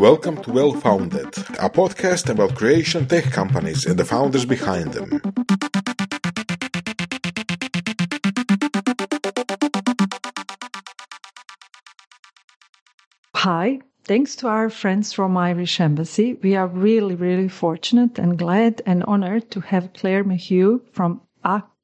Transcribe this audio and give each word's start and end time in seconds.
Welcome 0.00 0.42
to 0.44 0.50
Well 0.50 0.72
Founded, 0.72 1.26
a 1.58 1.68
podcast 1.68 2.30
about 2.30 2.54
Croatian 2.54 3.06
tech 3.06 3.24
companies 3.24 3.84
and 3.84 3.98
the 3.98 4.04
founders 4.06 4.46
behind 4.46 4.94
them. 4.94 5.20
Hi, 13.34 13.80
thanks 14.04 14.36
to 14.36 14.48
our 14.48 14.70
friends 14.70 15.12
from 15.12 15.36
Irish 15.36 15.78
Embassy, 15.78 16.32
we 16.42 16.56
are 16.56 16.66
really, 16.66 17.14
really 17.14 17.48
fortunate 17.48 18.18
and 18.18 18.38
glad 18.38 18.80
and 18.86 19.04
honored 19.04 19.50
to 19.50 19.60
have 19.60 19.92
Claire 19.92 20.24
McHugh 20.24 20.80
from 20.92 21.20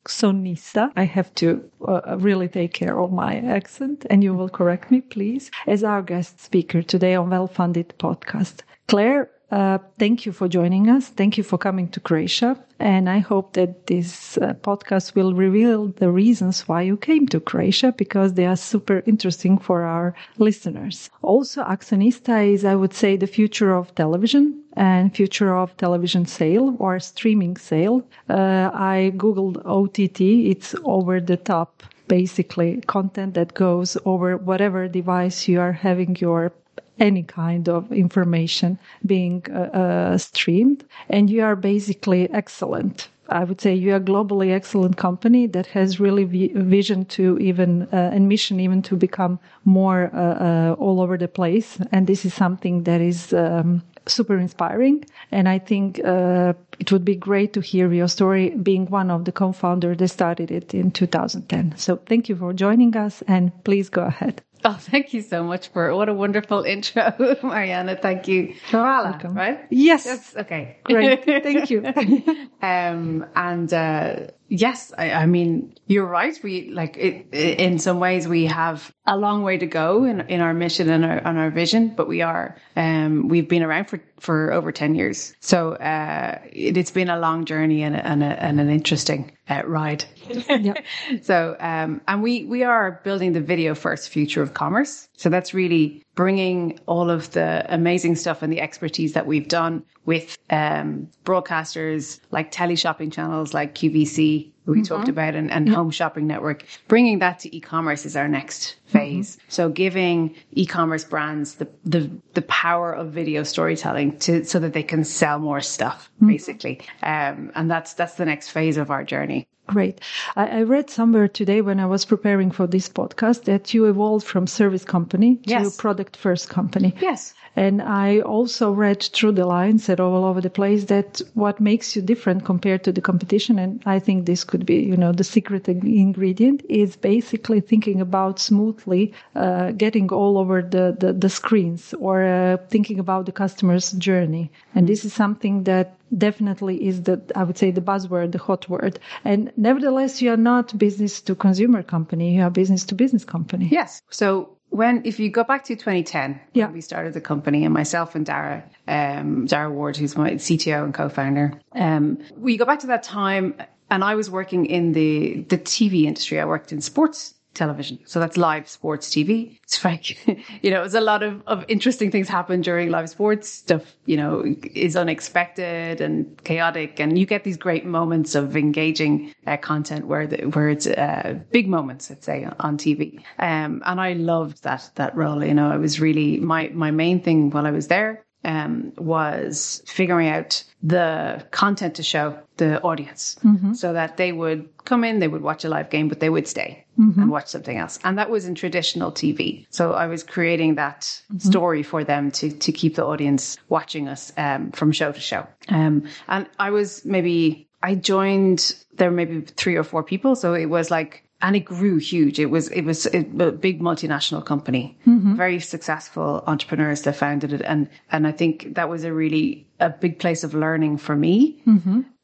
Axonista. 0.07 0.93
I 0.97 1.05
have 1.05 1.35
to 1.37 1.69
uh, 1.87 2.17
really 2.19 2.49
take 2.49 2.73
care 2.73 2.99
of 3.01 3.13
my 3.13 3.39
accent 3.39 4.07
and 4.09 4.23
you 4.23 4.35
will 4.35 4.49
correct 4.49 4.91
me, 4.91 5.01
please, 5.01 5.51
as 5.67 5.83
our 5.83 6.03
guest 6.03 6.41
speaker 6.41 6.83
today 6.83 7.15
on 7.15 7.31
Well 7.31 7.49
Funded 7.49 7.95
podcast. 7.99 8.61
Claire, 8.87 9.31
uh, 9.51 9.79
thank 9.99 10.27
you 10.27 10.33
for 10.33 10.49
joining 10.49 10.91
us. 10.91 11.09
Thank 11.09 11.39
you 11.39 11.45
for 11.45 11.57
coming 11.57 11.89
to 11.91 12.01
Croatia. 12.01 12.59
And 12.81 13.09
I 13.09 13.21
hope 13.21 13.53
that 13.53 13.87
this 13.87 14.37
uh, 14.39 14.55
podcast 14.55 15.15
will 15.15 15.35
reveal 15.35 15.89
the 15.89 16.11
reasons 16.11 16.67
why 16.69 16.83
you 16.83 16.97
came 16.97 17.27
to 17.29 17.41
Croatia 17.41 17.93
because 17.93 18.35
they 18.35 18.47
are 18.47 18.57
super 18.57 19.03
interesting 19.07 19.57
for 19.57 19.83
our 19.83 20.15
listeners. 20.39 21.11
Also, 21.23 21.63
Axonista 21.63 22.53
is, 22.53 22.65
I 22.65 22.75
would 22.75 22.93
say, 22.93 23.17
the 23.17 23.27
future 23.29 23.73
of 23.73 23.95
television 23.95 24.63
and 24.75 25.15
future 25.15 25.57
of 25.57 25.77
television 25.77 26.27
sale 26.27 26.77
or 26.79 26.99
streaming 26.99 27.57
sale. 27.57 28.07
Uh, 28.29 28.71
I 28.75 29.13
Googled 29.17 29.65
OTT. 29.65 30.21
It's 30.51 30.75
over 30.85 31.21
the 31.21 31.37
top 31.37 31.83
basically 32.09 32.81
content 32.87 33.35
that 33.35 33.55
goes 33.55 33.97
over 34.05 34.37
whatever 34.37 34.87
device 34.89 35.49
you 35.49 35.61
are 35.61 35.73
having 35.73 36.17
your 36.17 36.53
any 36.99 37.23
kind 37.23 37.69
of 37.69 37.91
information 37.93 38.79
being 39.05 39.43
uh, 39.51 39.59
uh, 39.83 40.19
streamed 40.19 40.85
and 41.09 41.31
you 41.31 41.43
are 41.43 41.57
basically 41.57 42.31
excellent 42.33 43.09
I 43.29 43.45
would 43.45 43.61
say 43.61 43.75
you 43.75 43.93
are 43.93 43.97
a 43.97 44.01
globally 44.01 44.53
excellent 44.53 44.97
company 44.97 45.47
that 45.49 45.67
has 45.67 45.99
really 45.99 46.25
vi- 46.25 46.53
vision 46.55 47.05
to 47.07 47.39
even 47.39 47.83
uh, 47.93 48.11
and 48.13 48.29
mission 48.29 48.61
even 48.61 48.83
to 48.83 48.97
become 48.97 49.39
more 49.65 50.11
uh, 50.15 50.19
uh, 50.19 50.77
all 50.79 51.01
over 51.01 51.17
the 51.19 51.29
place. 51.29 51.79
And 51.93 52.07
this 52.07 52.25
is 52.25 52.35
something 52.35 52.85
that 52.85 53.01
is 53.01 53.33
um, 53.33 53.83
super 54.07 54.39
inspiring. 54.39 55.05
And 55.33 55.49
I 55.49 55.59
think 55.59 56.01
uh, 56.05 56.55
it 56.79 56.93
would 56.93 57.05
be 57.05 57.17
great 57.17 57.53
to 57.55 57.61
hear 57.61 57.93
your 57.93 58.09
story 58.09 58.51
being 58.51 58.87
one 58.87 59.11
of 59.11 59.25
the 59.25 59.33
co-founders 59.33 59.97
that 59.99 60.09
started 60.09 60.51
it 60.51 60.73
in 60.73 60.91
2010. 60.93 61.75
So 61.77 61.97
thank 62.07 62.29
you 62.29 62.37
for 62.37 62.53
joining 62.53 62.97
us 62.97 63.23
and 63.27 63.53
please 63.65 63.89
go 63.89 64.03
ahead. 64.03 64.43
Oh, 64.69 64.77
thank 64.81 65.15
you 65.15 65.23
so 65.23 65.45
much 65.45 65.69
for 65.69 65.95
what 65.95 66.09
a 66.09 66.13
wonderful 66.13 66.65
intro, 66.65 67.03
Marijana. 67.43 68.03
Thank 68.03 68.27
you. 68.27 68.57
Welcome. 68.73 69.35
right? 69.35 69.61
Yes. 69.71 70.05
Yes. 70.07 70.35
Okay. 70.37 70.79
Great. 70.83 71.25
Thank 71.25 71.71
you. 71.71 71.87
um, 72.63 73.25
and 73.37 73.73
uh, 73.73 74.27
yes, 74.49 74.93
I, 74.97 75.13
I 75.13 75.27
mean 75.27 75.75
you're 75.87 76.07
right. 76.07 76.39
We 76.43 76.71
like 76.71 76.97
it, 76.97 77.33
in 77.33 77.79
some 77.79 78.01
ways 78.01 78.27
we 78.27 78.47
have 78.47 78.93
a 79.07 79.17
long 79.17 79.43
way 79.43 79.59
to 79.59 79.67
go 79.67 80.05
in, 80.05 80.21
in 80.23 80.41
our 80.41 80.55
mission 80.55 80.89
and 80.89 81.05
our 81.05 81.19
and 81.19 81.39
our 81.39 81.51
vision, 81.51 81.95
but 81.97 82.09
we 82.09 82.23
are 82.23 82.57
um, 82.77 83.29
we've 83.29 83.49
been 83.49 83.63
around 83.63 83.87
for, 83.87 84.01
for 84.19 84.53
over 84.53 84.73
ten 84.73 84.95
years, 84.95 85.35
so 85.41 85.73
uh, 85.75 86.39
it, 86.53 86.77
has 86.77 86.91
been 86.91 87.09
a 87.09 87.19
long 87.19 87.45
journey 87.45 87.83
and, 87.83 87.97
a, 87.97 88.07
and, 88.07 88.23
a, 88.23 88.43
and 88.43 88.61
an 88.61 88.71
interesting 88.71 89.37
uh, 89.49 89.63
ride. 89.65 90.05
Yeah. 90.49 90.75
so 91.23 91.57
um, 91.61 92.01
and 92.09 92.23
we 92.23 92.45
we 92.45 92.65
are 92.65 93.01
building 93.05 93.33
the 93.33 93.41
video 93.41 93.75
first 93.75 94.09
future 94.09 94.43
of 94.43 94.55
commerce. 94.55 95.06
So 95.17 95.31
that's 95.31 95.55
really 95.55 96.05
bringing 96.15 96.79
all 96.87 97.11
of 97.11 97.33
the 97.33 97.65
amazing 97.69 98.17
stuff 98.17 98.43
and 98.43 98.53
the 98.53 98.61
expertise 98.61 99.15
that 99.15 99.27
we've 99.27 99.49
done 99.49 99.83
with 100.05 100.37
um, 100.51 101.09
broadcasters 101.25 102.21
like 102.31 102.51
tele 102.51 102.77
shopping 102.77 103.11
channels 103.11 103.55
like 103.55 103.75
QVC, 103.75 104.53
we 104.67 104.83
talked 104.83 105.03
mm-hmm. 105.03 105.11
about, 105.11 105.35
and, 105.35 105.51
and 105.51 105.69
Home 105.69 105.91
Shopping 105.91 106.27
Network. 106.27 106.65
Bringing 106.89 107.21
that 107.21 107.39
to 107.41 107.57
e-commerce 107.57 108.05
is 108.05 108.17
our 108.17 108.29
next 108.29 108.77
mm-hmm. 108.89 108.99
phase. 108.99 109.39
So 109.49 109.69
giving 109.69 110.35
e-commerce 110.53 111.05
brands 111.05 111.55
the, 111.55 111.69
the 111.85 112.11
the 112.35 112.43
power 112.43 112.93
of 112.93 113.13
video 113.13 113.43
storytelling 113.45 114.19
to 114.21 114.45
so 114.45 114.59
that 114.59 114.73
they 114.73 114.83
can 114.83 115.05
sell 115.05 115.39
more 115.39 115.61
stuff, 115.61 116.11
mm-hmm. 116.17 116.29
basically. 116.29 116.81
Um, 117.03 117.53
and 117.55 117.71
that's 117.71 117.95
that's 117.95 118.15
the 118.15 118.25
next 118.25 118.51
phase 118.51 118.77
of 118.77 118.91
our 118.91 119.05
journey. 119.05 119.49
Great. 119.69 120.01
I, 120.37 120.61
I 120.61 120.63
read 120.63 120.91
somewhere 120.91 121.27
today 121.27 121.61
when 121.61 121.81
I 121.81 121.87
was 121.87 122.05
preparing 122.05 122.53
for 122.53 122.69
this 122.69 122.89
podcast 122.89 123.45
that 123.45 123.75
you 123.75 123.87
evolved 123.87 124.25
from 124.25 124.47
service 124.47 124.85
company 124.85 125.37
to 125.37 125.51
Yes. 125.51 125.77
product 125.77 126.17
first 126.17 126.49
company. 126.49 126.95
Yes. 127.01 127.35
And 127.57 127.83
I 127.83 128.21
also 128.21 128.71
read 128.71 129.03
through 129.03 129.33
the 129.33 129.47
lines 129.47 129.89
and 129.89 129.99
all 129.99 130.25
over 130.25 130.41
the 130.41 130.51
place 130.51 130.85
that 130.85 131.21
what 131.35 131.59
makes 131.59 131.97
you 131.97 132.03
different 132.03 132.45
compared 132.45 132.85
to 132.85 132.93
the 132.93 133.01
competition, 133.01 133.59
and 133.59 133.83
I 133.87 133.99
think 133.99 134.27
this 134.27 134.45
could 134.45 134.56
be, 134.65 134.77
you 134.77 134.97
know, 134.97 135.13
the 135.13 135.25
secret 135.25 135.69
ingredient 135.69 136.63
is 136.69 136.97
basically 136.97 137.61
thinking 137.61 138.01
about 138.01 138.39
smoothly 138.39 139.13
uh, 139.35 139.73
getting 139.73 140.11
all 140.11 140.39
over 140.39 140.63
the, 140.63 140.97
the, 140.99 141.13
the 141.13 141.29
screens 141.29 141.95
or 141.99 142.25
uh, 142.25 142.57
thinking 142.69 142.99
about 142.99 143.27
the 143.27 143.33
customer's 143.33 143.93
journey. 143.93 144.51
And 144.75 144.89
this 144.89 145.05
is 145.05 145.13
something 145.13 145.65
that 145.65 145.97
definitely 146.17 146.87
is 146.87 147.03
the, 147.03 147.21
I 147.35 147.43
would 147.45 147.59
say, 147.59 147.71
the 147.71 147.81
buzzword, 147.81 148.33
the 148.33 148.39
hot 148.39 148.69
word. 148.69 148.99
And 149.25 149.53
nevertheless, 149.57 150.23
you 150.23 150.31
are 150.33 150.37
not 150.37 150.77
business 150.79 151.21
to 151.23 151.35
consumer 151.35 151.83
company. 151.83 152.37
You 152.37 152.43
are 152.43 152.51
business 152.51 152.85
to 152.87 152.95
business 152.95 153.25
company. 153.25 153.69
Yes. 153.71 154.03
So 154.11 154.57
when 154.71 155.03
if 155.05 155.19
you 155.21 155.31
go 155.31 155.45
back 155.45 155.65
to 155.65 155.75
2010, 155.77 156.41
Yeah. 156.53 156.71
we 156.71 156.81
started 156.81 157.15
the 157.15 157.21
company, 157.21 157.65
and 157.65 157.73
myself 157.73 158.15
and 158.15 158.27
Dara, 158.27 158.65
um, 158.89 159.47
Dara 159.47 159.71
Ward, 159.71 159.97
who's 159.97 160.17
my 160.17 160.33
CTO 160.33 160.85
and 160.85 160.93
co-founder, 160.93 161.53
um, 161.75 162.19
we 162.37 162.57
go 162.57 162.65
back 162.65 162.81
to 162.81 162.89
that 162.89 163.03
time, 163.03 163.55
and 163.91 164.05
I 164.05 164.15
was 164.15 164.31
working 164.31 164.67
in 164.67 164.93
the 164.93 165.43
the 165.49 165.59
TV 165.59 166.05
industry. 166.05 166.41
I 166.41 166.45
worked 166.45 166.73
in 166.73 166.81
sports 166.81 167.35
television, 167.55 167.99
so 168.05 168.21
that's 168.21 168.37
live 168.37 168.69
sports 168.69 169.09
TV. 169.09 169.59
It's 169.63 169.85
like 169.85 170.19
you 170.63 170.71
know, 170.71 170.83
it's 170.83 170.95
a 170.95 171.01
lot 171.01 171.23
of 171.23 171.43
of 171.47 171.65
interesting 171.69 172.11
things 172.11 172.29
happen 172.29 172.61
during 172.61 172.91
live 172.91 173.09
sports 173.09 173.49
stuff. 173.49 173.95
You 174.07 174.17
know, 174.17 174.45
is 174.75 174.97
unexpected 174.97 176.01
and 176.01 176.43
chaotic, 176.45 177.01
and 177.01 177.19
you 177.19 177.27
get 177.27 177.45
these 177.45 177.57
great 177.57 177.85
moments 177.85 178.35
of 178.35 178.57
engaging 178.57 179.33
uh, 179.47 179.57
content 179.57 180.07
where 180.07 180.27
the, 180.27 180.39
where 180.49 180.69
it's 180.69 180.87
uh, 180.87 181.39
big 181.53 181.69
moments, 181.69 182.11
let's 182.11 182.27
say, 182.27 182.49
on 182.61 182.77
TV. 182.77 183.19
Um, 183.39 183.83
and 183.87 184.01
I 184.01 184.15
loved 184.15 184.63
that 184.65 184.91
that 184.97 185.17
role. 185.17 185.45
You 185.45 185.55
know, 185.55 185.73
it 185.73 185.79
was 185.79 186.01
really 186.01 186.39
my 186.39 186.69
my 186.75 186.91
main 186.91 187.23
thing 187.23 187.51
while 187.51 187.67
I 187.67 187.71
was 187.71 187.89
there 187.89 188.26
um, 188.47 188.93
was 188.97 189.83
figuring 189.87 190.29
out 190.29 190.65
the 190.83 191.45
content 191.51 191.97
to 191.97 192.03
show 192.03 192.39
the 192.59 192.81
audience 192.83 193.37
so 193.75 193.93
that 193.93 194.17
they 194.17 194.33
would 194.33 194.69
come 194.85 195.05
in, 195.05 195.19
they 195.19 195.29
would 195.29 195.43
watch 195.43 195.65
a 195.65 195.69
live 195.69 195.91
game, 195.91 196.09
but 196.09 196.21
they 196.21 196.31
would 196.31 196.47
stay 196.47 196.85
and 196.97 197.31
watch 197.31 197.49
something 197.49 197.77
else. 197.77 197.99
And 198.05 198.17
that 198.19 198.31
was 198.31 198.47
in 198.47 198.55
traditional 198.55 199.13
TV. 199.13 199.67
So 199.71 199.93
I 199.93 200.07
was 200.07 200.23
creating 200.23 200.77
that 200.77 201.05
story 201.39 201.83
for 201.83 202.05
them 202.05 202.31
to, 202.31 202.51
to 202.51 202.73
keep 202.73 202.95
the 202.95 203.05
audience 203.05 203.59
watching 203.69 204.09
us 204.09 204.33
um, 204.39 204.71
from 204.71 204.93
show 204.93 205.13
to 205.13 205.21
show. 205.21 205.47
Um, 205.69 206.05
and 206.29 206.49
I 206.59 206.71
was 206.71 207.05
maybe, 207.05 207.69
I 207.83 207.97
joined, 207.97 208.75
there 208.95 209.11
were 209.11 209.17
maybe 209.17 209.41
three 209.43 209.77
or 209.77 209.85
four 209.85 210.03
people. 210.05 210.37
So 210.37 210.55
it 210.55 210.67
was 210.67 210.91
like, 210.91 211.26
and 211.43 211.55
it 211.57 211.61
grew 211.61 211.99
huge. 211.99 212.39
It 212.39 212.47
was 212.47 212.69
it 212.69 212.83
was 212.83 213.07
a 213.07 213.23
big 213.23 213.81
multinational 213.81 214.45
company, 214.45 214.99
very 215.05 215.61
successful 215.61 216.43
entrepreneurs 216.47 217.03
that 217.03 217.17
founded 217.17 217.53
it, 217.53 217.63
and 217.63 217.89
and 218.11 218.27
I 218.27 218.33
think 218.33 218.75
that 218.75 218.89
was 218.89 219.05
a 219.05 219.13
really 219.13 219.67
a 219.81 219.91
big 219.91 220.19
place 220.19 220.45
of 220.45 220.55
learning 220.55 220.99
for 220.99 221.15
me, 221.17 221.63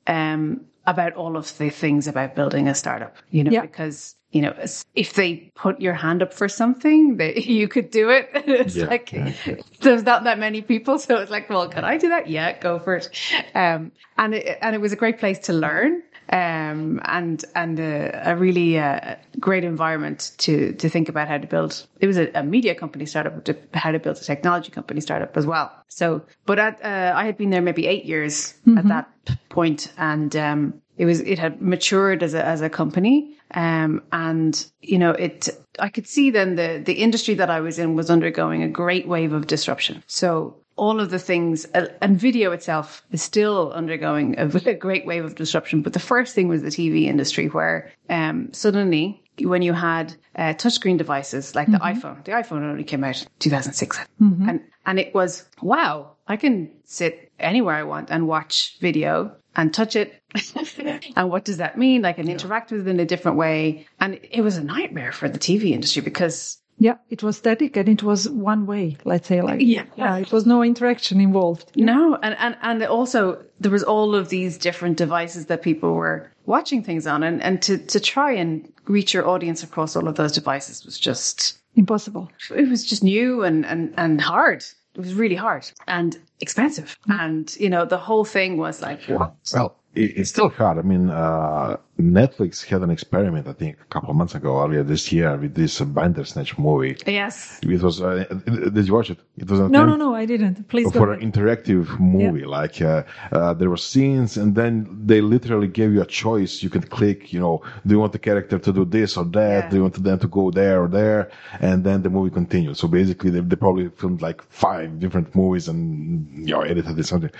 um, 0.06 0.62
about 0.86 1.12
all 1.14 1.36
of 1.36 1.56
the 1.58 1.70
things 1.70 2.08
about 2.08 2.34
building 2.34 2.68
a 2.68 2.74
startup. 2.74 3.16
You 3.30 3.44
know, 3.44 3.50
Yeah. 3.52 3.60
because 3.62 4.16
you 4.30 4.40
know 4.42 4.54
if 4.94 5.12
they 5.12 5.50
put 5.54 5.80
your 5.80 5.94
hand 5.94 6.22
up 6.22 6.32
for 6.32 6.48
something, 6.48 7.16
they, 7.18 7.34
you 7.60 7.68
could 7.68 7.90
do 7.90 8.08
it. 8.10 8.30
it's 8.34 8.74
Yeah, 8.76 8.86
like 8.86 9.12
yeah, 9.12 9.32
there's 9.80 10.04
not 10.04 10.24
that 10.24 10.38
many 10.38 10.62
people, 10.62 10.98
so 10.98 11.16
it's 11.18 11.30
like, 11.30 11.50
well, 11.50 11.68
can 11.68 11.84
I 11.84 11.98
do 11.98 12.08
that? 12.08 12.28
Yeah, 12.28 12.58
go 12.58 12.78
for 12.78 12.96
it. 12.96 13.10
Um, 13.54 13.92
and 14.16 14.34
it, 14.34 14.58
and 14.62 14.74
it 14.74 14.80
was 14.80 14.92
a 14.92 14.96
great 14.96 15.18
place 15.18 15.38
to 15.40 15.52
learn 15.52 16.02
um, 16.30 17.00
and 17.04 17.44
and 17.54 17.78
a, 17.78 18.30
a 18.30 18.36
really 18.36 18.78
uh, 18.78 19.16
great 19.38 19.64
environment 19.64 20.32
to 20.38 20.72
to 20.74 20.88
think 20.88 21.08
about 21.08 21.28
how 21.28 21.38
to 21.38 21.46
build. 21.46 21.86
It 22.00 22.06
was 22.06 22.18
a, 22.18 22.30
a 22.34 22.42
media 22.42 22.74
company 22.74 23.06
startup, 23.06 23.44
to 23.44 23.56
how 23.74 23.92
to 23.92 23.98
build 23.98 24.16
a 24.16 24.20
technology 24.20 24.70
company 24.70 25.00
startup 25.00 25.36
as 25.36 25.46
well. 25.46 25.70
So, 25.88 26.22
but 26.46 26.58
at, 26.58 26.82
uh, 26.84 27.12
I 27.14 27.26
had 27.26 27.36
been 27.36 27.50
there 27.50 27.62
maybe 27.62 27.86
eight 27.86 28.04
years 28.04 28.54
at 28.78 28.88
that 28.88 29.10
point, 29.50 29.92
and 29.98 30.34
um, 30.36 30.82
it 30.96 31.04
was 31.04 31.20
it 31.20 31.38
had 31.38 31.60
matured 31.60 32.22
as 32.22 32.34
a 32.34 32.44
as 32.44 32.60
a 32.60 32.70
company, 32.70 33.36
um, 33.54 34.02
and 34.12 34.66
you 34.80 34.98
know 34.98 35.10
it. 35.10 35.48
I 35.78 35.88
could 35.88 36.06
see 36.06 36.30
then 36.30 36.56
the 36.56 36.82
the 36.84 36.94
industry 36.94 37.34
that 37.34 37.50
I 37.50 37.60
was 37.60 37.78
in 37.78 37.94
was 37.94 38.10
undergoing 38.10 38.62
a 38.62 38.68
great 38.68 39.06
wave 39.06 39.32
of 39.32 39.46
disruption. 39.46 40.02
So 40.06 40.56
all 40.82 40.98
of 40.98 41.10
the 41.10 41.18
things, 41.18 41.64
uh, 41.74 41.86
and 42.00 42.18
video 42.18 42.50
itself 42.50 43.04
is 43.12 43.22
still 43.22 43.70
undergoing 43.72 44.34
a, 44.36 44.48
a 44.66 44.74
great 44.86 45.06
wave 45.06 45.24
of 45.24 45.36
disruption. 45.36 45.80
But 45.80 45.92
the 45.92 46.00
first 46.00 46.34
thing 46.34 46.48
was 46.48 46.62
the 46.62 46.70
TV 46.70 47.04
industry, 47.04 47.46
where 47.46 47.92
um, 48.10 48.52
suddenly 48.52 49.22
when 49.40 49.62
you 49.62 49.74
had 49.74 50.12
uh, 50.34 50.54
touchscreen 50.54 50.98
devices 50.98 51.54
like 51.54 51.70
the 51.70 51.78
iPhone, 51.78 52.24
the 52.24 52.32
iPhone 52.32 52.62
only 52.64 52.82
came 52.82 53.04
out 53.04 53.24
2006, 53.38 54.00
and 54.48 54.60
And 54.84 54.98
it 54.98 55.14
was, 55.14 55.44
wow, 55.62 56.16
I 56.26 56.36
can 56.36 56.68
sit 56.84 57.30
anywhere 57.38 57.76
I 57.76 57.84
want 57.84 58.10
and 58.10 58.26
watch 58.26 58.76
video 58.80 59.36
and 59.54 59.72
touch 59.72 59.94
it. 59.94 60.20
and 61.16 61.30
what 61.30 61.44
does 61.44 61.58
that 61.58 61.78
mean? 61.78 62.04
I 62.04 62.12
can 62.12 62.28
interact 62.28 62.72
with 62.72 62.88
it 62.88 62.90
in 62.90 62.98
a 62.98 63.06
different 63.06 63.38
way. 63.38 63.86
And 64.00 64.18
it 64.30 64.40
was 64.40 64.56
a 64.56 64.64
nightmare 64.64 65.12
for 65.12 65.28
the 65.28 65.38
TV 65.38 65.70
industry 65.70 66.02
because 66.02 66.58
Yeah, 66.78 66.96
it 67.10 67.22
was 67.22 67.36
static 67.36 67.76
and 67.76 67.88
it 67.88 68.02
was 68.02 68.28
one 68.28 68.66
way, 68.66 68.96
let's 69.04 69.28
say 69.28 69.40
like 69.40 69.60
Yeah. 69.60 69.84
yeah, 69.96 70.16
it 70.16 70.32
was 70.32 70.46
no 70.46 70.62
interaction 70.62 71.20
involved. 71.20 71.70
No, 71.76 72.18
and, 72.22 72.36
and, 72.38 72.56
and 72.62 72.82
also 72.84 73.42
there 73.60 73.70
was 73.70 73.84
all 73.84 74.14
of 74.14 74.30
these 74.30 74.58
different 74.58 74.96
devices 74.96 75.46
that 75.46 75.62
people 75.62 75.94
were 75.94 76.30
watching 76.46 76.82
things 76.82 77.06
on 77.06 77.22
and, 77.22 77.40
and 77.42 77.62
to, 77.62 77.78
to 77.78 78.00
try 78.00 78.32
and 78.32 78.72
reach 78.86 79.14
your 79.14 79.28
audience 79.28 79.62
across 79.62 79.94
all 79.94 80.08
of 80.08 80.16
those 80.16 80.32
devices 80.32 80.84
was 80.84 80.98
just, 80.98 81.58
Impossible. 81.76 82.30
it 82.50 82.68
was 82.68 82.84
just 82.84 83.04
new 83.04 83.44
and, 83.44 83.64
and, 83.64 83.94
and 83.96 84.20
hard. 84.20 84.64
It 84.94 85.00
was 85.00 85.14
really 85.14 85.36
hard 85.36 85.70
and 85.86 86.18
expensive. 86.40 86.98
Mm-hmm. 87.08 87.20
And, 87.20 87.56
you 87.60 87.70
know, 87.70 87.84
the 87.84 87.96
whole 87.96 88.24
thing 88.24 88.56
was 88.56 88.82
like, 88.82 89.02
what? 89.04 89.34
Well, 89.54 89.76
it, 89.94 90.16
it's 90.18 90.30
still 90.30 90.48
hard. 90.48 90.78
I 90.78 90.82
mean, 90.82 91.10
uh, 91.10 91.76
Netflix 91.98 92.64
had 92.64 92.82
an 92.82 92.90
experiment, 92.90 93.46
I 93.46 93.52
think, 93.52 93.76
a 93.80 93.84
couple 93.84 94.10
of 94.10 94.16
months 94.16 94.34
ago, 94.34 94.62
earlier 94.62 94.82
this 94.82 95.12
year, 95.12 95.36
with 95.36 95.54
this 95.54 95.80
uh, 95.80 95.84
Bandersnatch 95.84 96.58
movie. 96.58 96.96
Yes. 97.06 97.60
It 97.62 97.82
was. 97.82 98.00
Uh, 98.00 98.24
did 98.72 98.86
you 98.86 98.94
watch 98.94 99.10
it? 99.10 99.18
It 99.36 99.50
was 99.50 99.60
No, 99.60 99.84
no, 99.84 99.96
no, 99.96 100.14
I 100.14 100.24
didn't. 100.24 100.68
Please 100.68 100.90
go 100.90 101.00
for 101.00 101.12
an 101.12 101.20
interactive 101.20 101.98
movie. 102.00 102.44
Like 102.44 102.80
uh, 102.80 103.02
uh, 103.32 103.54
there 103.54 103.68
were 103.68 103.76
scenes, 103.76 104.36
and 104.36 104.54
then 104.54 104.88
they 105.04 105.20
literally 105.20 105.68
gave 105.68 105.92
you 105.92 106.00
a 106.02 106.06
choice. 106.06 106.62
You 106.62 106.70
could 106.70 106.90
click. 106.90 107.32
You 107.32 107.40
know, 107.40 107.62
do 107.86 107.94
you 107.94 108.00
want 108.00 108.12
the 108.12 108.18
character 108.18 108.58
to 108.58 108.72
do 108.72 108.84
this 108.84 109.16
or 109.16 109.24
that? 109.26 109.64
Yeah. 109.64 109.70
Do 109.70 109.76
you 109.76 109.82
want 109.82 110.02
them 110.02 110.18
to 110.18 110.28
go 110.28 110.50
there 110.50 110.82
or 110.82 110.88
there? 110.88 111.30
And 111.60 111.84
then 111.84 112.02
the 112.02 112.10
movie 112.10 112.30
continued. 112.30 112.76
So 112.78 112.88
basically, 112.88 113.30
they, 113.30 113.40
they 113.40 113.56
probably 113.56 113.90
filmed 113.90 114.22
like 114.22 114.42
five 114.50 114.98
different 114.98 115.34
movies 115.34 115.68
and 115.68 116.48
you 116.48 116.54
know 116.54 116.62
edited 116.62 116.98
it 116.98 117.04
something. 117.04 117.30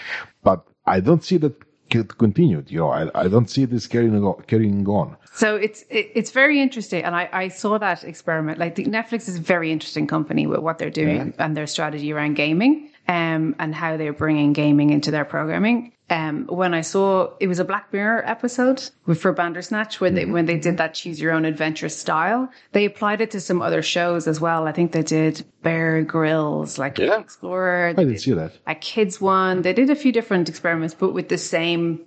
But 0.42 0.64
I 0.86 1.00
don't 1.00 1.24
see 1.24 1.38
that 1.38 1.54
continued. 1.92 2.70
You 2.70 2.78
know, 2.78 2.90
I, 2.90 3.10
I 3.14 3.28
don't 3.28 3.48
see 3.48 3.64
this 3.64 3.86
carrying 3.86 4.24
on, 4.24 4.42
carrying 4.46 4.86
on. 4.86 5.16
So 5.34 5.56
it's 5.56 5.82
it, 5.88 6.10
it's 6.14 6.30
very 6.30 6.60
interesting, 6.60 7.04
and 7.04 7.14
I, 7.16 7.28
I 7.32 7.48
saw 7.48 7.78
that 7.78 8.04
experiment. 8.04 8.58
Like 8.58 8.74
the, 8.74 8.84
Netflix 8.84 9.28
is 9.28 9.36
a 9.36 9.40
very 9.40 9.72
interesting 9.72 10.06
company 10.06 10.46
with 10.46 10.60
what 10.60 10.78
they're 10.78 10.90
doing 10.90 11.32
and 11.38 11.56
their 11.56 11.66
strategy 11.66 12.12
around 12.12 12.34
gaming, 12.34 12.90
um, 13.08 13.54
and 13.58 13.74
how 13.74 13.96
they're 13.96 14.12
bringing 14.12 14.52
gaming 14.52 14.90
into 14.90 15.10
their 15.10 15.24
programming. 15.24 15.92
Um, 16.12 16.46
when 16.46 16.74
I 16.74 16.82
saw 16.82 17.30
it 17.40 17.46
was 17.46 17.58
a 17.58 17.64
Black 17.64 17.90
Mirror 17.92 18.22
episode 18.26 18.82
with, 19.06 19.20
for 19.20 19.32
Bandersnatch 19.32 19.98
when 20.00 20.14
they 20.14 20.26
when 20.26 20.44
they 20.46 20.58
did 20.58 20.76
that 20.76 20.92
choose 20.94 21.18
your 21.20 21.32
own 21.32 21.44
adventure 21.46 21.88
style, 21.88 22.50
they 22.72 22.84
applied 22.84 23.20
it 23.22 23.30
to 23.30 23.40
some 23.40 23.62
other 23.62 23.80
shows 23.82 24.28
as 24.28 24.38
well. 24.38 24.68
I 24.68 24.72
think 24.72 24.92
they 24.92 25.02
did 25.02 25.42
Bear 25.62 26.02
Grylls, 26.02 26.76
like 26.78 26.98
Yeah. 26.98 27.18
Explorer. 27.18 27.88
I 27.88 27.92
didn't 28.04 28.18
see 28.18 28.34
that. 28.34 28.52
a 28.66 28.74
kids 28.74 29.20
one. 29.20 29.62
They 29.62 29.72
did 29.72 29.88
a 29.88 29.96
few 29.96 30.12
different 30.12 30.48
experiments, 30.50 30.94
but 30.94 31.12
with 31.14 31.28
the 31.30 31.38
same 31.38 32.00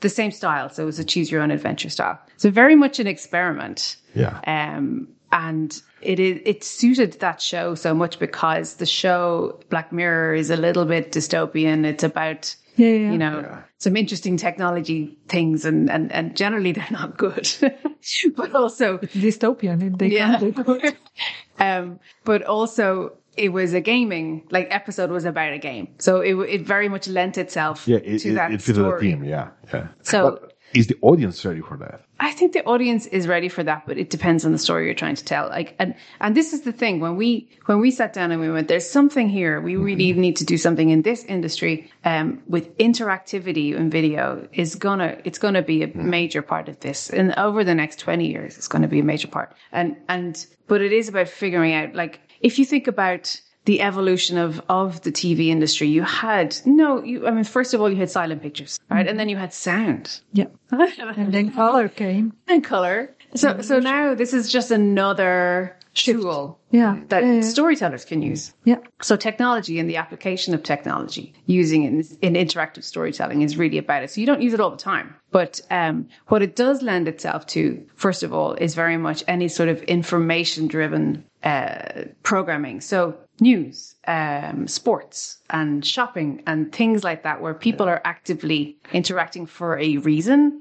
the 0.00 0.08
same 0.08 0.30
style. 0.30 0.70
So 0.70 0.84
it 0.84 0.86
was 0.86 0.98
a 0.98 1.04
choose 1.04 1.30
your 1.30 1.42
own 1.42 1.50
adventure 1.50 1.90
style. 1.90 2.18
So 2.38 2.50
very 2.50 2.76
much 2.76 2.98
an 2.98 3.06
experiment. 3.06 3.96
Yeah. 4.14 4.40
Um, 4.46 5.08
and 5.32 5.82
it 6.00 6.18
is 6.18 6.40
it 6.46 6.64
suited 6.64 7.14
that 7.20 7.42
show 7.42 7.74
so 7.74 7.92
much 7.94 8.18
because 8.18 8.76
the 8.76 8.86
show 8.86 9.60
Black 9.68 9.92
Mirror 9.92 10.34
is 10.34 10.48
a 10.50 10.56
little 10.56 10.84
bit 10.86 11.12
dystopian. 11.12 11.84
It's 11.84 12.04
about 12.04 12.54
Yeah, 12.76 12.88
yeah, 12.88 12.94
yeah. 13.06 13.12
you 13.12 13.18
know 13.18 13.62
some 13.78 13.96
interesting 13.96 14.36
technology 14.36 15.18
things, 15.28 15.64
and 15.64 15.90
and 15.90 16.10
and 16.12 16.36
generally 16.36 16.72
they're 16.72 16.86
not 16.90 17.16
good, 17.18 17.48
but 18.36 18.54
also 18.54 18.98
Dystopian. 18.98 19.98
They 19.98 20.08
yeah. 20.08 20.38
can't 20.38 20.66
do 20.66 20.80
um, 21.58 22.00
but 22.24 22.42
also 22.42 23.16
it 23.36 23.50
was 23.50 23.74
a 23.74 23.80
gaming 23.80 24.46
like 24.50 24.68
episode 24.70 25.10
was 25.10 25.24
about 25.24 25.52
a 25.52 25.58
game, 25.58 25.88
so 25.98 26.20
it 26.20 26.34
it 26.48 26.66
very 26.66 26.88
much 26.88 27.08
lent 27.08 27.38
itself 27.38 27.86
Yeah, 27.86 27.98
it, 27.98 28.18
to 28.20 28.30
it, 28.30 28.34
that 28.34 28.52
it 28.52 28.62
fitted 28.62 28.82
the 28.84 28.88
story. 28.88 29.00
theme. 29.00 29.24
Yeah, 29.24 29.50
yeah. 29.72 29.88
So- 30.02 30.38
But 30.40 30.53
is 30.74 30.88
the 30.88 30.96
audience 31.02 31.44
ready 31.44 31.60
for 31.60 31.76
that? 31.78 32.04
I 32.20 32.32
think 32.32 32.52
the 32.52 32.64
audience 32.64 33.06
is 33.06 33.28
ready 33.28 33.48
for 33.48 33.62
that, 33.62 33.86
but 33.86 33.96
it 33.96 34.10
depends 34.10 34.44
on 34.44 34.52
the 34.52 34.58
story 34.58 34.86
you're 34.86 34.94
trying 34.94 35.14
to 35.14 35.24
tell. 35.24 35.48
Like, 35.48 35.74
and 35.78 35.94
and 36.20 36.36
this 36.36 36.52
is 36.52 36.62
the 36.62 36.72
thing 36.72 37.00
when 37.00 37.16
we 37.16 37.48
when 37.66 37.80
we 37.80 37.90
sat 37.90 38.12
down 38.12 38.32
and 38.32 38.40
we 38.40 38.50
went, 38.50 38.68
there's 38.68 38.88
something 38.88 39.28
here. 39.28 39.60
We 39.60 39.76
really 39.76 40.12
need 40.12 40.36
to 40.36 40.44
do 40.44 40.58
something 40.58 40.90
in 40.90 41.02
this 41.02 41.24
industry 41.24 41.90
um, 42.04 42.42
with 42.46 42.76
interactivity 42.78 43.74
in 43.74 43.88
video 43.88 44.46
is 44.52 44.74
gonna 44.74 45.16
it's 45.24 45.38
gonna 45.38 45.62
be 45.62 45.82
a 45.82 45.96
major 45.96 46.42
part 46.42 46.68
of 46.68 46.80
this, 46.80 47.10
and 47.10 47.34
over 47.36 47.64
the 47.64 47.74
next 47.74 47.98
twenty 48.00 48.28
years, 48.30 48.56
it's 48.58 48.68
going 48.68 48.82
to 48.82 48.88
be 48.88 49.00
a 49.00 49.04
major 49.04 49.28
part. 49.28 49.54
And 49.72 49.96
and 50.08 50.46
but 50.66 50.80
it 50.80 50.92
is 50.92 51.08
about 51.08 51.28
figuring 51.28 51.72
out 51.74 51.94
like 51.94 52.20
if 52.40 52.58
you 52.58 52.64
think 52.64 52.86
about 52.86 53.40
the 53.64 53.80
evolution 53.80 54.36
of 54.38 54.60
of 54.68 55.00
the 55.02 55.12
TV 55.12 55.48
industry, 55.48 55.88
you 55.88 56.02
had 56.02 56.56
no, 56.66 57.02
you 57.02 57.26
I 57.26 57.30
mean, 57.30 57.44
first 57.44 57.74
of 57.74 57.80
all, 57.80 57.88
you 57.90 57.96
had 57.96 58.10
silent 58.10 58.42
pictures, 58.42 58.78
right, 58.90 59.06
and 59.08 59.18
then 59.18 59.28
you 59.28 59.36
had 59.36 59.52
sound. 59.52 60.20
Yeah. 60.32 60.46
And 61.16 61.32
then 61.32 61.50
color 61.52 61.88
came. 61.88 62.32
and 62.48 62.62
color. 62.64 63.14
So 63.34 63.60
so 63.62 63.78
now 63.78 64.14
this 64.14 64.32
is 64.32 64.50
just 64.52 64.70
another 64.70 65.76
tool 65.94 66.58
Yeah. 66.72 66.98
that 67.08 67.22
yeah, 67.22 67.32
yeah. 67.34 67.40
storytellers 67.42 68.04
can 68.04 68.20
use. 68.20 68.52
yeah. 68.64 68.78
So 69.00 69.16
technology 69.16 69.78
and 69.78 69.88
the 69.88 69.96
application 69.96 70.52
of 70.54 70.62
technology 70.62 71.34
using 71.46 71.84
in, 71.84 72.04
in 72.20 72.34
interactive 72.34 72.82
storytelling 72.82 73.42
is 73.42 73.56
really 73.56 73.78
about 73.78 74.02
it. 74.02 74.10
So 74.10 74.20
you 74.20 74.26
don't 74.26 74.42
use 74.42 74.54
it 74.54 74.60
all 74.60 74.70
the 74.70 74.76
time, 74.92 75.14
but 75.30 75.60
um, 75.70 76.08
what 76.28 76.42
it 76.42 76.56
does 76.56 76.82
lend 76.82 77.06
itself 77.08 77.46
to, 77.54 77.84
first 77.94 78.22
of 78.24 78.32
all, 78.32 78.54
is 78.54 78.74
very 78.74 78.96
much 78.96 79.22
any 79.28 79.48
sort 79.48 79.68
of 79.68 79.82
information 79.84 80.66
driven 80.66 81.24
uh, 81.44 82.06
programming. 82.24 82.80
So 82.80 83.14
news, 83.40 83.94
um, 84.06 84.66
sports, 84.68 85.38
and 85.50 85.84
shopping, 85.84 86.42
and 86.46 86.72
things 86.72 87.02
like 87.04 87.22
that, 87.24 87.40
where 87.40 87.54
people 87.54 87.86
are 87.88 88.00
actively 88.04 88.76
interacting 88.92 89.46
for 89.46 89.78
a 89.78 89.96
reason. 89.98 90.60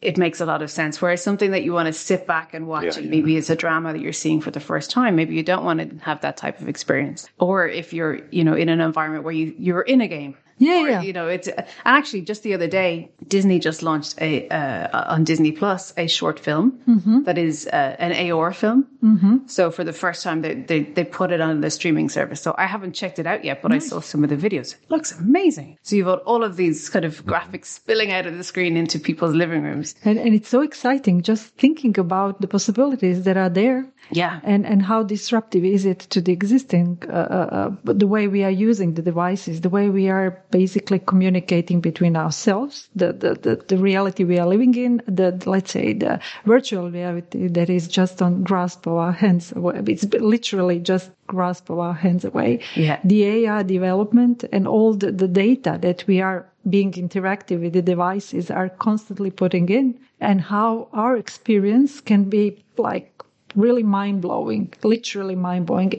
It 0.00 0.16
makes 0.16 0.40
a 0.40 0.46
lot 0.46 0.62
of 0.62 0.70
sense. 0.70 1.02
Whereas 1.02 1.22
something 1.22 1.50
that 1.50 1.64
you 1.64 1.72
want 1.72 1.86
to 1.86 1.92
sit 1.92 2.26
back 2.26 2.54
and 2.54 2.68
watch, 2.68 2.84
Yeah, 2.84 2.94
and 2.96 3.04
yeah. 3.06 3.10
maybe 3.10 3.36
it's 3.36 3.50
a 3.50 3.56
drama 3.56 3.92
that 3.92 4.00
you're 4.00 4.12
seeing 4.12 4.40
for 4.40 4.50
the 4.52 4.60
first 4.60 4.90
time. 4.90 5.16
Maybe 5.16 5.34
you 5.34 5.42
don't 5.42 5.64
want 5.64 5.80
to 5.80 6.04
have 6.04 6.20
that 6.20 6.36
type 6.36 6.60
of 6.60 6.68
experience. 6.68 7.28
Or 7.40 7.66
if 7.66 7.92
you're, 7.92 8.20
you 8.30 8.44
know, 8.44 8.54
in 8.54 8.68
an 8.68 8.80
environment 8.80 9.24
where 9.24 9.34
you 9.34 9.54
you're 9.58 9.82
in 9.82 10.00
a 10.00 10.06
game. 10.08 10.36
Yeah, 10.64 10.82
Or, 10.82 10.88
yeah. 10.90 11.02
You 11.02 11.12
know, 11.12 11.28
it's 11.28 11.48
and 11.48 11.66
actually 11.84 12.22
just 12.22 12.42
the 12.42 12.54
other 12.54 12.66
day, 12.68 13.10
Disney 13.28 13.58
just 13.58 13.82
launched 13.82 14.14
a 14.20 14.48
uh, 14.48 15.14
on 15.14 15.24
Disney 15.24 15.52
Plus 15.52 15.92
a 15.96 16.06
short 16.06 16.38
film 16.40 16.72
Mm-hmm. 16.88 17.22
that 17.24 17.38
is 17.38 17.66
uh, 17.66 17.96
an 17.98 18.12
AR 18.32 18.52
film. 18.52 18.86
Mm-hmm. 19.02 19.36
So 19.46 19.70
for 19.70 19.84
the 19.84 19.92
first 19.92 20.22
time, 20.22 20.42
they, 20.42 20.54
they 20.54 20.80
they 20.96 21.04
put 21.04 21.30
it 21.30 21.40
on 21.40 21.60
the 21.60 21.70
streaming 21.70 22.08
service. 22.08 22.40
So 22.40 22.54
I 22.58 22.66
haven't 22.66 22.94
checked 22.94 23.18
it 23.18 23.26
out 23.26 23.44
yet, 23.44 23.62
but 23.62 23.72
I 23.72 23.78
saw 23.78 24.00
some 24.00 24.24
of 24.24 24.30
the 24.30 24.36
videos. 24.48 24.74
It 24.74 24.90
looks 24.90 25.12
amazing. 25.18 25.78
So 25.82 25.96
you've 25.96 26.06
got 26.06 26.22
all 26.22 26.42
of 26.44 26.56
these 26.56 26.88
kind 26.88 27.04
of 27.04 27.24
graphics 27.26 27.66
spilling 27.66 28.10
out 28.12 28.26
of 28.26 28.36
the 28.36 28.44
screen 28.44 28.76
into 28.76 28.98
people's 28.98 29.34
living 29.34 29.62
rooms. 29.62 29.94
And, 30.04 30.18
and 30.18 30.34
it's 30.34 30.48
so 30.48 30.60
exciting 30.62 31.22
just 31.22 31.44
thinking 31.56 31.98
about 31.98 32.40
the 32.40 32.48
possibilities 32.48 33.24
that 33.24 33.36
are 33.36 33.50
there 33.50 33.86
Yeah. 34.10 34.40
and, 34.44 34.64
and 34.66 34.82
how 34.82 35.02
disruptive 35.02 35.64
is 35.64 35.84
it 35.86 36.00
to 36.14 36.20
the 36.20 36.32
existing, 36.32 37.02
uh, 37.08 37.12
uh, 37.12 37.48
uh, 37.86 37.92
the 38.04 38.06
way 38.06 38.28
we 38.28 38.42
are 38.44 38.50
using 38.68 38.94
the 38.94 39.02
devices, 39.02 39.60
the 39.60 39.68
way 39.70 39.88
we 39.90 40.08
are 40.08 40.42
basically 40.54 41.00
communicating 41.00 41.80
between 41.80 42.14
ourselves, 42.16 42.88
the, 42.94 43.12
the, 43.12 43.34
the, 43.34 43.56
the 43.66 43.76
reality 43.76 44.22
we 44.22 44.38
are 44.38 44.46
living 44.46 44.72
in, 44.76 45.02
the, 45.08 45.36
let's 45.46 45.72
say, 45.72 45.92
the 45.92 46.20
virtual 46.44 46.92
reality 46.92 47.48
that 47.48 47.68
is 47.68 47.88
just 47.88 48.22
on 48.22 48.44
grasp 48.44 48.86
of 48.86 48.92
our 48.92 49.10
hands. 49.10 49.50
away. 49.50 49.82
It's 49.88 50.04
literally 50.04 50.78
just 50.78 51.10
grasp 51.26 51.70
of 51.70 51.80
our 51.80 51.92
hands 51.92 52.24
away. 52.24 52.60
Yeah. 52.76 53.00
The 53.02 53.24
AI 53.24 53.64
development 53.64 54.44
and 54.52 54.68
all 54.68 54.94
the, 54.94 55.10
the 55.10 55.26
data 55.26 55.76
that 55.82 56.04
we 56.06 56.20
are 56.20 56.46
being 56.70 56.92
interactive 56.92 57.60
with 57.60 57.72
the 57.72 57.82
devices 57.82 58.48
are 58.48 58.68
constantly 58.68 59.32
putting 59.32 59.68
in 59.68 59.98
and 60.20 60.40
how 60.40 60.88
our 60.92 61.16
experience 61.16 62.00
can 62.00 62.30
be 62.30 62.62
like 62.76 63.10
really 63.56 63.82
mind 63.82 64.22
blowing, 64.22 64.72
literally 64.82 65.34
mind 65.34 65.66
blowing. 65.66 65.92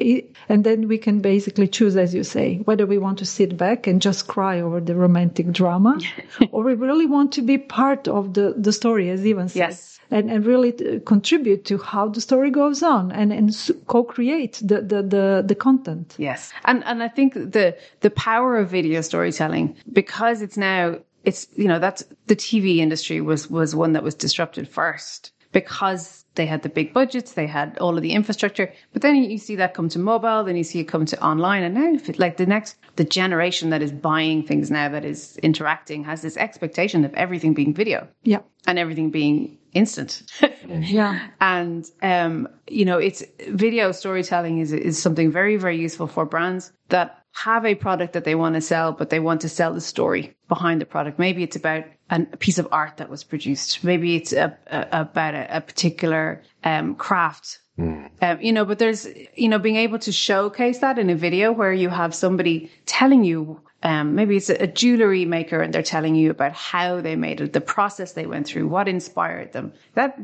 And 0.50 0.64
then 0.64 0.88
we 0.88 0.98
can 0.98 1.20
basically 1.22 1.68
choose, 1.68 1.96
as 1.96 2.14
you 2.14 2.24
say, 2.24 2.58
whether 2.66 2.86
we 2.86 2.98
want 2.98 3.20
to 3.20 3.26
sit 3.26 3.58
back 3.58 3.88
and 3.88 4.02
just 4.02 4.28
cry 4.28 4.62
over 4.62 4.80
the 4.82 4.96
romantic 4.96 5.52
drama 5.52 6.00
or 6.52 6.64
we 6.64 6.74
really 6.74 7.06
want 7.06 7.32
to 7.34 7.42
be 7.42 7.58
part 7.58 8.08
of 8.08 8.34
the, 8.34 8.54
the 8.58 8.74
story, 8.74 9.10
as 9.10 9.26
Ivan 9.26 9.50
said. 9.50 9.60
Yes. 9.60 9.92
And, 10.12 10.30
and 10.30 10.46
really 10.46 11.00
contribute 11.00 11.66
to 11.66 11.80
how 11.80 12.10
the 12.10 12.22
story 12.22 12.52
goes 12.52 12.84
on 12.84 13.12
and, 13.12 13.34
and 13.34 13.52
co-create 13.88 14.62
the, 14.64 14.82
the, 14.82 15.02
the, 15.02 15.44
the 15.46 15.56
content. 15.56 16.14
Yes. 16.20 16.54
And 16.66 16.84
and 16.84 17.02
I 17.02 17.08
think 17.08 17.34
the 17.34 17.76
the 18.02 18.12
power 18.12 18.58
of 18.58 18.70
video 18.70 19.02
storytelling 19.02 19.76
because 19.92 20.44
it's 20.44 20.58
now 20.58 21.00
it's 21.24 21.48
you 21.56 21.68
know 21.68 21.80
that's 21.80 22.04
the 22.28 22.36
TV 22.36 22.78
industry 22.78 23.20
was 23.22 23.50
was 23.50 23.76
one 23.76 23.94
that 23.94 24.04
was 24.04 24.16
disrupted 24.16 24.68
first 24.70 25.32
because 25.52 26.25
they 26.36 26.46
had 26.46 26.62
the 26.62 26.70
big 26.70 26.94
budgets, 26.94 27.34
they 27.34 27.48
had 27.48 27.78
all 27.80 27.96
of 27.96 28.02
the 28.02 28.12
infrastructure, 28.12 28.72
but 28.94 29.02
then 29.02 29.16
you 29.16 29.38
see 29.38 29.56
that 29.56 29.74
come 29.74 29.90
to 29.90 30.00
mobile, 30.00 30.44
then 30.44 30.56
you 30.56 30.64
see 30.64 30.80
it 30.80 30.86
come 30.86 31.06
to 31.06 31.24
online, 31.26 31.64
and 31.64 31.76
now 31.76 31.94
if 31.94 32.10
it, 32.10 32.20
like 32.20 32.38
the 32.38 32.46
next 32.46 32.76
the 32.96 33.04
generation 33.04 33.70
that 33.72 33.82
is 33.82 33.92
buying 33.92 34.44
things 34.44 34.70
now 34.72 34.88
that 34.90 35.04
is 35.06 35.38
interacting 35.38 36.04
has 36.04 36.22
this 36.22 36.38
expectation 36.38 37.04
of 37.06 37.14
everything 37.14 37.54
being 37.54 37.74
video 37.74 38.08
Yeah. 38.24 38.40
and 38.68 38.78
everything 38.80 39.12
being 39.12 39.58
instant. 39.74 40.24
Yeah. 40.68 41.28
and 41.42 41.86
um, 42.02 42.48
you 42.68 42.86
know, 42.86 42.98
it's 42.98 43.24
video 43.50 43.92
storytelling 43.92 44.60
is 44.60 44.72
is 44.74 45.02
something 45.02 45.32
very 45.32 45.58
very 45.58 45.78
useful 45.78 46.08
for 46.08 46.26
brands 46.26 46.72
that 46.90 47.20
have 47.34 47.66
a 47.66 47.76
product 47.76 48.14
that 48.14 48.24
they 48.24 48.36
want 48.36 48.56
to 48.56 48.62
sell, 48.62 48.94
but 48.94 49.10
they 49.10 49.20
want 49.20 49.42
to 49.42 49.50
sell 49.50 49.74
the 49.74 49.82
story 49.82 50.34
behind 50.48 50.80
the 50.82 50.86
product. 50.86 51.20
Maybe 51.20 51.44
it's 51.44 51.58
about 51.58 51.84
an, 52.10 52.28
a 52.34 52.38
piece 52.38 52.60
of 52.60 52.68
art 52.72 52.98
that 52.98 53.10
was 53.10 53.24
produced. 53.24 53.84
Maybe 53.84 54.16
it's 54.16 54.34
a, 54.34 54.58
a, 54.68 54.88
about 55.02 55.36
a, 55.36 55.62
particular 55.62 56.42
um, 56.64 56.96
craft. 56.96 57.60
Um, 57.78 58.42
you 58.42 58.54
know, 58.54 58.64
but 58.64 58.80
there's, 58.80 59.06
you 59.36 59.50
know, 59.50 59.60
being 59.60 59.76
able 59.76 60.00
to 60.00 60.12
showcase 60.12 60.80
that 60.80 60.98
in 60.98 61.10
a 61.10 61.16
video 61.16 61.52
where 61.52 61.74
you 61.74 61.90
have 61.90 62.16
somebody 62.16 62.72
telling 62.86 63.26
you 63.26 63.60
um, 63.84 64.16
maybe 64.16 64.38
it's 64.38 64.50
a, 64.50 64.64
a, 64.64 64.68
jewelry 64.68 65.26
maker 65.26 65.62
and 65.62 65.74
they're 65.74 65.84
telling 65.84 66.16
you 66.16 66.32
about 66.32 66.54
how 66.54 67.02
they 67.02 67.16
made 67.16 67.42
it, 67.42 67.54
the 67.54 67.62
process 67.62 68.14
they 68.14 68.26
went 68.26 68.48
through, 68.48 68.68
what 68.68 68.88
inspired 68.88 69.54
them. 69.54 69.74
That 69.94 70.18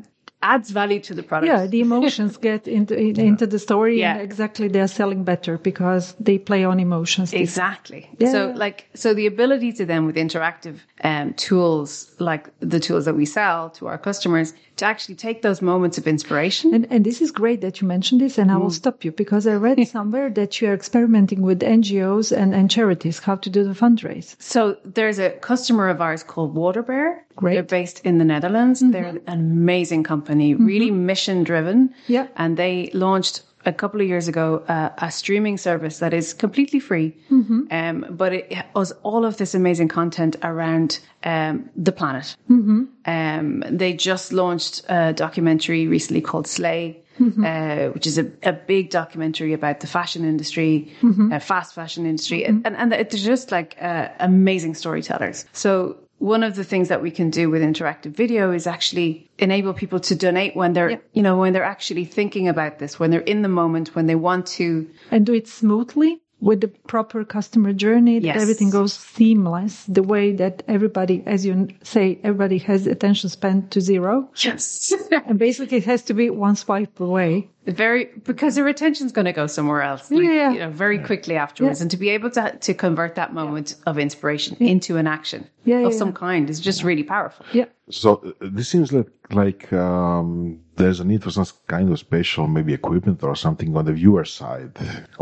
adds 0.44 0.72
value 0.72 1.00
to 1.00 1.14
the 1.14 1.24
product. 1.24 1.52
Yeah, 1.52 1.68
the 1.68 1.82
emotions 1.82 2.38
get 2.50 2.68
into 2.68 2.98
into 2.98 3.48
the 3.48 3.60
story, 3.60 4.00
yeah. 4.00 4.14
and 4.14 4.22
exactly 4.22 4.68
they're 4.68 4.88
selling 4.88 5.24
better 5.24 5.58
because 5.58 6.16
they 6.20 6.38
play 6.38 6.64
on 6.64 6.80
emotions. 6.80 7.34
Exactly. 7.34 8.10
Yeah. 8.18 8.32
So, 8.32 8.54
like, 8.56 8.88
so 8.94 9.14
the 9.14 9.28
ability 9.28 9.74
to 9.74 9.86
then 9.86 10.06
with 10.06 10.16
interactive 10.16 10.80
um, 11.04 11.34
tools 11.34 12.12
like 12.20 12.50
the 12.60 12.80
tools 12.80 13.06
that 13.06 13.16
we 13.16 13.26
sell 13.26 13.70
to 13.72 13.88
our 13.88 13.98
customers 13.98 14.54
to 14.78 14.86
actually 14.86 15.16
take 15.16 15.42
those 15.42 15.62
moments 15.62 15.98
of 15.98 16.08
inspiration. 16.08 16.74
And, 16.74 16.88
and 16.90 17.06
this 17.06 17.22
is 17.22 17.32
great 17.32 17.62
that 17.62 17.82
you 17.82 17.88
mentioned 17.88 18.22
this, 18.22 18.38
and 18.38 18.50
mm. 18.50 18.54
I 18.54 18.58
will 18.58 18.68
mm. 18.68 18.82
stop 18.84 19.04
you 19.04 19.12
because 19.12 19.46
I 19.48 19.56
read 19.56 19.88
somewhere 19.88 20.30
that 20.32 20.60
you 20.60 20.70
are 20.70 20.74
experimenting 20.74 21.42
with 21.42 21.62
NGOs 21.62 22.36
and, 22.36 22.54
and 22.54 22.70
charities 22.70 23.20
how 23.20 23.36
to 23.36 23.50
do 23.50 23.64
the 23.64 23.74
fundraise. 23.74 24.36
So 24.40 24.78
there's 24.84 25.20
a 25.20 25.32
customer 25.32 25.90
of 25.90 26.02
ours 26.02 26.24
called 26.24 26.56
WaterBear. 26.56 27.20
Great. 27.36 27.54
They're 27.54 27.64
based 27.64 28.02
in 28.06 28.18
the 28.18 28.26
Netherlands. 28.26 28.82
Mm-hmm. 28.82 28.92
They're 28.92 29.06
an 29.06 29.22
amazing 29.28 30.04
company, 30.04 30.54
mm-hmm. 30.54 30.66
really 30.66 30.92
mission 30.92 31.44
driven. 31.44 31.94
Yeah. 32.08 32.28
And 32.36 32.58
they 32.58 32.92
launched 32.94 33.44
a 33.66 33.74
couple 33.74 34.02
of 34.02 34.08
years 34.08 34.28
ago 34.28 34.64
uh, 34.68 34.90
a 34.98 35.12
streaming 35.12 35.58
service 35.58 36.00
that 36.00 36.14
is 36.14 36.34
completely 36.34 36.80
free, 36.80 37.16
mm-hmm. 37.30 37.62
um, 37.72 38.06
but 38.10 38.34
it 38.34 38.54
has 38.76 38.92
all 39.04 39.26
of 39.26 39.38
this 39.38 39.54
amazing 39.54 39.88
content 39.88 40.36
around 40.44 41.00
um, 41.24 41.70
the 41.76 41.92
planet. 41.92 42.36
Mm-hmm. 42.50 42.84
Um, 43.06 43.64
they 43.70 43.94
just 43.94 44.34
launched 44.34 44.84
a 44.90 45.14
documentary 45.14 45.88
recently 45.88 46.22
called 46.22 46.48
Slay, 46.48 47.04
mm-hmm. 47.20 47.46
uh, 47.46 47.94
which 47.94 48.08
is 48.08 48.18
a, 48.18 48.32
a, 48.44 48.54
big 48.54 48.90
documentary 48.90 49.54
about 49.54 49.80
the 49.80 49.88
fashion 49.88 50.26
industry, 50.26 50.92
mm-hmm. 51.02 51.32
uh, 51.32 51.40
fast 51.40 51.76
fashion 51.76 52.06
industry, 52.06 52.44
and, 52.46 52.66
and, 52.66 52.76
and 52.76 52.92
they're 52.92 53.04
just 53.04 53.52
like 53.52 53.78
uh, 53.82 54.10
amazing 54.20 54.74
storytellers. 54.74 55.46
So 55.54 55.98
one 56.22 56.44
of 56.44 56.56
the 56.56 56.64
things 56.64 56.90
that 56.90 57.02
we 57.02 57.10
can 57.10 57.32
do 57.32 57.50
with 57.50 57.64
interactive 57.64 58.12
video 58.12 58.52
is 58.52 58.68
actually 58.68 59.28
enable 59.40 59.74
people 59.74 60.00
to 60.00 60.16
donate 60.16 60.56
when 60.56 60.74
they're, 60.74 61.02
you 61.14 61.24
know, 61.24 61.38
when 61.38 61.52
they're 61.52 61.64
actually 61.64 62.06
thinking 62.06 62.48
about 62.48 62.78
this, 62.78 63.00
when 63.00 63.10
they're 63.10 63.22
in 63.22 63.42
the 63.42 63.50
moment, 63.50 63.96
when 63.96 64.06
they 64.06 64.14
want 64.14 64.46
to. 64.46 64.88
And 65.10 65.26
do 65.26 65.34
it 65.34 65.48
smoothly 65.48 66.22
with 66.42 66.62
the 66.62 66.68
proper 66.68 67.24
customer 67.24 67.72
journey, 67.72 68.20
that 68.20 68.26
yes. 68.26 68.42
everything 68.42 68.72
goes 68.72 68.94
seamless, 68.94 69.84
the 69.86 70.04
way 70.04 70.34
that 70.34 70.64
everybody, 70.68 71.24
as 71.26 71.46
you 71.46 71.70
say, 71.84 72.20
everybody 72.24 72.58
has 72.58 72.88
attention 72.88 73.30
span 73.30 73.68
to 73.70 73.80
zero. 73.80 74.30
Yes. 74.38 74.92
and 75.12 75.38
basically 75.38 75.78
it 75.78 75.86
has 75.86 76.04
to 76.04 76.14
be 76.14 76.30
one 76.30 76.56
swipe 76.56 77.00
away 77.00 77.48
very 77.68 78.06
because 78.24 78.56
their 78.56 78.68
attention's 78.68 79.12
going 79.12 79.26
to 79.26 79.34
go 79.34 79.46
somewhere 79.46 79.84
else 79.84 80.10
like, 80.10 80.24
yeah. 80.24 80.52
you 80.52 80.60
know 80.60 80.70
very 80.70 80.98
quickly 80.98 81.36
afterwards 81.36 81.80
yeah. 81.80 81.84
and 81.84 81.92
to 81.92 81.98
be 81.98 82.10
able 82.10 82.30
to 82.30 82.58
to 82.60 82.74
convert 82.74 83.16
that 83.16 83.34
moment 83.34 83.76
yeah. 83.78 83.92
of 83.92 84.00
inspiration 84.00 84.58
into 84.60 84.98
an 84.98 85.06
action 85.06 85.48
of 85.68 85.94
some 85.94 86.12
kind 86.12 86.50
is 86.50 86.60
just 86.60 86.84
really 86.84 87.04
powerful 87.04 87.46
yeah 87.54 87.66
so 87.90 88.16
uh, 88.42 88.48
this 88.52 88.68
seems 88.68 88.92
like 88.92 89.08
like 89.32 89.72
um, 89.74 90.60
there's 90.82 91.00
a 91.00 91.06
need 91.12 91.24
for 91.24 91.32
some 91.32 91.48
kind 91.68 91.92
of 91.92 91.98
special 92.00 92.48
maybe 92.48 92.74
equipment 92.74 93.24
or 93.24 93.36
something 93.36 93.76
on 93.78 93.86
the 93.86 93.94
viewer 93.94 94.26
side 94.26 94.72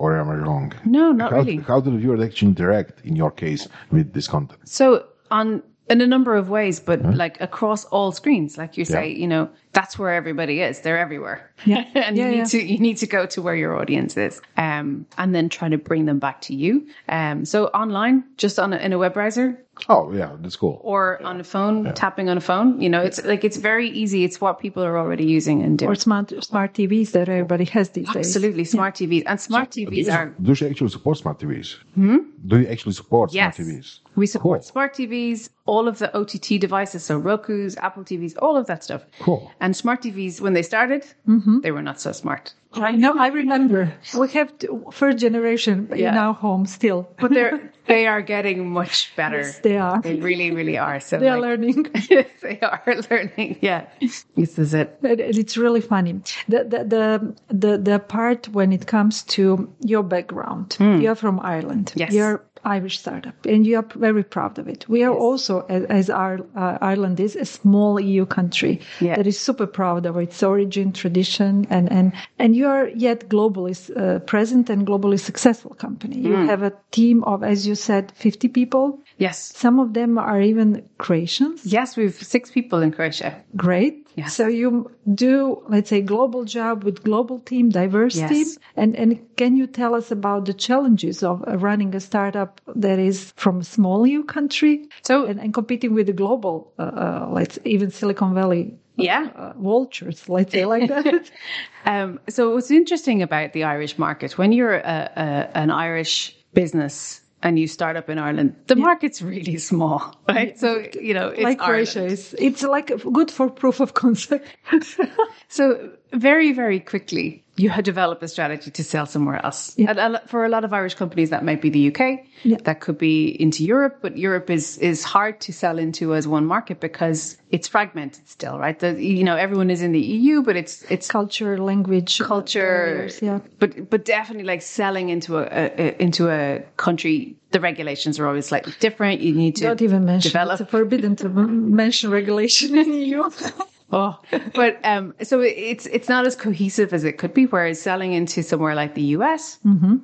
or 0.02 0.18
am 0.20 0.30
i 0.30 0.36
wrong 0.36 0.74
no 0.86 1.12
not 1.12 1.32
how, 1.32 1.38
really 1.38 1.58
how 1.58 1.80
do 1.80 1.92
the 1.92 1.98
viewers 1.98 2.22
actually 2.22 2.50
interact 2.50 2.96
in 3.10 3.16
your 3.16 3.32
case 3.32 3.68
with 3.92 4.14
this 4.14 4.28
content 4.28 4.60
so 4.66 5.06
on 5.32 5.62
in 5.90 6.02
a 6.02 6.08
number 6.08 6.36
of 6.36 6.50
ways, 6.50 6.80
but 6.80 7.02
huh? 7.02 7.12
like 7.14 7.42
across 7.42 7.84
all 7.86 8.12
screens, 8.12 8.58
like 8.58 8.78
you 8.78 8.86
say, 8.86 9.10
yeah. 9.10 9.18
you 9.18 9.28
know, 9.28 9.50
that's 9.72 10.00
where 10.00 10.14
everybody 10.14 10.62
is. 10.62 10.82
They're 10.82 10.98
everywhere. 10.98 11.52
Yeah. 11.66 11.86
and 11.94 12.18
yeah, 12.18 12.26
you 12.26 12.32
need 12.32 12.38
yeah. 12.38 12.44
to, 12.46 12.64
you 12.64 12.80
need 12.80 12.98
to 12.98 13.08
go 13.08 13.26
to 13.28 13.42
where 13.42 13.56
your 13.56 13.76
audience 13.76 14.18
is. 14.18 14.42
Um, 14.58 15.06
and 15.18 15.36
then 15.36 15.50
try 15.50 15.70
to 15.70 15.78
bring 15.78 16.06
them 16.06 16.20
back 16.20 16.42
to 16.42 16.56
you. 16.56 16.88
Um, 17.08 17.46
so 17.46 17.68
online, 17.68 18.24
just 18.38 18.60
on 18.60 18.74
a, 18.74 18.78
in 18.78 18.94
a 18.94 18.98
web 18.98 19.14
browser. 19.14 19.64
Oh, 19.88 20.12
yeah, 20.12 20.36
that's 20.40 20.58
cool. 20.58 20.82
Or 20.84 21.24
on 21.24 21.40
a 21.40 21.44
phone, 21.44 21.94
tapping 21.94 22.28
on 22.28 22.38
a 22.38 22.42
phone. 22.42 22.82
You 22.82 22.90
know, 22.90 23.02
it's 23.02 23.24
like, 23.24 23.46
it's 23.46 23.56
very 23.56 23.90
easy. 23.90 24.26
It's 24.26 24.42
what 24.42 24.60
people 24.60 24.84
are 24.84 24.98
already 24.98 25.26
using 25.26 25.62
and 25.62 25.80
doing. 25.80 25.92
Or 25.92 25.96
smart, 25.96 26.34
smart 26.44 26.74
TVs 26.74 27.12
that 27.12 27.30
everybody 27.30 27.64
has 27.66 27.92
these 27.92 28.08
Absolutely, 28.08 28.20
days. 28.20 28.36
Absolutely. 28.36 28.66
Smart 28.66 28.96
TVs. 28.96 29.24
And 29.26 29.40
smart 29.40 29.74
so, 29.74 29.82
TVs 29.82 30.14
are. 30.14 30.36
Do 30.42 30.54
you 30.54 30.70
actually 30.70 30.90
support 30.90 31.18
smart 31.18 31.40
TVs? 31.40 31.76
Hmm? 31.96 32.18
Do 32.46 32.60
you 32.60 32.68
actually 32.68 32.94
support 32.94 33.32
yes. 33.32 33.56
smart 33.56 33.70
TVs? 33.70 34.00
We 34.16 34.26
support 34.26 34.62
cool. 34.62 34.68
smart 34.68 34.96
TVs, 34.96 35.50
all 35.66 35.88
of 35.88 36.00
the 36.00 36.14
OTT 36.18 36.60
devices, 36.60 37.04
so 37.06 37.18
Roku's, 37.18 37.78
Apple 37.78 38.04
TVs, 38.04 38.34
all 38.42 38.58
of 38.58 38.68
that 38.68 38.84
stuff. 38.84 39.06
Cool. 39.20 39.50
And 39.60 39.76
smart 39.76 40.02
TVs, 40.02 40.42
when 40.42 40.54
they 40.54 40.64
started, 40.64 41.06
mm-hmm. 41.28 41.60
they 41.60 41.72
were 41.72 41.82
not 41.82 42.00
so 42.00 42.12
smart. 42.12 42.54
I 42.74 42.92
know. 42.92 43.18
I 43.18 43.28
remember. 43.28 43.92
We 44.18 44.30
have 44.30 44.54
first 44.92 45.18
generation 45.18 45.90
yeah. 45.96 46.12
in 46.12 46.18
our 46.18 46.34
home 46.34 46.68
still, 46.68 47.10
but 47.20 47.32
they're 47.32 47.72
they 47.88 48.06
are 48.06 48.22
getting 48.22 48.70
much 48.70 49.12
better. 49.16 49.38
Yes, 49.38 49.60
they 49.60 49.78
are. 49.78 50.00
They 50.02 50.16
really, 50.16 50.52
really 50.52 50.78
are. 50.78 51.00
So 51.00 51.18
they 51.18 51.30
are 51.30 51.40
learning. 51.40 51.88
Yes, 52.10 52.28
they 52.42 52.60
are 52.62 52.82
learning. 53.10 53.58
Yeah, 53.62 53.88
this 54.36 54.60
is 54.60 54.74
it. 54.74 54.98
And 55.02 55.20
it's 55.20 55.58
really 55.58 55.82
funny. 55.82 56.22
The 56.48 56.64
the 56.64 56.84
the 56.84 57.36
the, 57.48 57.78
the 57.78 58.00
part 58.00 58.48
when 58.50 58.72
it 58.72 58.86
comes 58.86 59.24
to 59.24 59.74
your 59.82 60.04
background. 60.04 60.78
Mm. 60.80 61.02
You're 61.02 61.16
from 61.16 61.40
Ireland. 61.40 61.94
Yes. 61.96 62.14
You're 62.14 62.46
Irish 62.64 63.00
startup, 63.00 63.46
and 63.46 63.66
you 63.66 63.78
are 63.78 63.86
very 63.96 64.24
proud 64.24 64.60
of 64.60 64.68
it. 64.68 64.88
We 64.88 65.04
are 65.04 65.14
yes. 65.14 65.22
also, 65.22 65.66
as, 65.70 65.84
as 65.86 66.10
our, 66.10 66.40
uh, 66.56 66.78
Ireland 66.82 67.20
is, 67.20 67.36
a 67.36 67.46
small 67.46 68.00
EU 68.00 68.26
country 68.26 68.82
yeah. 69.00 69.16
that 69.16 69.28
is 69.28 69.40
super 69.40 69.68
proud 69.68 70.06
of 70.06 70.18
its 70.18 70.42
origin, 70.44 70.92
tradition, 70.92 71.68
and 71.70 71.92
and 71.92 72.14
and 72.38 72.56
you 72.56 72.68
are 72.68 72.90
yet 72.90 73.30
globally 73.30 73.74
uh, 73.96 74.20
present 74.20 74.70
and 74.70 74.86
globally 74.86 75.20
successful 75.20 75.74
company. 75.76 76.18
You 76.18 76.36
mm. 76.36 76.46
have 76.48 76.64
a 76.64 76.74
team 76.92 77.24
of, 77.24 77.44
as 77.44 77.68
you 77.68 77.76
said, 77.76 78.12
fifty 78.12 78.48
people. 78.48 79.00
Yes, 79.20 79.52
some 79.54 79.80
of 79.80 79.94
them 79.94 80.18
are 80.18 80.42
even 80.42 80.88
Croatians. 80.98 81.66
Yes, 81.66 81.98
we 81.98 82.06
have 82.06 82.16
six 82.16 82.50
people 82.50 82.82
in 82.82 82.92
Croatia. 82.92 83.44
Great. 83.56 84.08
Yes. 84.16 84.34
So 84.34 84.48
you 84.48 84.90
do, 85.14 85.62
let's 85.68 85.90
say, 85.90 86.02
global 86.02 86.46
job 86.46 86.86
with 86.86 87.04
global 87.04 87.40
team, 87.40 87.70
diverse 87.70 88.16
yes. 88.16 88.30
team. 88.30 88.48
And, 88.78 88.96
and 88.96 89.20
can 89.36 89.58
you 89.58 89.68
tell 89.68 89.94
us 89.94 90.10
about 90.10 90.46
the 90.46 90.54
challenges 90.54 91.22
of 91.22 91.44
running 91.62 91.94
a 91.96 92.00
startup 92.00 92.62
that 92.76 92.98
is 92.98 93.34
from 93.36 93.60
a 93.60 93.64
small 93.64 94.08
EU 94.08 94.24
country 94.24 94.88
so, 95.04 95.26
and, 95.26 95.38
and 95.40 95.54
competing 95.54 95.94
with 95.94 96.08
the 96.08 96.14
global, 96.14 96.74
uh, 96.80 96.84
uh, 96.84 97.30
let's 97.30 97.60
even 97.66 97.92
Silicon 97.92 98.34
Valley 98.34 98.74
yeah 98.96 99.30
uh, 99.38 99.54
vultures 99.58 100.28
let's 100.28 100.52
say 100.52 100.66
like 100.66 100.90
that 100.90 101.32
um, 101.86 102.20
so 102.28 102.54
what's 102.54 102.70
interesting 102.70 103.22
about 103.22 103.54
the 103.54 103.64
irish 103.64 103.98
market 103.98 104.38
when 104.38 104.52
you're 104.52 104.76
a, 104.76 105.12
a, 105.16 105.58
an 105.58 105.72
irish 105.72 106.36
business 106.54 107.22
and 107.42 107.58
you 107.58 107.68
start 107.68 107.96
up 107.96 108.10
in 108.10 108.18
Ireland, 108.18 108.56
the 108.68 108.76
yeah. 108.76 108.84
market's 108.84 109.22
really 109.22 109.58
small, 109.58 110.16
right? 110.28 110.50
Yeah. 110.50 110.56
So, 110.56 110.86
you 111.00 111.14
know, 111.14 111.30
it's 111.30 111.42
like 111.42 111.60
Croatia 111.60 112.06
is, 112.06 112.36
it's 112.38 112.64
like 112.64 112.92
good 113.12 113.32
for 113.32 113.50
proof 113.50 113.80
of 113.80 113.94
concept. 113.94 114.48
so 115.48 115.92
very, 116.12 116.52
very 116.52 116.80
quickly, 116.80 117.44
you 117.60 117.70
had 117.70 117.84
develop 117.84 118.24
a 118.24 118.28
strategy 118.28 118.72
to 118.72 118.84
sell 118.84 119.06
somewhere 119.06 119.44
else. 119.46 119.74
Yeah. 119.78 119.92
And 119.92 120.20
for 120.28 120.46
a 120.46 120.50
lot 120.50 120.64
of 120.64 120.72
Irish 120.74 120.96
companies, 120.96 121.30
that 121.32 121.44
might 121.44 121.62
be 121.62 121.70
the 121.70 121.88
UK. 121.90 122.26
Yeah. 122.44 122.58
That 122.64 122.80
could 122.80 122.98
be 122.98 123.42
into 123.42 123.66
Europe, 123.66 124.00
but 124.02 124.18
Europe 124.18 124.50
is, 124.50 124.78
is 124.78 125.04
hard 125.04 125.42
to 125.42 125.52
sell 125.52 125.78
into 125.78 126.16
as 126.16 126.28
one 126.28 126.46
market 126.46 126.80
because 126.80 127.38
it's 127.50 127.68
fragmented 127.68 128.28
still, 128.30 128.58
right? 128.58 128.80
The, 128.80 129.04
you 129.04 129.24
know, 129.24 129.36
everyone 129.36 129.70
is 129.70 129.82
in 129.82 129.92
the 129.92 130.00
EU, 130.00 130.42
but 130.42 130.56
it's, 130.56 130.84
it's 130.90 131.08
culture, 131.10 131.58
language, 131.58 132.20
culture. 132.20 133.10
yeah. 133.22 133.40
But, 133.60 133.90
but 133.90 134.06
definitely 134.06 134.46
like 134.46 134.62
selling 134.62 135.10
into 135.10 135.38
a, 135.38 135.46
a, 135.46 136.02
into 136.02 136.30
a 136.30 136.64
country, 136.78 137.36
the 137.52 137.60
regulations 137.60 138.20
are 138.20 138.28
always 138.28 138.46
slightly 138.46 138.74
different. 138.80 139.22
You 139.22 139.34
need 139.34 139.58
to 139.58 139.64
don't 139.66 139.82
even 139.82 140.06
mention 140.06 140.30
develop. 140.30 140.62
It's 140.62 140.72
forbidden 140.72 141.16
to 141.18 141.30
mention 141.30 142.10
regulation 142.12 142.78
in 142.78 142.90
the 142.90 142.98
EU. 142.98 143.30
Oh, 143.92 144.20
but 144.54 144.80
um, 144.84 145.14
so 145.24 145.42
it's 145.42 145.86
it's 145.88 146.10
not 146.10 146.26
as 146.26 146.36
cohesive 146.36 146.94
as 146.94 147.04
it 147.04 147.18
could 147.18 147.34
be. 147.34 147.46
Whereas 147.46 147.82
selling 147.82 148.14
into 148.14 148.44
somewhere 148.44 148.76
like 148.76 148.96
the 148.96 149.04
US, 149.18 149.58
mm-hmm. 149.66 149.98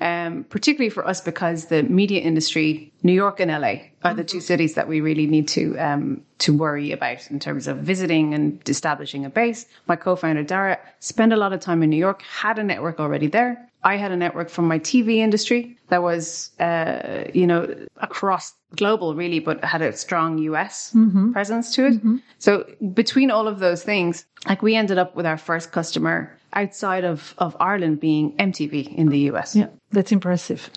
um, 0.00 0.44
particularly 0.44 0.90
for 0.90 1.06
us, 1.06 1.20
because 1.20 1.66
the 1.66 1.82
media 1.82 2.20
industry, 2.20 2.92
New 3.02 3.12
York 3.12 3.40
and 3.40 3.50
LA 3.50 3.74
are 4.04 4.14
the 4.14 4.24
two 4.24 4.38
mm-hmm. 4.38 4.44
cities 4.44 4.74
that 4.74 4.88
we 4.88 5.00
really 5.00 5.26
need 5.26 5.48
to 5.48 5.76
um, 5.78 6.22
to 6.38 6.56
worry 6.56 6.92
about 6.92 7.30
in 7.30 7.38
terms 7.38 7.66
of 7.66 7.78
visiting 7.78 8.34
and 8.34 8.68
establishing 8.68 9.24
a 9.24 9.30
base. 9.30 9.66
My 9.86 9.96
co-founder 9.96 10.44
Dara 10.44 10.78
spent 11.00 11.32
a 11.32 11.36
lot 11.36 11.52
of 11.52 11.60
time 11.60 11.82
in 11.82 11.90
New 11.90 11.96
York, 11.96 12.22
had 12.22 12.58
a 12.58 12.64
network 12.64 13.00
already 13.00 13.26
there, 13.26 13.68
I 13.84 13.96
had 13.96 14.12
a 14.12 14.16
network 14.16 14.48
from 14.48 14.66
my 14.68 14.78
TV 14.78 15.16
industry 15.16 15.76
that 15.88 16.02
was, 16.02 16.50
uh, 16.60 17.24
you 17.34 17.46
know, 17.46 17.66
across 17.96 18.54
global 18.76 19.14
really, 19.14 19.40
but 19.40 19.62
had 19.64 19.82
a 19.82 19.92
strong 19.92 20.38
US 20.38 20.96
presence 21.32 21.74
to 21.74 21.86
it. 21.86 22.00
So 22.38 22.64
between 22.94 23.30
all 23.30 23.46
of 23.48 23.58
those 23.58 23.82
things, 23.82 24.24
like 24.48 24.62
we 24.62 24.74
ended 24.76 24.98
up 24.98 25.14
with 25.16 25.26
our 25.26 25.36
first 25.36 25.72
customer 25.72 26.36
outside 26.54 27.04
of, 27.04 27.34
of 27.38 27.56
Ireland 27.60 27.98
being 28.00 28.36
MTV 28.36 28.94
in 28.94 29.08
the 29.08 29.30
US. 29.30 29.56
Yeah, 29.56 29.68
that's 29.90 30.12
impressive. 30.12 30.70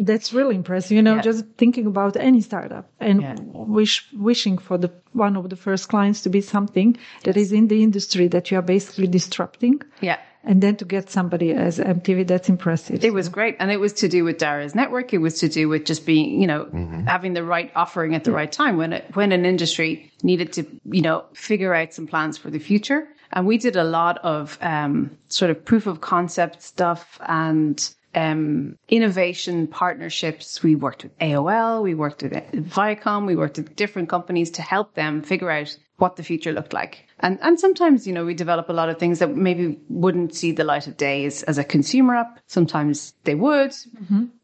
That's 0.00 0.32
really 0.32 0.54
impressive. 0.54 0.92
You 0.96 1.02
know, 1.02 1.16
Yeah. 1.16 1.22
just 1.22 1.44
thinking 1.58 1.86
about 1.86 2.16
any 2.16 2.40
startup 2.40 2.90
and 3.00 3.20
Yeah. 3.22 3.34
wish 3.52 4.06
wishing 4.18 4.58
for 4.58 4.78
the 4.78 4.90
one 5.12 5.36
of 5.36 5.48
the 5.48 5.56
first 5.56 5.88
clients 5.88 6.22
to 6.22 6.30
be 6.30 6.40
something 6.40 6.96
that 7.24 7.36
is 7.36 7.52
in 7.52 7.68
the 7.68 7.82
industry 7.82 8.28
that 8.28 8.50
you 8.50 8.58
are 8.58 8.66
basically 8.66 9.06
disrupting, 9.06 9.80
Yeah. 10.00 10.18
And 10.46 10.62
then 10.62 10.76
to 10.76 10.84
get 10.84 11.10
somebody 11.10 11.52
as 11.52 11.78
MTV, 11.78 12.26
that's 12.28 12.48
impressive. 12.48 13.04
It 13.04 13.12
was 13.12 13.28
great. 13.28 13.56
And 13.58 13.72
it 13.72 13.78
was 13.78 13.92
to 13.94 14.08
do 14.08 14.22
with 14.22 14.38
Dara's 14.38 14.76
network. 14.76 15.12
It 15.12 15.18
was 15.18 15.40
to 15.40 15.48
do 15.48 15.68
with 15.68 15.84
just 15.84 16.06
being, 16.06 16.40
you 16.40 16.46
know, 16.46 16.68
having 17.06 17.34
the 17.34 17.42
right 17.42 17.72
offering 17.74 18.14
at 18.14 18.22
the 18.22 18.30
right 18.30 18.50
time 18.50 18.76
when 18.76 18.92
it, 18.92 19.04
when 19.14 19.32
an 19.32 19.44
industry 19.44 20.12
needed 20.22 20.52
to, 20.52 20.64
you 20.84 21.02
know, 21.02 21.24
figure 21.34 21.74
out 21.74 21.92
some 21.92 22.06
plans 22.06 22.38
for 22.38 22.48
the 22.48 22.60
future. 22.60 23.08
And 23.32 23.44
we 23.44 23.58
did 23.58 23.74
a 23.74 23.82
lot 23.82 24.18
of 24.18 24.56
um, 24.60 25.18
sort 25.28 25.50
of 25.50 25.64
proof 25.64 25.88
of 25.88 26.00
concept 26.00 26.62
stuff 26.62 27.18
and 27.26 27.76
um, 28.16 28.78
innovation 28.88 29.66
partnerships. 29.66 30.62
We 30.62 30.74
worked 30.74 31.04
with 31.04 31.16
AOL, 31.18 31.82
we 31.82 31.94
worked 31.94 32.22
with 32.22 32.32
Viacom, 32.32 33.26
we 33.26 33.36
worked 33.36 33.58
with 33.58 33.76
different 33.76 34.08
companies 34.08 34.50
to 34.52 34.62
help 34.62 34.94
them 34.94 35.22
figure 35.22 35.50
out 35.50 35.76
what 35.98 36.16
the 36.16 36.22
future 36.22 36.52
looked 36.52 36.72
like. 36.72 37.06
And 37.20 37.38
and 37.42 37.60
sometimes, 37.60 38.06
you 38.06 38.12
know, 38.12 38.24
we 38.24 38.34
develop 38.34 38.68
a 38.68 38.72
lot 38.72 38.88
of 38.88 38.98
things 38.98 39.18
that 39.18 39.36
maybe 39.36 39.78
wouldn't 39.88 40.34
see 40.34 40.52
the 40.52 40.64
light 40.64 40.86
of 40.86 40.96
day 40.96 41.26
as, 41.26 41.42
as 41.44 41.58
a 41.58 41.64
consumer 41.64 42.16
app. 42.16 42.40
Sometimes 42.46 43.14
they 43.24 43.34
would. 43.34 43.72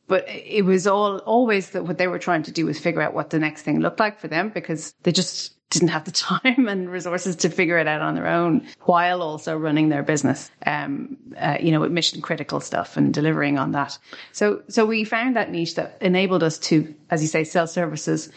But 0.06 0.26
it 0.28 0.64
was 0.64 0.86
all 0.86 1.18
always 1.18 1.70
that 1.70 1.86
what 1.86 1.96
they 1.96 2.08
were 2.08 2.18
trying 2.18 2.42
to 2.42 2.52
do 2.52 2.66
was 2.66 2.78
figure 2.78 3.00
out 3.00 3.14
what 3.14 3.30
the 3.30 3.38
next 3.38 3.62
thing 3.62 3.80
looked 3.80 4.00
like 4.00 4.20
for 4.20 4.28
them 4.28 4.50
because 4.50 4.94
they 5.02 5.12
just 5.12 5.54
didn't 5.72 5.88
have 5.88 6.04
the 6.04 6.10
time 6.12 6.68
and 6.68 6.90
resources 6.90 7.36
to 7.36 7.48
figure 7.48 7.78
it 7.78 7.88
out 7.88 8.00
on 8.00 8.14
their 8.14 8.28
own 8.28 8.66
while 8.82 9.22
also 9.22 9.56
running 9.56 9.88
their 9.88 10.02
business. 10.02 10.50
Um, 10.66 11.16
uh, 11.38 11.56
you 11.60 11.72
know, 11.72 11.80
with 11.80 11.90
mission 11.90 12.20
critical 12.20 12.60
stuff 12.60 12.96
and 12.96 13.12
delivering 13.12 13.58
on 13.58 13.72
that. 13.72 13.98
So, 14.32 14.62
so 14.68 14.84
we 14.84 15.04
found 15.04 15.36
that 15.36 15.50
niche 15.50 15.74
that 15.76 15.96
enabled 16.00 16.42
us 16.42 16.58
to, 16.58 16.94
as 17.10 17.22
you 17.22 17.28
say, 17.28 17.44
sell 17.44 17.66
services, 17.66 18.30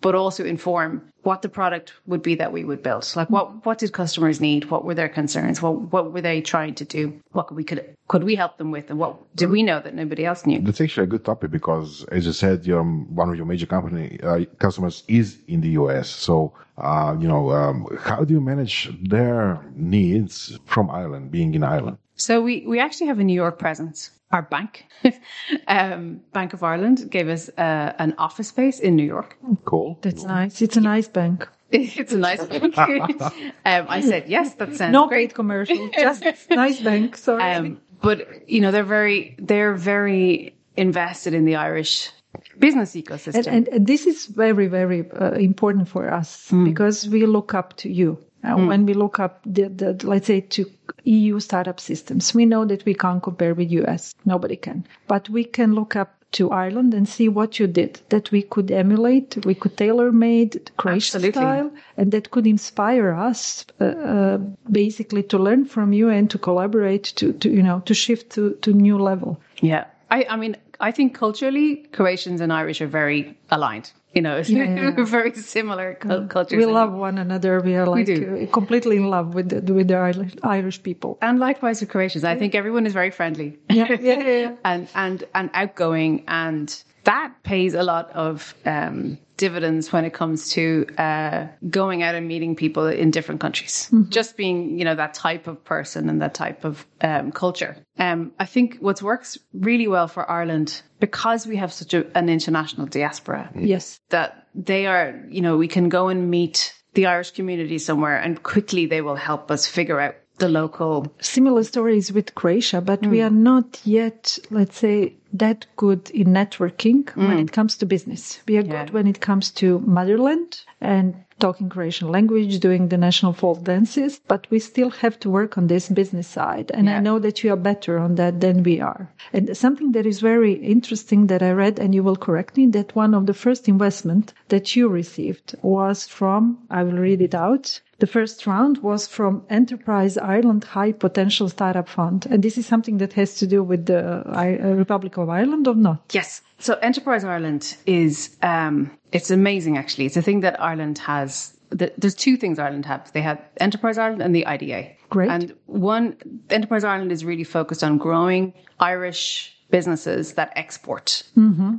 but 0.00 0.14
also 0.14 0.44
inform 0.44 1.02
what 1.22 1.42
the 1.42 1.48
product 1.48 1.92
would 2.06 2.22
be 2.22 2.34
that 2.36 2.52
we 2.52 2.64
would 2.64 2.82
build. 2.82 3.10
Like 3.16 3.28
what, 3.28 3.66
what 3.66 3.78
did 3.78 3.92
customers 3.92 4.40
need? 4.40 4.70
What 4.70 4.84
were 4.84 4.94
their 4.94 5.08
concerns? 5.08 5.60
What, 5.60 5.92
what 5.92 6.12
were 6.12 6.20
they 6.20 6.40
trying 6.40 6.74
to 6.76 6.84
do? 6.84 7.20
What 7.32 7.48
could 7.48 7.56
we 7.56 7.64
could, 7.64 7.96
could 8.06 8.24
we 8.24 8.34
help 8.34 8.56
them 8.56 8.70
with? 8.70 8.88
And 8.90 8.98
what 8.98 9.16
did 9.36 9.50
we 9.50 9.62
know 9.62 9.80
that 9.80 9.94
nobody 9.94 10.24
else 10.24 10.46
knew? 10.46 10.60
That's 10.60 10.80
actually 10.80 11.04
a 11.04 11.08
good 11.08 11.24
topic 11.24 11.50
because, 11.50 12.04
as 12.04 12.24
you 12.26 12.32
said, 12.32 12.66
your 12.66 12.82
one 12.82 13.28
of 13.28 13.36
your 13.36 13.46
major 13.46 13.66
company 13.66 14.18
uh, 14.22 14.44
customers 14.58 15.02
is 15.08 15.38
in 15.48 15.60
the 15.60 15.70
US. 15.70 16.08
So, 16.08 16.52
uh, 16.78 17.16
you 17.18 17.28
know, 17.28 17.50
um, 17.50 17.86
how 18.00 18.24
do 18.24 18.32
you 18.32 18.40
manage 18.40 18.88
their 19.02 19.60
needs 19.74 20.58
from 20.64 20.90
Ireland, 20.90 21.30
being 21.30 21.54
in 21.54 21.64
Ireland? 21.64 21.98
So 22.18 22.40
we, 22.42 22.66
we 22.66 22.80
actually 22.80 23.06
have 23.06 23.20
a 23.20 23.24
New 23.24 23.34
York 23.34 23.58
presence. 23.58 24.10
Our 24.30 24.42
bank, 24.42 24.84
um, 25.68 26.20
Bank 26.34 26.52
of 26.52 26.62
Ireland, 26.62 27.10
gave 27.10 27.28
us 27.28 27.48
uh, 27.56 27.94
an 27.98 28.14
office 28.18 28.48
space 28.48 28.78
in 28.78 28.94
New 28.94 29.06
York. 29.06 29.38
Cool. 29.64 29.98
That's 30.02 30.24
nice. 30.24 30.60
It's 30.60 30.76
a 30.76 30.82
nice 30.82 31.08
bank. 31.08 31.48
It's 31.70 32.12
a 32.12 32.18
nice 32.18 32.44
bank. 32.46 32.76
um, 32.78 33.42
I 33.64 34.00
said 34.00 34.28
yes. 34.28 34.54
That 34.54 34.74
sounds 34.74 34.92
No 34.92 35.06
great. 35.06 35.34
commercial, 35.34 35.90
just 35.92 36.24
nice 36.48 36.80
bank. 36.80 37.14
Sorry. 37.16 37.42
Um, 37.42 37.80
but 38.00 38.48
you 38.48 38.62
know 38.62 38.70
they're 38.70 38.84
very 38.84 39.36
they're 39.38 39.74
very 39.74 40.56
invested 40.76 41.34
in 41.34 41.44
the 41.44 41.56
Irish 41.56 42.10
business 42.58 42.94
ecosystem. 42.94 43.36
And, 43.36 43.46
and, 43.46 43.68
and 43.68 43.86
this 43.86 44.06
is 44.06 44.26
very, 44.26 44.66
very 44.66 45.10
uh, 45.10 45.32
important 45.32 45.88
for 45.88 46.12
us 46.12 46.50
because 46.50 47.08
we 47.08 47.26
look 47.26 47.54
up 47.54 47.76
to 47.78 47.92
you. 47.92 48.18
Uh, 48.44 48.56
When 48.56 48.86
we 48.86 48.94
look 48.94 49.18
up 49.18 49.40
the, 49.44 49.68
the, 49.68 50.06
let's 50.06 50.26
say 50.26 50.40
to 50.40 50.70
EU 51.04 51.40
startup 51.40 51.80
systems, 51.80 52.34
we 52.34 52.46
know 52.46 52.64
that 52.64 52.84
we 52.84 52.94
can't 52.94 53.22
compare 53.22 53.54
with 53.54 53.70
US. 53.72 54.14
Nobody 54.24 54.56
can, 54.56 54.86
but 55.08 55.28
we 55.28 55.44
can 55.44 55.74
look 55.74 55.96
up 55.96 56.18
to 56.30 56.50
Ireland 56.50 56.94
and 56.94 57.08
see 57.08 57.28
what 57.28 57.58
you 57.58 57.66
did 57.66 58.00
that 58.10 58.30
we 58.30 58.42
could 58.42 58.70
emulate. 58.70 59.44
We 59.46 59.54
could 59.54 59.76
tailor 59.76 60.12
made 60.12 60.70
Croatian 60.76 61.24
Absolutely. 61.24 61.40
style 61.40 61.70
and 61.96 62.12
that 62.12 62.30
could 62.30 62.46
inspire 62.46 63.12
us, 63.12 63.64
uh, 63.80 63.84
uh, 63.84 64.38
basically 64.70 65.22
to 65.24 65.38
learn 65.38 65.64
from 65.64 65.92
you 65.92 66.10
and 66.10 66.30
to 66.30 66.38
collaborate 66.38 67.04
to, 67.16 67.32
to, 67.32 67.50
you 67.50 67.62
know, 67.62 67.80
to 67.86 67.94
shift 67.94 68.30
to, 68.32 68.54
to 68.62 68.72
new 68.72 68.98
level. 68.98 69.40
Yeah. 69.62 69.86
I, 70.10 70.26
I 70.28 70.36
mean, 70.36 70.56
I 70.80 70.92
think 70.92 71.14
culturally, 71.14 71.76
Croatians 71.92 72.40
and 72.40 72.52
Irish 72.52 72.80
are 72.80 72.86
very 72.86 73.36
aligned. 73.50 73.90
You 74.18 74.22
know, 74.22 74.38
yeah. 74.38 75.04
very 75.04 75.32
similar 75.34 75.94
cul- 75.94 76.26
cultures. 76.26 76.56
We 76.56 76.66
love 76.66 76.92
one 76.92 77.18
another. 77.18 77.60
We 77.60 77.76
are 77.76 77.86
like 77.86 78.06
do. 78.06 78.48
uh, 78.48 78.52
completely 78.52 78.96
in 78.96 79.10
love 79.10 79.34
with 79.34 79.48
the, 79.50 79.72
with 79.72 79.86
the 79.86 79.94
Irish, 79.94 80.32
Irish 80.42 80.82
people. 80.82 81.18
And 81.22 81.38
likewise 81.38 81.80
with 81.80 81.90
Croatians. 81.90 82.24
I 82.24 82.36
think 82.36 82.56
everyone 82.56 82.84
is 82.84 82.92
very 82.92 83.12
friendly. 83.12 83.58
Yeah, 83.70 83.86
yeah, 83.92 83.98
yeah, 84.00 84.40
yeah. 84.40 84.56
and, 84.64 84.88
and, 84.94 85.24
and 85.36 85.50
outgoing. 85.54 86.24
And 86.26 86.68
that 87.04 87.32
pays 87.44 87.74
a 87.74 87.84
lot 87.84 88.10
of 88.10 88.54
um, 88.66 89.18
dividends 89.36 89.92
when 89.92 90.04
it 90.04 90.12
comes 90.12 90.50
to 90.50 90.84
uh, 90.98 91.46
going 91.70 92.02
out 92.02 92.14
and 92.14 92.26
meeting 92.28 92.56
people 92.56 92.86
in 92.86 93.10
different 93.10 93.40
countries. 93.40 93.88
Just 94.08 94.36
being, 94.36 94.78
you 94.78 94.84
know, 94.84 94.94
that 94.94 95.14
type 95.14 95.46
of 95.46 95.64
person 95.64 96.10
and 96.10 96.20
that 96.20 96.34
type 96.34 96.64
of 96.64 96.84
um, 97.00 97.32
culture. 97.32 97.76
Um, 97.98 98.32
I 98.38 98.44
think 98.44 98.78
what 98.80 99.00
works 99.00 99.38
really 99.54 99.88
well 99.88 100.08
for 100.08 100.28
Ireland, 100.28 100.82
because 101.00 101.46
we 101.46 101.56
have 101.56 101.72
such 101.72 101.94
a, 101.94 102.06
an 102.16 102.28
international 102.28 102.86
diaspora, 102.86 103.50
mm. 103.54 103.66
Yes. 103.66 104.00
that 104.10 104.46
they 104.54 104.86
are, 104.86 105.24
you 105.28 105.40
know, 105.40 105.56
we 105.56 105.68
can 105.68 105.88
go 105.88 106.08
and 106.08 106.30
meet 106.30 106.74
the 106.94 107.06
Irish 107.06 107.32
community 107.32 107.78
somewhere 107.78 108.18
and 108.18 108.42
quickly 108.42 108.86
they 108.86 109.00
will 109.00 109.16
help 109.16 109.50
us 109.50 109.66
figure 109.66 110.00
out 110.00 110.16
the 110.38 110.48
local. 110.48 111.12
Similar 111.20 111.64
stories 111.64 112.12
with 112.12 112.34
Croatia, 112.34 112.80
but 112.80 113.04
we 113.06 113.18
mm. 113.18 113.26
are 113.26 113.30
not 113.30 113.80
yet, 113.84 114.38
let's 114.50 114.78
say, 114.78 115.14
that 115.32 115.66
good 115.76 116.10
in 116.10 116.28
networking 116.28 117.08
when 117.14 117.36
mm. 117.36 117.42
it 117.42 117.52
comes 117.52 117.76
to 117.76 117.86
business. 117.86 118.40
We 118.48 118.56
are 118.56 118.62
Yeah. 118.62 118.84
good 118.84 118.94
when 118.94 119.06
it 119.06 119.20
comes 119.20 119.50
to 119.52 119.78
motherland 119.80 120.60
and 120.80 121.14
talking 121.38 121.68
Croatian 121.68 122.08
language, 122.08 122.58
doing 122.58 122.88
the 122.88 122.96
national 122.96 123.32
folk 123.32 123.62
dances, 123.62 124.20
but 124.26 124.46
we 124.50 124.58
still 124.58 124.90
have 124.90 125.18
to 125.20 125.30
work 125.30 125.56
on 125.56 125.68
this 125.68 125.88
business 125.88 126.26
side. 126.26 126.70
And 126.74 126.90
I 126.90 127.00
know 127.00 127.18
that 127.20 127.44
you 127.44 127.52
are 127.52 127.56
better 127.56 127.98
on 127.98 128.16
that 128.16 128.40
than 128.40 128.62
we 128.62 128.80
are. 128.80 129.08
And 129.32 129.56
something 129.56 129.92
that 129.92 130.06
is 130.06 130.20
very 130.20 130.54
interesting 130.54 131.28
that 131.28 131.42
I 131.42 131.52
read, 131.52 131.78
and 131.78 131.94
you 131.94 132.02
will 132.02 132.16
correct 132.16 132.56
me, 132.56 132.66
that 132.68 132.96
one 132.96 133.14
of 133.14 133.26
the 133.26 133.34
first 133.34 133.68
investment 133.68 134.32
that 134.48 134.74
you 134.74 134.88
received 134.88 135.54
was 135.62 136.08
from, 136.08 136.58
I 136.70 136.82
will 136.82 136.98
read 136.98 137.22
it 137.22 137.34
out. 137.34 137.80
The 137.98 138.06
first 138.06 138.46
round 138.46 138.78
was 138.78 139.08
from 139.08 139.44
Enterprise 139.50 140.16
Ireland 140.16 140.62
High 140.62 140.92
Potential 140.92 141.48
Startup 141.48 141.88
Fund. 141.88 142.26
And 142.30 142.44
this 142.44 142.56
is 142.56 142.64
something 142.64 142.98
that 142.98 143.12
has 143.14 143.34
to 143.36 143.46
do 143.46 143.62
with 143.62 143.86
the 143.86 144.22
uh, 144.24 144.68
Republic 144.74 145.16
of 145.16 145.28
Ireland 145.28 145.66
or 145.66 145.74
not? 145.74 146.12
Yes. 146.12 146.42
So 146.58 146.74
Enterprise 146.74 147.24
Ireland 147.24 147.76
is, 147.86 148.36
um, 148.42 148.96
it's 149.10 149.32
amazing 149.32 149.76
actually. 149.76 150.06
It's 150.06 150.16
a 150.16 150.22
thing 150.22 150.40
that 150.40 150.62
Ireland 150.62 150.98
has. 150.98 151.58
There's 151.70 152.14
two 152.14 152.36
things 152.36 152.58
Ireland 152.58 152.86
have. 152.86 153.12
They 153.12 153.20
have 153.20 153.42
Enterprise 153.58 153.98
Ireland 153.98 154.22
and 154.22 154.34
the 154.34 154.46
IDA. 154.46 154.92
Great. 155.10 155.30
And 155.30 155.54
one, 155.66 156.16
Enterprise 156.50 156.84
Ireland 156.84 157.10
is 157.10 157.24
really 157.24 157.44
focused 157.44 157.82
on 157.82 157.98
growing 157.98 158.54
Irish 158.78 159.57
businesses 159.70 160.34
that 160.34 160.52
export 160.56 161.22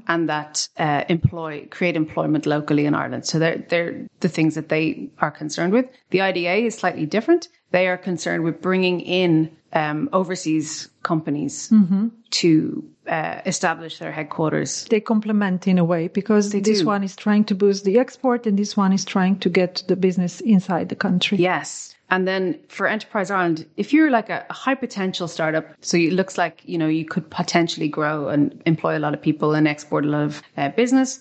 and 0.07 0.29
that 0.29 0.67
uh, 0.77 1.03
employ, 1.09 1.67
create 1.71 1.95
employment 1.95 2.45
locally 2.45 2.85
in 2.85 2.93
Ireland. 2.93 3.25
So 3.25 3.39
they're, 3.39 3.57
they're 3.69 4.07
the 4.19 4.29
things 4.29 4.55
that 4.55 4.69
they 4.69 5.09
are 5.19 5.31
concerned 5.31 5.73
with. 5.73 5.85
The 6.11 6.21
IDA 6.21 6.65
is 6.65 6.75
slightly 6.75 7.05
different. 7.05 7.47
They 7.71 7.87
are 7.87 7.97
concerned 7.97 8.43
with 8.43 8.61
bringing 8.61 9.01
in 9.01 9.55
um, 9.73 10.09
overseas 10.13 10.89
companies 11.03 11.71
to 12.31 12.83
uh, 13.07 13.41
establish 13.45 13.99
their 13.99 14.11
headquarters 14.11 14.85
They 14.85 14.99
complement 14.99 15.67
in 15.67 15.77
a 15.79 15.83
way 15.83 16.07
because 16.07 16.51
this 16.51 16.81
do. 16.81 16.85
one 16.85 17.03
is 17.03 17.15
trying 17.15 17.45
to 17.45 17.55
boost 17.55 17.83
the 17.85 17.97
export 17.99 18.45
and 18.47 18.57
this 18.57 18.77
one 18.77 18.93
is 18.93 19.03
trying 19.05 19.39
to 19.39 19.49
get 19.49 19.83
the 19.87 19.95
business 19.95 20.41
inside 20.41 20.89
the 20.89 20.95
country. 20.95 21.37
Yes. 21.39 21.95
And 22.11 22.27
then 22.27 22.59
for 22.67 22.87
Enterprise 22.87 23.29
Ireland, 23.31 23.65
if 23.77 23.93
you're 23.93 24.09
like 24.09 24.29
a 24.29 24.45
high 24.49 24.75
potential 24.75 25.27
startup, 25.27 25.65
so 25.81 25.97
it 25.97 26.13
looks 26.13 26.37
like, 26.37 26.61
you 26.65 26.77
know, 26.77 26.87
you 26.87 27.05
could 27.05 27.29
potentially 27.29 27.87
grow 27.87 28.29
and 28.29 28.61
employ 28.65 28.97
a 28.97 28.99
lot 28.99 29.13
of 29.13 29.21
people 29.21 29.53
and 29.53 29.67
export 29.67 30.05
a 30.05 30.07
lot 30.07 30.23
of 30.23 30.41
uh, 30.57 30.69
business, 30.69 31.19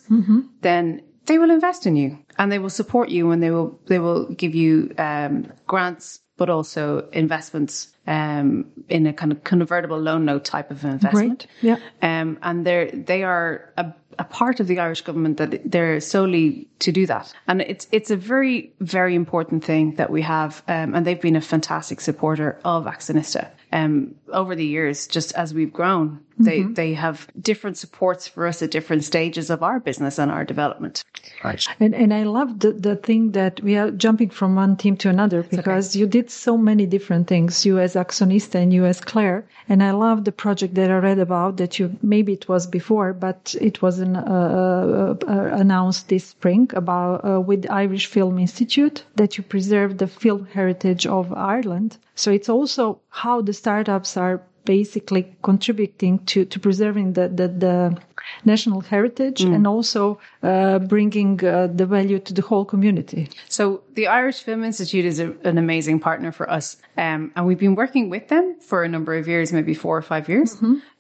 then 0.63 1.03
they 1.27 1.39
will 1.39 1.51
invest 1.51 1.87
in 1.87 1.95
you 1.97 2.19
and 2.39 2.51
they 2.51 2.59
will 2.59 2.71
support 2.71 3.11
you 3.11 3.31
and 3.31 3.43
they 3.43 3.51
will, 3.51 3.79
they 3.87 3.99
will 3.99 4.27
give 4.35 4.55
you 4.55 4.95
um, 4.99 5.53
grants, 5.67 6.21
but 6.39 6.49
also 6.49 7.07
investments 7.13 7.89
um, 8.09 8.65
in 8.89 9.07
a 9.07 9.13
kind 9.13 9.31
of 9.31 9.45
convertible 9.45 10.01
loan 10.01 10.25
note 10.25 10.45
type 10.45 10.71
of 10.71 10.83
investment. 10.83 11.47
Great. 11.61 11.79
Yeah. 11.79 11.79
Um, 12.01 12.39
and 12.43 12.67
they're, 12.67 12.91
they 12.91 13.23
are 13.23 13.71
a, 13.77 13.93
a 14.19 14.25
part 14.25 14.61
of 14.61 14.67
the 14.67 14.81
Irish 14.81 15.03
government 15.03 15.37
that 15.37 15.71
they're 15.71 16.01
solely 16.01 16.67
to 16.79 16.91
do 16.91 17.07
that. 17.07 17.33
And 17.47 17.61
it's, 17.61 17.87
it's 17.93 18.11
a 18.11 18.17
very, 18.17 18.73
very 18.81 19.15
important 19.15 19.63
thing 19.63 19.97
that 19.97 20.11
we 20.11 20.23
have. 20.23 20.63
Um, 20.67 20.95
and 20.95 21.07
they've 21.07 21.21
been 21.21 21.37
a 21.37 21.43
fantastic 21.43 22.01
supporter 22.01 22.59
of 22.65 22.87
Axonista. 22.87 23.51
Um, 23.71 24.15
over 24.33 24.57
the 24.57 24.65
years, 24.65 25.07
just 25.07 25.35
as 25.35 25.53
we've 25.53 25.73
grown, 25.73 26.21
they, 26.39 26.63
they 26.63 26.95
have 26.95 27.27
different 27.41 27.77
supports 27.77 28.29
for 28.29 28.47
us 28.47 28.63
at 28.63 28.71
different 28.71 29.05
stages 29.05 29.51
of 29.51 29.63
our 29.63 29.81
business 29.81 30.19
and 30.19 30.31
our 30.31 30.45
development. 30.45 31.05
Right. 31.45 31.65
And 31.81 31.95
and 31.95 32.15
I 32.15 32.23
love 32.25 32.61
the, 32.61 32.73
the 32.73 32.97
thing 32.97 33.33
that 33.33 33.61
we 33.61 33.77
are 33.77 33.91
jumping 33.91 34.31
from 34.31 34.55
one 34.55 34.77
team 34.77 34.97
to 34.99 35.09
another 35.09 35.43
because 35.43 35.97
you 35.97 36.07
did 36.07 36.31
so 36.31 36.57
many 36.57 36.87
different 36.87 37.27
things, 37.27 37.67
you 37.67 37.79
as 37.79 37.95
Axonista 37.95 38.57
and 38.57 38.73
you 38.73 38.85
as 38.85 39.01
Claire. 39.01 39.47
And 39.69 39.83
I 39.83 39.91
love 39.91 40.25
the 40.25 40.33
project 40.33 40.75
that 40.75 40.91
I 40.91 40.99
read 40.99 41.19
about 41.19 41.59
that 41.59 41.79
you, 41.79 41.97
maybe 42.03 42.33
it 42.33 42.49
was 42.49 42.67
before, 42.67 43.13
but 43.13 43.55
it 43.61 43.83
was 43.83 43.99
an, 43.99 44.17
uh, 44.17 44.21
uh, 44.21 45.15
uh, 45.27 45.57
announced 45.57 46.09
this 46.09 46.25
spring 46.27 46.71
about, 46.75 47.25
uh, 47.25 47.41
with 47.41 47.71
Irish 47.71 48.07
Film 48.07 48.39
Institute 48.39 49.05
that 49.17 49.37
you 49.37 49.45
preserve 49.45 49.99
the 49.99 50.07
film 50.07 50.47
heritage 50.53 51.07
of 51.07 51.33
Ireland. 51.33 51.99
So 52.15 52.31
it's 52.31 52.49
also 52.49 53.01
how 53.11 53.43
the 53.43 53.53
startups 53.53 54.17
are 54.17 54.41
basically 54.69 55.35
contributing 55.43 56.19
to, 56.27 56.45
to 56.45 56.61
preserving 56.61 57.15
the, 57.15 57.27
the, 57.27 57.49
the 57.49 57.99
national 58.45 58.83
heritage 58.83 59.41
and 59.41 59.67
also 59.67 60.21
uh, 60.43 60.79
bringing 60.79 61.43
uh, 61.43 61.69
the 61.73 61.87
value 61.87 62.19
to 62.19 62.35
the 62.35 62.43
whole 62.43 62.67
community. 62.67 63.31
So 63.49 63.83
the 63.95 64.07
Irish 64.09 64.43
Film 64.43 64.63
Institute 64.65 65.07
is 65.07 65.21
a, 65.21 65.33
an 65.45 65.57
amazing 65.57 66.01
partner 66.01 66.33
for 66.33 66.51
us, 66.51 66.77
um, 66.99 67.33
and 67.35 67.47
we've 67.47 67.59
been 67.59 67.77
working 67.77 68.11
with 68.11 68.29
them 68.29 68.57
for 68.61 68.85
a 68.85 68.89
number 68.89 69.15
of 69.15 69.27
years, 69.27 69.55
maybe 69.55 69.73
four 69.73 69.97
or 69.97 70.03
five 70.03 70.29
years. 70.29 70.53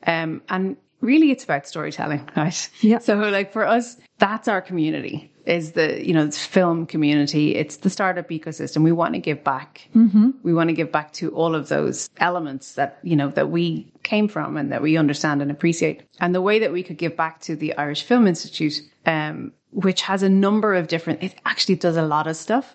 Um, 0.06 0.40
and 0.48 0.78
really, 1.02 1.30
it's 1.30 1.44
about 1.44 1.68
storytelling, 1.68 2.26
right? 2.36 2.70
Yeah. 2.80 3.00
So, 3.00 3.16
like 3.16 3.52
for 3.52 3.66
us, 3.66 3.98
that's 4.16 4.48
our 4.48 4.62
community. 4.62 5.30
Is 5.48 5.72
the 5.72 6.06
you 6.06 6.12
know 6.12 6.26
the 6.26 6.32
film 6.32 6.86
community? 6.86 7.54
It's 7.54 7.78
the 7.78 7.90
startup 7.90 8.28
ecosystem. 8.28 8.82
We 8.82 8.92
want 8.92 9.14
to 9.14 9.20
give 9.20 9.42
back. 9.42 9.88
Mm-hmm. 9.96 10.30
We 10.42 10.52
want 10.52 10.68
to 10.68 10.74
give 10.74 10.92
back 10.92 11.12
to 11.14 11.30
all 11.30 11.54
of 11.54 11.68
those 11.68 12.10
elements 12.18 12.74
that 12.74 12.98
you 13.02 13.16
know 13.16 13.30
that 13.30 13.50
we 13.50 13.90
came 14.02 14.28
from 14.28 14.56
and 14.56 14.70
that 14.72 14.82
we 14.82 14.96
understand 14.96 15.42
and 15.42 15.50
appreciate. 15.50 16.02
And 16.20 16.34
the 16.34 16.42
way 16.42 16.58
that 16.58 16.72
we 16.72 16.82
could 16.82 16.98
give 16.98 17.16
back 17.16 17.40
to 17.42 17.56
the 17.56 17.76
Irish 17.76 18.02
Film 18.02 18.26
Institute 18.26 18.82
um, 19.06 19.52
which 19.70 20.02
has 20.02 20.22
a 20.22 20.28
number 20.28 20.74
of 20.74 20.88
different, 20.88 21.22
it 21.22 21.34
actually 21.44 21.76
does 21.76 21.96
a 21.96 22.02
lot 22.02 22.26
of 22.26 22.36
stuff. 22.36 22.74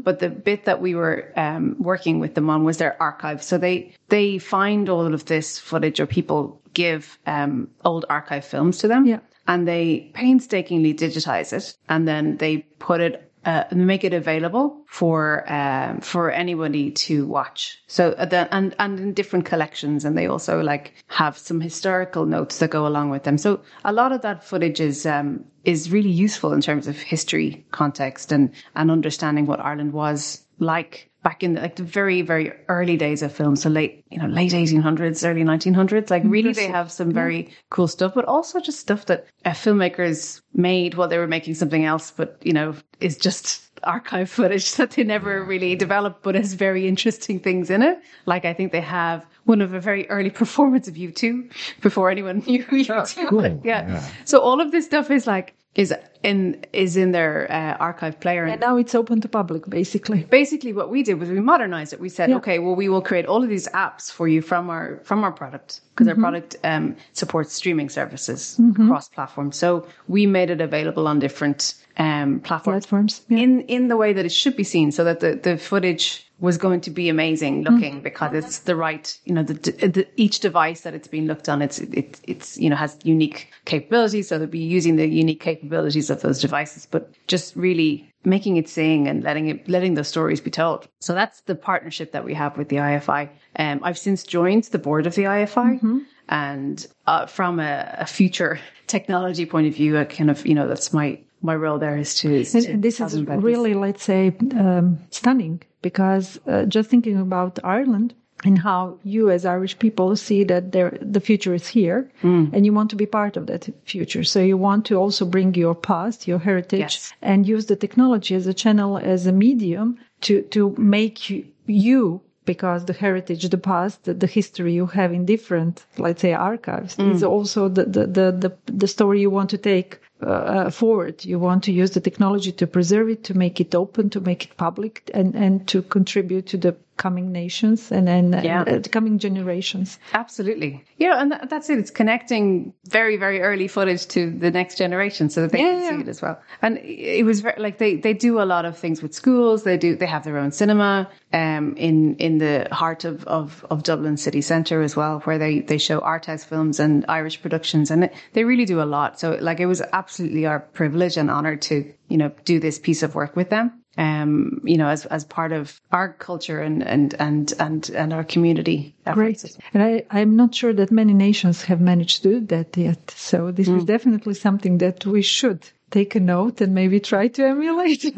But 0.00 0.18
the 0.18 0.28
bit 0.28 0.66
that 0.66 0.80
we 0.80 0.94
were 0.94 1.32
um, 1.36 1.76
working 1.78 2.20
with 2.20 2.34
them 2.34 2.50
on 2.50 2.64
was 2.64 2.78
their 2.78 3.00
archive. 3.02 3.42
So 3.42 3.58
they, 3.58 3.94
they 4.08 4.38
find 4.38 4.88
all 4.88 5.12
of 5.12 5.24
this 5.24 5.58
footage 5.58 6.00
or 6.00 6.06
people 6.06 6.60
give 6.74 7.18
um, 7.26 7.68
old 7.84 8.04
archive 8.10 8.44
films 8.44 8.78
to 8.78 8.88
them 8.88 9.06
Yeah. 9.06 9.20
And 9.46 9.68
they 9.68 10.10
painstakingly 10.14 10.94
digitize 10.94 11.52
it 11.52 11.76
and 11.88 12.06
then 12.08 12.36
they 12.38 12.58
put 12.78 13.00
it 13.00 13.30
uh, 13.44 13.64
make 13.72 14.04
it 14.04 14.14
available 14.14 14.80
for 14.86 15.44
um, 15.52 16.00
for 16.00 16.30
anybody 16.30 16.90
to 16.90 17.26
watch. 17.26 17.78
So 17.86 18.12
uh, 18.12 18.24
then, 18.24 18.48
and 18.50 18.74
and 18.78 18.98
in 18.98 19.12
different 19.12 19.44
collections, 19.44 20.04
and 20.04 20.16
they 20.16 20.26
also 20.26 20.62
like 20.62 20.94
have 21.08 21.36
some 21.36 21.60
historical 21.60 22.24
notes 22.24 22.58
that 22.58 22.70
go 22.70 22.86
along 22.86 23.10
with 23.10 23.24
them. 23.24 23.36
So 23.36 23.60
a 23.84 23.92
lot 23.92 24.12
of 24.12 24.22
that 24.22 24.44
footage 24.44 24.80
is 24.80 25.04
um, 25.04 25.44
is 25.64 25.90
really 25.90 26.10
useful 26.10 26.52
in 26.52 26.60
terms 26.60 26.86
of 26.86 26.96
history 26.98 27.66
context 27.70 28.32
and 28.32 28.50
and 28.74 28.90
understanding 28.90 29.46
what 29.46 29.60
Ireland 29.60 29.92
was 29.92 30.42
like 30.58 31.10
back 31.24 31.42
in 31.42 31.54
the, 31.54 31.60
like 31.62 31.76
the 31.76 31.82
very 31.82 32.22
very 32.22 32.52
early 32.68 32.96
days 32.96 33.22
of 33.22 33.32
film. 33.32 33.56
So 33.56 33.68
late 33.68 34.04
you 34.10 34.18
know 34.18 34.28
late 34.28 34.52
1800s 34.52 35.28
early 35.28 35.42
1900s 35.42 36.10
like 36.10 36.22
really 36.24 36.52
they 36.52 36.68
have 36.68 36.92
some 36.92 37.10
very 37.10 37.50
cool 37.70 37.88
stuff 37.88 38.12
but 38.14 38.24
also 38.26 38.60
just 38.60 38.78
stuff 38.78 39.06
that 39.06 39.26
uh, 39.44 39.50
filmmakers 39.50 40.40
made 40.52 40.94
while 40.94 41.08
they 41.08 41.18
were 41.18 41.26
making 41.26 41.54
something 41.54 41.84
else 41.84 42.12
but 42.12 42.38
you 42.42 42.52
know 42.52 42.74
is 43.00 43.16
just 43.16 43.70
archive 43.82 44.30
footage 44.30 44.72
that 44.76 44.92
they 44.92 45.02
never 45.02 45.42
really 45.42 45.74
developed 45.74 46.22
but 46.22 46.36
has 46.36 46.52
very 46.52 46.86
interesting 46.86 47.40
things 47.40 47.70
in 47.70 47.82
it. 47.82 47.98
Like 48.26 48.44
i 48.44 48.52
think 48.52 48.70
they 48.70 48.80
have 48.80 49.26
one 49.44 49.60
of 49.60 49.74
a 49.74 49.80
very 49.80 50.08
early 50.08 50.30
performance 50.30 50.88
of 50.88 50.94
U2 50.94 51.52
before 51.82 52.10
anyone 52.10 52.38
knew 52.46 52.64
U2 52.64 53.28
cool. 53.28 53.42
yeah. 53.42 53.60
Yeah. 53.64 54.08
so 54.24 54.40
all 54.40 54.60
of 54.60 54.70
this 54.72 54.84
stuff 54.86 55.10
is 55.10 55.26
like 55.26 55.54
is 55.74 55.92
in 56.24 56.64
is 56.72 56.96
in 56.96 57.12
their 57.12 57.50
uh, 57.50 57.76
archive 57.88 58.18
player 58.20 58.44
And 58.44 58.60
now 58.60 58.76
it's 58.76 58.94
open 58.94 59.20
to 59.20 59.28
public, 59.28 59.68
basically. 59.68 60.20
basically 60.24 60.72
what 60.72 60.88
we 60.90 61.02
did 61.02 61.20
was 61.20 61.28
we 61.28 61.40
modernized 61.40 61.92
it. 61.92 62.00
We 62.00 62.08
said, 62.08 62.30
Yeah. 62.30 62.36
okay, 62.36 62.58
well, 62.58 62.74
we 62.74 62.88
will 62.88 63.02
create 63.02 63.26
all 63.26 63.42
of 63.42 63.48
these 63.48 63.68
apps 63.68 64.10
for 64.10 64.26
you 64.26 64.40
from 64.42 64.70
our 64.70 64.86
from 65.04 65.22
our 65.24 65.32
product 65.32 65.80
because 65.90 66.08
our 66.08 66.16
product 66.16 66.56
um, 66.64 66.96
supports 67.12 67.52
streaming 67.52 67.88
services 67.88 68.58
across 68.80 69.08
platforms. 69.08 69.56
So 69.56 69.86
we 70.08 70.26
made 70.26 70.50
it 70.50 70.60
available 70.60 71.06
on 71.06 71.18
different 71.20 71.74
um, 71.96 72.40
platforms 72.40 72.86
Platforms, 72.86 73.22
yeah. 73.28 73.38
in 73.44 73.60
in 73.76 73.88
the 73.88 73.96
way 73.96 74.12
that 74.12 74.24
it 74.24 74.32
should 74.32 74.56
be 74.56 74.64
seen, 74.64 74.90
so 74.90 75.04
that 75.04 75.20
the 75.20 75.36
the 75.48 75.56
footage 75.56 76.06
was 76.40 76.58
going 76.58 76.80
to 76.80 76.90
be 76.90 77.08
amazing 77.08 77.62
looking 77.62 78.00
because 78.02 78.34
it's 78.34 78.58
the 78.60 78.74
right, 78.74 79.16
you 79.24 79.32
know, 79.32 79.44
the, 79.44 79.54
the 79.54 80.06
each 80.16 80.40
device 80.40 80.80
that 80.80 80.92
it's 80.92 81.06
being 81.06 81.26
looked 81.26 81.48
on, 81.48 81.62
it's 81.62 81.78
it, 81.78 82.20
it's 82.24 82.58
you 82.58 82.68
know 82.68 82.74
has 82.76 82.98
unique 83.04 83.48
capabilities, 83.64 84.28
so 84.28 84.38
they'll 84.38 84.48
be 84.48 84.58
using 84.58 84.96
the 84.96 85.06
unique 85.06 85.40
capabilities 85.40 86.10
of 86.14 86.22
those 86.22 86.40
devices, 86.40 86.86
but 86.90 87.10
just 87.26 87.54
really 87.56 88.08
making 88.24 88.56
it 88.56 88.68
sing 88.68 89.06
and 89.06 89.22
letting 89.22 89.48
it 89.48 89.68
letting 89.68 89.94
the 89.94 90.04
stories 90.04 90.40
be 90.40 90.50
told. 90.50 90.88
So 91.00 91.14
that's 91.14 91.42
the 91.42 91.54
partnership 91.54 92.12
that 92.12 92.24
we 92.24 92.34
have 92.34 92.56
with 92.56 92.68
the 92.68 92.76
IFI. 92.76 93.28
Um, 93.56 93.80
I've 93.82 93.98
since 93.98 94.22
joined 94.22 94.64
the 94.64 94.78
board 94.78 95.06
of 95.06 95.14
the 95.14 95.24
IFI, 95.24 96.04
and 96.28 96.86
uh, 97.06 97.26
from 97.26 97.60
a, 97.60 97.94
a 97.98 98.06
future 98.06 98.58
technology 98.86 99.46
point 99.46 99.66
of 99.66 99.74
view, 99.74 99.98
I 99.98 100.04
kind 100.04 100.30
of 100.30 100.46
you 100.46 100.54
know 100.54 100.66
that's 100.66 100.92
my 100.92 101.18
my 101.42 101.54
role 101.54 101.78
there 101.78 101.96
is 101.98 102.14
to. 102.20 102.34
Is 102.34 102.54
And, 102.54 102.64
to 102.64 102.76
this 102.78 103.00
is 103.00 103.14
about 103.14 103.36
this. 103.36 103.44
really, 103.44 103.74
let's 103.74 104.02
say, 104.02 104.34
um, 104.56 104.98
stunning 105.10 105.62
because 105.82 106.40
uh, 106.46 106.64
just 106.64 106.88
thinking 106.88 107.20
about 107.20 107.58
Ireland 107.62 108.14
and 108.44 108.58
how 108.58 108.98
you 109.02 109.30
as 109.30 109.44
Irish 109.44 109.78
people 109.78 110.14
see 110.16 110.44
that 110.44 110.72
there, 110.72 110.96
the 111.00 111.20
future 111.20 111.54
is 111.54 111.66
here 111.68 112.10
Mm. 112.22 112.50
and 112.52 112.64
you 112.66 112.72
want 112.72 112.90
to 112.90 112.96
be 112.96 113.06
part 113.06 113.36
of 113.36 113.46
that 113.46 113.68
future. 113.84 114.24
So 114.24 114.40
you 114.40 114.56
want 114.56 114.84
to 114.86 114.94
also 114.96 115.24
bring 115.24 115.54
your 115.54 115.74
past, 115.74 116.28
your 116.28 116.38
heritage 116.38 116.80
Yes. 116.80 117.12
and 117.22 117.46
use 117.48 117.66
the 117.66 117.76
technology 117.76 118.34
as 118.34 118.46
a 118.46 118.54
channel, 118.54 118.98
as 118.98 119.26
a 119.26 119.32
medium 119.32 119.96
to, 120.22 120.42
to 120.54 120.74
make 120.78 121.30
you, 121.30 121.44
you 121.66 122.20
because 122.46 122.84
the 122.84 122.92
heritage, 122.92 123.48
the 123.48 123.56
past, 123.56 124.04
the, 124.04 124.12
the 124.12 124.26
history 124.26 124.74
you 124.74 124.86
have 124.86 125.12
in 125.14 125.24
different, 125.24 125.84
let's 125.96 126.20
say, 126.20 126.32
archives 126.34 126.96
Mm. 126.96 127.12
is 127.14 127.22
also 127.22 127.68
the, 127.68 127.84
the, 127.84 128.06
the, 128.06 128.52
the, 128.66 128.86
story 128.88 129.20
you 129.22 129.30
want 129.30 129.48
to 129.50 129.58
take 129.58 129.98
uh, 130.22 130.26
uh, 130.26 130.70
forward. 130.70 131.24
You 131.24 131.38
want 131.38 131.64
to 131.64 131.72
use 131.72 131.92
the 131.92 132.00
technology 132.00 132.52
to 132.52 132.66
preserve 132.66 133.08
it, 133.08 133.24
to 133.24 133.34
make 133.44 133.60
it 133.60 133.74
open, 133.74 134.10
to 134.10 134.20
make 134.20 134.44
it 134.44 134.56
public, 134.56 135.10
and, 135.14 135.34
and 135.34 135.66
to 135.68 135.80
contribute 135.82 136.46
to 136.48 136.56
the 136.58 136.76
coming 136.96 137.32
nations 137.32 137.90
and, 137.90 138.06
then 138.06 138.32
Yeah. 138.44 138.62
uh, 138.62 138.78
the 138.78 138.88
coming 138.88 139.18
generations. 139.18 139.98
Absolutely. 140.12 140.84
Yeah, 140.96 141.20
and 141.20 141.32
that, 141.32 141.50
that's 141.50 141.68
it. 141.70 141.78
It's 141.78 141.90
connecting 141.90 142.72
very, 142.86 143.16
very 143.16 143.40
early 143.42 143.68
footage 143.68 144.06
to 144.08 144.30
the 144.30 144.50
next 144.50 144.78
generation 144.78 145.28
so 145.30 145.42
that 145.42 145.52
they 145.52 145.58
Yeah, 145.58 145.72
can 145.72 145.82
yeah. 145.82 145.90
see 145.96 146.00
it 146.02 146.08
as 146.08 146.22
well. 146.22 146.40
And 146.62 146.78
it 146.78 147.24
was 147.24 147.40
very, 147.40 147.60
like 147.60 147.78
they, 147.78 147.96
they 147.96 148.14
do 148.14 148.40
a 148.40 148.44
lot 148.44 148.64
of 148.64 148.78
things 148.78 149.02
with 149.02 149.12
schools. 149.14 149.64
They 149.64 149.76
do, 149.76 149.96
they 149.96 150.06
have 150.06 150.24
their 150.24 150.38
own 150.38 150.52
cinema, 150.52 151.08
um, 151.32 151.76
in, 151.76 152.16
in 152.16 152.38
the 152.38 152.68
heart 152.70 153.04
of, 153.04 153.24
of, 153.26 153.66
of 153.70 153.82
Dublin 153.82 154.16
city 154.16 154.40
centre 154.40 154.82
as 154.82 154.94
well, 154.94 155.20
where 155.20 155.38
they, 155.38 155.60
they 155.60 155.78
show 155.78 155.98
art 155.98 156.26
house 156.26 156.44
films 156.44 156.78
and 156.78 157.04
Irish 157.08 157.42
productions 157.42 157.90
and 157.90 158.04
it, 158.04 158.14
they 158.34 158.44
really 158.44 158.64
do 158.66 158.80
a 158.80 158.84
lot. 158.84 159.18
So 159.18 159.36
like 159.40 159.58
it 159.60 159.66
was 159.66 159.82
absolutely 159.92 160.46
our 160.46 160.60
privilege 160.60 161.16
and 161.16 161.28
honour 161.30 161.56
to, 161.56 161.92
you 162.08 162.16
know, 162.16 162.30
do 162.44 162.60
this 162.60 162.78
piece 162.78 163.02
of 163.02 163.14
work 163.14 163.34
with 163.34 163.50
them. 163.50 163.80
Um, 163.96 164.60
you 164.64 164.76
know, 164.76 164.88
as, 164.88 165.06
as 165.06 165.24
part 165.24 165.52
of 165.52 165.80
our 165.92 166.12
culture 166.12 166.60
and, 166.60 166.82
and, 166.82 167.14
and, 167.20 167.52
and, 167.60 167.88
and 167.90 168.12
our 168.12 168.24
community. 168.24 168.94
efforts. 169.06 169.42
Great. 169.42 169.56
And 169.72 169.82
I, 169.82 170.04
I'm 170.10 170.36
not 170.36 170.54
sure 170.54 170.72
that 170.72 170.90
many 170.90 171.14
nations 171.14 171.62
have 171.64 171.80
managed 171.80 172.22
to 172.22 172.40
do 172.40 172.46
that 172.46 172.76
yet. 172.76 173.10
So 173.12 173.50
this 173.52 173.68
Hmm. 173.68 173.78
is 173.78 173.84
definitely 173.84 174.34
something 174.34 174.78
that 174.78 175.06
we 175.06 175.22
should 175.22 175.60
take 175.90 176.14
a 176.16 176.20
note 176.20 176.60
and 176.60 176.74
maybe 176.74 176.98
try 177.00 177.28
to 177.28 177.46
emulate. 177.46 178.04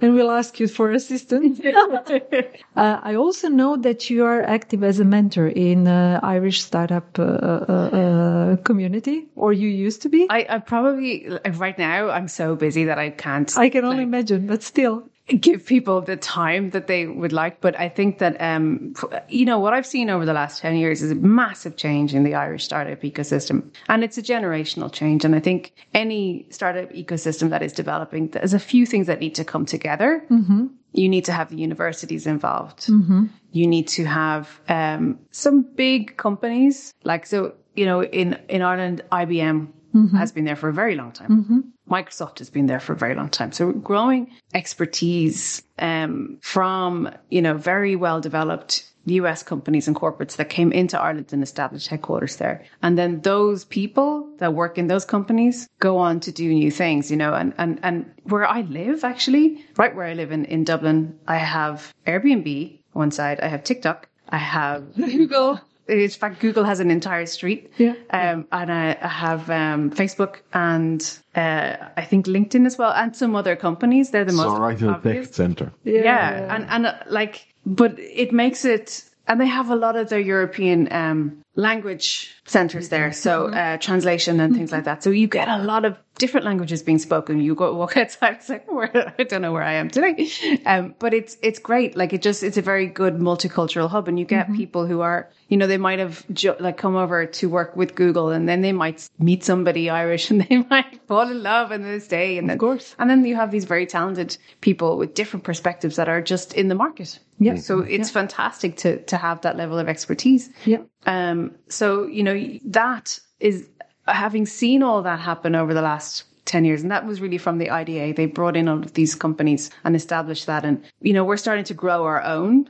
and 0.00 0.14
we'll 0.14 0.30
ask 0.30 0.58
you 0.60 0.68
for 0.68 0.90
assistance. 0.90 1.60
uh, 2.76 3.00
I 3.02 3.14
also 3.14 3.48
know 3.48 3.76
that 3.76 4.10
you 4.10 4.24
are 4.24 4.42
active 4.42 4.82
as 4.82 5.00
a 5.00 5.04
mentor 5.04 5.48
in 5.48 5.86
uh, 5.86 6.20
Irish 6.22 6.62
startup 6.62 7.18
uh, 7.18 7.22
uh, 7.22 7.26
uh, 7.26 8.56
community, 8.56 9.28
or 9.36 9.52
you 9.52 9.68
used 9.68 10.02
to 10.02 10.08
be. 10.08 10.26
I, 10.30 10.46
I 10.48 10.58
probably 10.58 11.28
right 11.54 11.78
now 11.78 12.10
I'm 12.10 12.28
so 12.28 12.56
busy 12.56 12.84
that 12.84 12.98
I 12.98 13.10
can't. 13.10 13.56
I 13.56 13.68
can 13.68 13.84
only 13.84 13.98
like, 13.98 14.06
imagine, 14.06 14.46
but 14.46 14.62
still. 14.62 15.08
Give 15.36 15.64
people 15.66 16.00
the 16.00 16.16
time 16.16 16.70
that 16.70 16.86
they 16.86 17.06
would 17.06 17.32
like. 17.32 17.60
But 17.60 17.78
I 17.78 17.88
think 17.88 18.18
that, 18.18 18.40
um, 18.40 18.94
you 19.28 19.44
know, 19.44 19.58
what 19.58 19.74
I've 19.74 19.86
seen 19.86 20.10
over 20.10 20.24
the 20.24 20.32
last 20.32 20.60
10 20.60 20.76
years 20.76 21.02
is 21.02 21.10
a 21.10 21.14
massive 21.14 21.76
change 21.76 22.14
in 22.14 22.24
the 22.24 22.34
Irish 22.34 22.64
startup 22.64 23.00
ecosystem. 23.02 23.70
And 23.88 24.04
it's 24.04 24.18
a 24.18 24.22
generational 24.22 24.92
change. 24.92 25.24
And 25.24 25.34
I 25.34 25.40
think 25.40 25.72
any 25.94 26.46
startup 26.50 26.90
ecosystem 26.92 27.50
that 27.50 27.62
is 27.62 27.72
developing, 27.72 28.28
there's 28.28 28.54
a 28.54 28.58
few 28.58 28.86
things 28.86 29.06
that 29.06 29.20
need 29.20 29.34
to 29.36 29.44
come 29.44 29.66
together. 29.66 30.24
Mm-hmm. 30.30 30.66
You 30.92 31.08
need 31.08 31.24
to 31.26 31.32
have 31.32 31.50
the 31.50 31.56
universities 31.56 32.26
involved. 32.26 32.86
Mm-hmm. 32.86 33.26
You 33.52 33.66
need 33.66 33.88
to 33.88 34.04
have 34.04 34.60
um, 34.68 35.18
some 35.30 35.62
big 35.62 36.16
companies. 36.16 36.92
Like, 37.04 37.26
so, 37.26 37.54
you 37.74 37.86
know, 37.86 38.02
in, 38.02 38.38
in 38.48 38.62
Ireland, 38.62 39.02
IBM 39.12 39.68
mm-hmm. 39.94 40.16
has 40.16 40.32
been 40.32 40.44
there 40.44 40.56
for 40.56 40.68
a 40.68 40.72
very 40.72 40.94
long 40.94 41.12
time. 41.12 41.44
Mm-hmm. 41.44 41.60
Microsoft 41.92 42.38
has 42.38 42.50
been 42.50 42.66
there 42.66 42.80
for 42.80 42.92
a 42.92 42.96
very 42.96 43.14
long 43.14 43.28
time. 43.28 43.52
So 43.52 43.72
growing 43.72 44.30
expertise 44.54 45.62
um, 45.78 46.38
from, 46.42 47.10
you 47.30 47.42
know, 47.42 47.54
very 47.54 47.96
well 47.96 48.20
developed 48.20 48.86
US 49.06 49.42
companies 49.42 49.88
and 49.88 49.96
corporates 49.96 50.36
that 50.36 50.50
came 50.50 50.72
into 50.72 51.00
Ireland 51.00 51.32
and 51.32 51.42
established 51.42 51.88
headquarters 51.88 52.36
there. 52.36 52.64
And 52.82 52.98
then 52.98 53.22
those 53.22 53.64
people 53.64 54.30
that 54.38 54.54
work 54.54 54.78
in 54.78 54.88
those 54.88 55.04
companies 55.04 55.68
go 55.78 55.98
on 55.98 56.20
to 56.20 56.32
do 56.32 56.48
new 56.52 56.70
things, 56.70 57.10
you 57.10 57.16
know, 57.16 57.34
and, 57.34 57.54
and, 57.58 57.80
and 57.82 58.12
where 58.24 58.46
I 58.46 58.60
live 58.62 59.04
actually, 59.04 59.64
right 59.76 59.94
where 59.94 60.06
I 60.06 60.14
live 60.14 60.32
in, 60.32 60.44
in 60.44 60.64
Dublin, 60.64 61.18
I 61.26 61.38
have 61.38 61.92
Airbnb 62.06 62.80
one 62.92 63.10
side, 63.10 63.40
I 63.40 63.48
have 63.48 63.64
TikTok, 63.64 64.08
I 64.28 64.38
have 64.38 64.94
Google, 64.96 65.60
in 65.90 66.10
fact, 66.10 66.40
Google 66.40 66.64
has 66.64 66.80
an 66.80 66.90
entire 66.90 67.26
street. 67.26 67.70
Yeah. 67.78 67.94
Um, 68.10 68.46
and 68.52 68.72
I, 68.72 68.96
I 69.00 69.08
have 69.08 69.50
um, 69.50 69.90
Facebook 69.90 70.36
and 70.52 71.18
uh, 71.34 71.76
I 71.96 72.04
think 72.04 72.26
LinkedIn 72.26 72.66
as 72.66 72.78
well, 72.78 72.92
and 72.92 73.14
some 73.14 73.34
other 73.36 73.56
companies. 73.56 74.10
They're 74.10 74.24
the 74.24 74.32
most. 74.32 74.46
So 74.46 74.58
right 74.58 74.80
in 74.80 74.86
the 74.86 74.98
tech 74.98 75.34
center. 75.34 75.72
Yeah. 75.84 76.02
yeah. 76.02 76.54
And, 76.54 76.66
and 76.70 76.86
uh, 76.86 76.94
like, 77.08 77.46
but 77.66 77.98
it 77.98 78.32
makes 78.32 78.64
it, 78.64 79.04
and 79.30 79.40
they 79.40 79.46
have 79.46 79.70
a 79.70 79.76
lot 79.76 79.94
of 79.94 80.08
their 80.08 80.18
European 80.18 80.92
um, 80.92 81.40
language 81.54 82.34
centers 82.46 82.88
there. 82.88 83.12
So 83.12 83.46
uh, 83.46 83.76
translation 83.76 84.40
and 84.40 84.56
things 84.56 84.72
like 84.72 84.84
that. 84.84 85.04
So 85.04 85.10
you 85.10 85.28
get 85.28 85.46
a 85.48 85.58
lot 85.58 85.84
of 85.84 85.96
different 86.18 86.46
languages 86.46 86.82
being 86.82 86.98
spoken. 86.98 87.40
You 87.40 87.54
go 87.54 87.72
walk 87.76 87.96
outside, 88.02 88.34
it's 88.34 88.48
like, 88.48 88.68
where, 88.68 89.14
I 89.16 89.22
don't 89.22 89.40
know 89.40 89.52
where 89.52 89.62
I 89.62 89.74
am 89.74 89.88
today. 89.88 90.28
Um, 90.66 90.96
but 90.98 91.14
it's, 91.14 91.36
it's 91.42 91.60
great. 91.60 91.96
Like 91.96 92.12
it 92.12 92.22
just, 92.22 92.42
it's 92.42 92.56
a 92.56 92.62
very 92.62 92.86
good 92.88 93.18
multicultural 93.18 93.88
hub 93.88 94.08
and 94.08 94.18
you 94.18 94.24
get 94.24 94.40
Mm-hmm. 94.40 94.56
people 94.56 94.86
who 94.86 95.00
are, 95.02 95.28
you 95.48 95.56
know, 95.58 95.66
they 95.68 95.76
might 95.76 96.00
have 96.00 96.24
jo- 96.32 96.56
like 96.58 96.76
come 96.76 96.96
over 96.96 97.26
to 97.26 97.48
work 97.48 97.76
with 97.76 97.94
Google 97.94 98.30
and 98.30 98.48
then 98.48 98.62
they 98.62 98.72
might 98.72 99.08
meet 99.18 99.44
somebody 99.44 99.90
Irish 99.90 100.30
and 100.32 100.40
they 100.40 100.64
might 100.68 101.00
fall 101.06 101.28
in 101.30 101.42
love 101.42 101.70
and 101.70 101.84
then 101.84 102.00
stay. 102.00 102.36
And 102.38 102.50
then, 102.50 102.58
course. 102.58 102.96
and 102.98 103.08
then 103.08 103.24
you 103.24 103.36
have 103.36 103.52
these 103.52 103.66
very 103.66 103.86
talented 103.86 104.36
people 104.60 104.96
with 104.98 105.14
different 105.14 105.44
perspectives 105.44 105.96
that 105.96 106.08
are 106.08 106.20
just 106.20 106.52
in 106.54 106.66
the 106.66 106.74
market. 106.74 107.20
Yeah. 107.40 107.56
So 107.56 107.80
it's 107.80 108.10
fantastic 108.10 108.76
to, 108.78 109.02
to 109.04 109.16
have 109.16 109.40
that 109.40 109.56
level 109.56 109.78
of 109.78 109.88
expertise. 109.88 110.50
Yeah. 110.64 110.82
Um, 111.06 111.56
so, 111.68 112.06
you 112.06 112.22
know, 112.22 112.58
that 112.66 113.18
is 113.40 113.68
having 114.06 114.46
seen 114.46 114.82
all 114.82 115.02
that 115.02 115.18
happen 115.18 115.54
over 115.54 115.72
the 115.74 115.82
last 115.82 116.24
10 116.44 116.64
years. 116.64 116.82
And 116.82 116.90
that 116.90 117.06
was 117.06 117.20
really 117.20 117.38
from 117.38 117.58
the 117.58 117.70
IDA. 117.70 118.12
They 118.14 118.26
brought 118.26 118.56
in 118.56 118.68
all 118.68 118.78
of 118.78 118.92
these 118.94 119.14
companies 119.14 119.70
and 119.84 119.96
established 119.96 120.46
that. 120.46 120.64
And, 120.64 120.84
you 121.00 121.12
know, 121.12 121.24
we're 121.24 121.36
starting 121.36 121.64
to 121.64 121.74
grow 121.74 122.04
our 122.04 122.22
own 122.22 122.68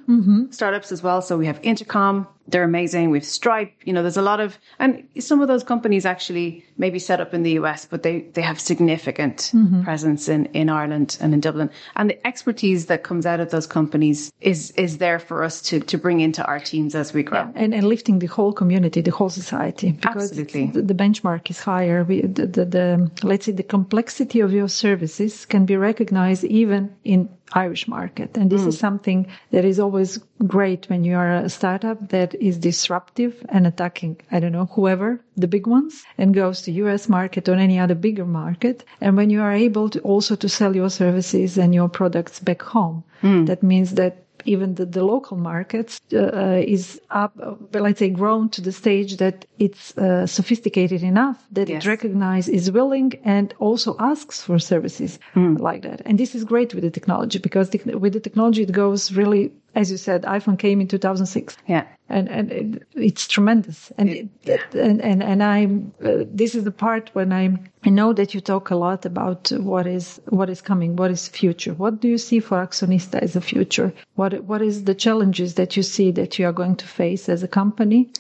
startups 0.52 0.92
as 0.92 1.02
well. 1.02 1.20
So 1.20 1.36
we 1.36 1.46
have 1.46 1.58
Intercom. 1.62 2.28
They're 2.48 2.64
amazing. 2.64 3.10
We've 3.10 3.24
Stripe. 3.24 3.72
You 3.84 3.92
know, 3.92 4.02
there's 4.02 4.16
a 4.16 4.22
lot 4.22 4.40
of, 4.40 4.58
and 4.78 5.06
some 5.18 5.40
of 5.40 5.48
those 5.48 5.62
companies 5.62 6.04
actually 6.04 6.64
maybe 6.78 6.98
set 6.98 7.20
up 7.20 7.32
in 7.32 7.42
the 7.42 7.52
US, 7.52 7.84
but 7.84 8.02
they, 8.02 8.22
they 8.34 8.42
have 8.42 8.58
significant 8.58 9.52
mm-hmm. 9.54 9.82
presence 9.82 10.28
in, 10.28 10.46
in 10.46 10.68
Ireland 10.68 11.16
and 11.20 11.32
in 11.32 11.40
Dublin. 11.40 11.70
And 11.96 12.10
the 12.10 12.26
expertise 12.26 12.86
that 12.86 13.04
comes 13.04 13.26
out 13.26 13.40
of 13.40 13.50
those 13.50 13.66
companies 13.66 14.32
is, 14.40 14.72
is 14.72 14.98
there 14.98 15.18
for 15.18 15.44
us 15.44 15.62
to, 15.62 15.80
to 15.80 15.98
bring 15.98 16.20
into 16.20 16.44
our 16.44 16.58
teams 16.58 16.94
as 16.94 17.12
we 17.12 17.22
grow. 17.22 17.50
and, 17.54 17.74
and 17.74 17.86
lifting 17.86 18.18
the 18.18 18.26
whole 18.26 18.52
community, 18.52 19.00
the 19.00 19.10
whole 19.10 19.30
society, 19.30 19.92
because 19.92 20.30
Absolutely. 20.30 20.66
The, 20.66 20.82
the 20.82 20.94
benchmark 20.94 21.50
is 21.50 21.60
higher. 21.60 22.04
We, 22.04 22.22
the, 22.22 22.46
the, 22.46 22.64
the 22.64 23.10
let's 23.22 23.46
say 23.46 23.52
the 23.52 23.62
complexity 23.62 24.40
of 24.40 24.52
your 24.52 24.68
services 24.68 25.46
can 25.46 25.66
be 25.66 25.76
recognized 25.76 26.44
even 26.44 26.94
in 27.04 27.28
Irish 27.52 27.88
market, 27.88 28.36
and 28.36 28.50
this 28.50 28.62
is 28.62 28.76
hmm. 28.76 28.80
something 28.80 29.26
that 29.50 29.64
is 29.64 29.80
always 29.80 30.18
great 30.46 30.88
when 30.88 31.04
you 31.04 31.16
are 31.16 31.32
a 31.32 31.48
startup 31.48 32.08
that 32.10 32.34
is 32.36 32.58
disruptive 32.58 33.44
and 33.48 33.66
attacking. 33.66 34.20
I 34.30 34.40
don't 34.40 34.52
know 34.52 34.66
whoever 34.66 35.20
the 35.36 35.48
big 35.48 35.66
ones 35.66 36.04
and 36.16 36.34
goes 36.34 36.62
to 36.62 36.72
U.S. 36.72 37.08
market 37.08 37.48
or 37.48 37.54
any 37.54 37.78
other 37.78 37.94
bigger 37.94 38.26
market, 38.26 38.84
and 39.00 39.16
when 39.16 39.30
you 39.30 39.40
are 39.42 39.52
able 39.52 39.88
to 39.90 40.00
also 40.00 40.36
to 40.36 40.48
sell 40.48 40.76
your 40.76 40.90
services 40.90 41.58
and 41.58 41.74
your 41.74 41.88
products 41.88 42.38
back 42.38 42.62
home, 42.62 43.04
hmm. 43.20 43.44
that 43.46 43.62
means 43.62 43.94
that 43.94 44.24
even 44.44 44.74
the, 44.74 44.86
the 44.86 45.04
local 45.04 45.36
markets 45.36 46.00
uh, 46.12 46.18
uh, 46.18 46.62
is 46.66 47.00
up, 47.10 47.32
let's 47.72 47.98
say, 47.98 48.10
grown 48.10 48.48
to 48.50 48.60
the 48.60 48.72
stage 48.72 49.16
that 49.18 49.44
it's 49.58 49.96
uh, 49.98 50.26
sophisticated 50.26 51.02
enough 51.02 51.38
that 51.52 51.68
Yes. 51.68 51.84
it 51.84 51.88
recognizes, 51.88 52.48
is 52.54 52.70
willing, 52.70 53.12
and 53.24 53.54
also 53.58 53.96
asks 53.98 54.42
for 54.42 54.58
services 54.58 55.18
like 55.34 55.82
that. 55.82 56.02
And 56.04 56.18
this 56.18 56.34
is 56.34 56.44
great 56.44 56.74
with 56.74 56.84
the 56.84 56.90
technology 56.90 57.38
because 57.38 57.70
with 57.94 58.12
the 58.12 58.20
technology 58.20 58.62
it 58.62 58.72
goes 58.72 59.12
really, 59.12 59.52
as 59.74 59.90
you 59.90 59.96
said, 59.96 60.22
iPhone 60.22 60.58
came 60.58 60.80
in 60.80 60.88
2006 60.88 61.56
Yeah. 61.66 61.84
and 62.08 62.28
and 62.28 62.52
it, 62.52 62.82
it's 62.94 63.26
tremendous. 63.28 63.92
And 63.98 64.08
it, 64.10 64.28
and 64.74 65.00
and 65.00 65.22
and 65.22 65.42
I'm 65.42 65.92
uh, 66.04 66.24
this 66.26 66.54
is 66.54 66.64
the 66.64 66.70
part 66.72 67.10
when 67.12 67.32
I'm 67.32 67.68
I 67.84 67.90
know 67.90 68.12
that 68.12 68.34
you 68.34 68.40
talk 68.40 68.70
a 68.70 68.76
lot 68.76 69.06
about 69.06 69.52
what 69.72 69.86
is 69.86 70.20
what 70.28 70.50
is 70.50 70.60
coming 70.60 70.96
what 70.96 71.10
is 71.10 71.28
future. 71.28 71.72
What 71.74 72.00
do 72.00 72.08
you 72.08 72.18
see 72.18 72.40
for 72.40 72.58
Axonista 72.66 73.18
as 73.20 73.36
a 73.36 73.40
future? 73.40 73.92
What 74.16 74.44
what 74.44 74.62
is 74.62 74.84
the 74.84 74.94
challenges 74.94 75.54
that 75.54 75.76
you 75.76 75.82
see 75.82 76.10
that 76.12 76.38
you 76.38 76.46
are 76.46 76.52
going 76.52 76.76
to 76.76 76.86
face 76.86 77.28
as 77.28 77.42
a 77.42 77.48
company? 77.48 78.10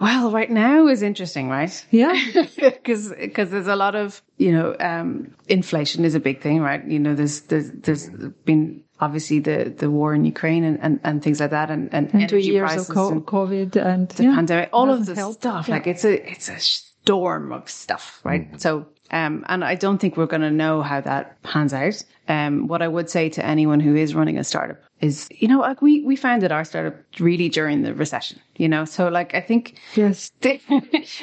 Well, 0.00 0.30
right 0.32 0.50
now 0.50 0.86
is 0.88 1.02
interesting, 1.02 1.50
right? 1.50 1.86
yeah. 1.90 2.14
Because 2.56 3.10
because 3.10 3.50
there's 3.50 3.66
a 3.66 3.76
lot 3.76 3.94
of 3.94 4.22
you 4.38 4.52
know 4.52 4.74
um, 4.80 5.34
inflation 5.48 6.04
is 6.06 6.14
a 6.14 6.20
big 6.20 6.40
thing, 6.40 6.60
right? 6.62 6.82
You 6.86 6.98
know, 6.98 7.14
there's 7.14 7.42
there's 7.42 7.70
there's 7.70 8.08
been 8.46 8.82
obviously 9.00 9.40
the 9.40 9.74
the 9.76 9.90
war 9.90 10.14
in 10.14 10.24
Ukraine 10.24 10.64
and 10.64 10.78
and, 10.80 11.00
and 11.04 11.22
things 11.22 11.40
like 11.40 11.50
that, 11.50 11.70
and 11.70 11.92
and, 11.92 12.12
and 12.12 12.28
two 12.28 12.36
energy 12.36 12.48
years 12.48 12.70
prices 12.70 12.90
of 12.90 12.94
co- 12.94 13.10
and 13.10 13.26
COVID 13.26 13.76
and 13.76 14.08
the 14.10 14.24
yeah, 14.24 14.34
pandemic, 14.34 14.68
all 14.72 14.90
of 14.90 15.00
doesn't 15.00 15.14
this 15.14 15.18
help. 15.18 15.34
stuff. 15.34 15.68
Yeah. 15.68 15.74
Like 15.74 15.86
it's 15.86 16.04
a 16.04 16.30
it's 16.30 16.48
a 16.48 16.58
storm 16.58 17.52
of 17.52 17.68
stuff, 17.68 18.20
right? 18.24 18.60
So. 18.60 18.86
Um, 19.12 19.44
and 19.48 19.64
I 19.64 19.74
don't 19.74 19.98
think 19.98 20.16
we're 20.16 20.26
going 20.26 20.42
to 20.42 20.52
know 20.52 20.82
how 20.82 21.00
that 21.00 21.42
pans 21.42 21.74
out. 21.74 22.00
Um, 22.28 22.68
what 22.68 22.80
I 22.80 22.86
would 22.86 23.10
say 23.10 23.28
to 23.30 23.44
anyone 23.44 23.80
who 23.80 23.96
is 23.96 24.14
running 24.14 24.38
a 24.38 24.44
startup 24.44 24.78
is, 25.00 25.26
you 25.30 25.48
know, 25.48 25.58
like 25.58 25.82
we, 25.82 26.04
we 26.04 26.14
founded 26.14 26.52
our 26.52 26.64
startup 26.64 26.94
really 27.18 27.48
during 27.48 27.82
the 27.82 27.92
recession, 27.92 28.38
you 28.56 28.68
know, 28.68 28.84
so 28.84 29.08
like 29.08 29.34
I 29.34 29.40
think 29.40 29.80
yes 29.96 30.30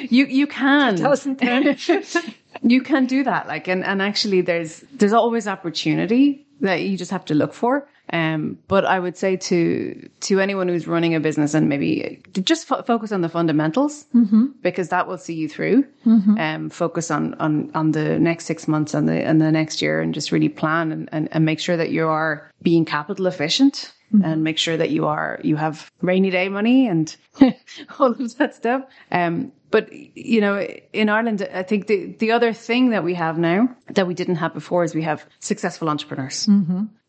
you 0.00 0.26
you 0.26 0.46
can 0.46 0.96
2010. 0.98 2.04
you 2.62 2.80
can 2.82 3.06
do 3.06 3.24
that 3.24 3.46
like 3.46 3.68
and 3.68 3.84
and 3.84 4.00
actually 4.02 4.40
there's 4.40 4.80
there's 4.92 5.12
always 5.12 5.46
opportunity 5.46 6.46
that 6.60 6.82
you 6.82 6.96
just 6.96 7.10
have 7.12 7.24
to 7.26 7.34
look 7.34 7.52
for. 7.54 7.88
Um 8.12 8.58
but 8.68 8.84
i 8.86 8.98
would 8.98 9.16
say 9.18 9.36
to 9.36 10.08
to 10.20 10.40
anyone 10.40 10.66
who's 10.68 10.86
running 10.88 11.14
a 11.14 11.20
business 11.20 11.54
and 11.54 11.68
maybe 11.68 12.22
just 12.32 12.66
fo- 12.66 12.82
focus 12.82 13.12
on 13.12 13.20
the 13.20 13.28
fundamentals 13.28 14.06
because 14.62 14.88
that 14.88 15.06
will 15.06 15.18
see 15.18 15.34
you 15.34 15.48
through. 15.48 15.84
Um 16.38 16.70
focus 16.70 17.10
on 17.10 17.34
on 17.34 17.70
on 17.74 17.92
the 17.92 18.18
next 18.18 18.46
six 18.46 18.66
months 18.66 18.94
and 18.94 19.06
the 19.08 19.22
and 19.28 19.40
the 19.40 19.52
next 19.52 19.82
year 19.82 20.00
and 20.00 20.14
just 20.14 20.32
really 20.32 20.48
plan 20.48 20.90
and 20.92 21.08
and, 21.12 21.28
and 21.32 21.44
make 21.44 21.60
sure 21.60 21.76
that 21.76 21.90
you 21.90 22.08
are 22.08 22.50
being 22.62 22.84
capital 22.86 23.26
efficient 23.26 23.92
and 24.24 24.42
make 24.42 24.56
sure 24.56 24.78
that 24.78 24.88
you 24.88 25.04
are 25.06 25.38
you 25.44 25.56
have 25.56 25.92
rainy 26.00 26.30
day 26.30 26.48
money 26.48 26.88
and 26.88 27.14
all 27.98 28.12
of 28.12 28.38
that 28.38 28.54
stuff. 28.54 28.82
Um 29.12 29.52
but 29.70 29.92
you 29.92 30.40
know 30.40 30.58
in 30.92 31.08
ireland 31.08 31.46
i 31.52 31.62
think 31.62 31.86
the 31.86 32.14
the 32.18 32.32
other 32.32 32.52
thing 32.52 32.90
that 32.90 33.04
we 33.04 33.14
have 33.14 33.38
now 33.38 33.68
that 33.90 34.06
we 34.06 34.14
didn't 34.14 34.36
have 34.36 34.54
before 34.54 34.84
is 34.84 34.94
we 34.94 35.02
have 35.02 35.24
successful 35.40 35.88
entrepreneurs 35.88 36.48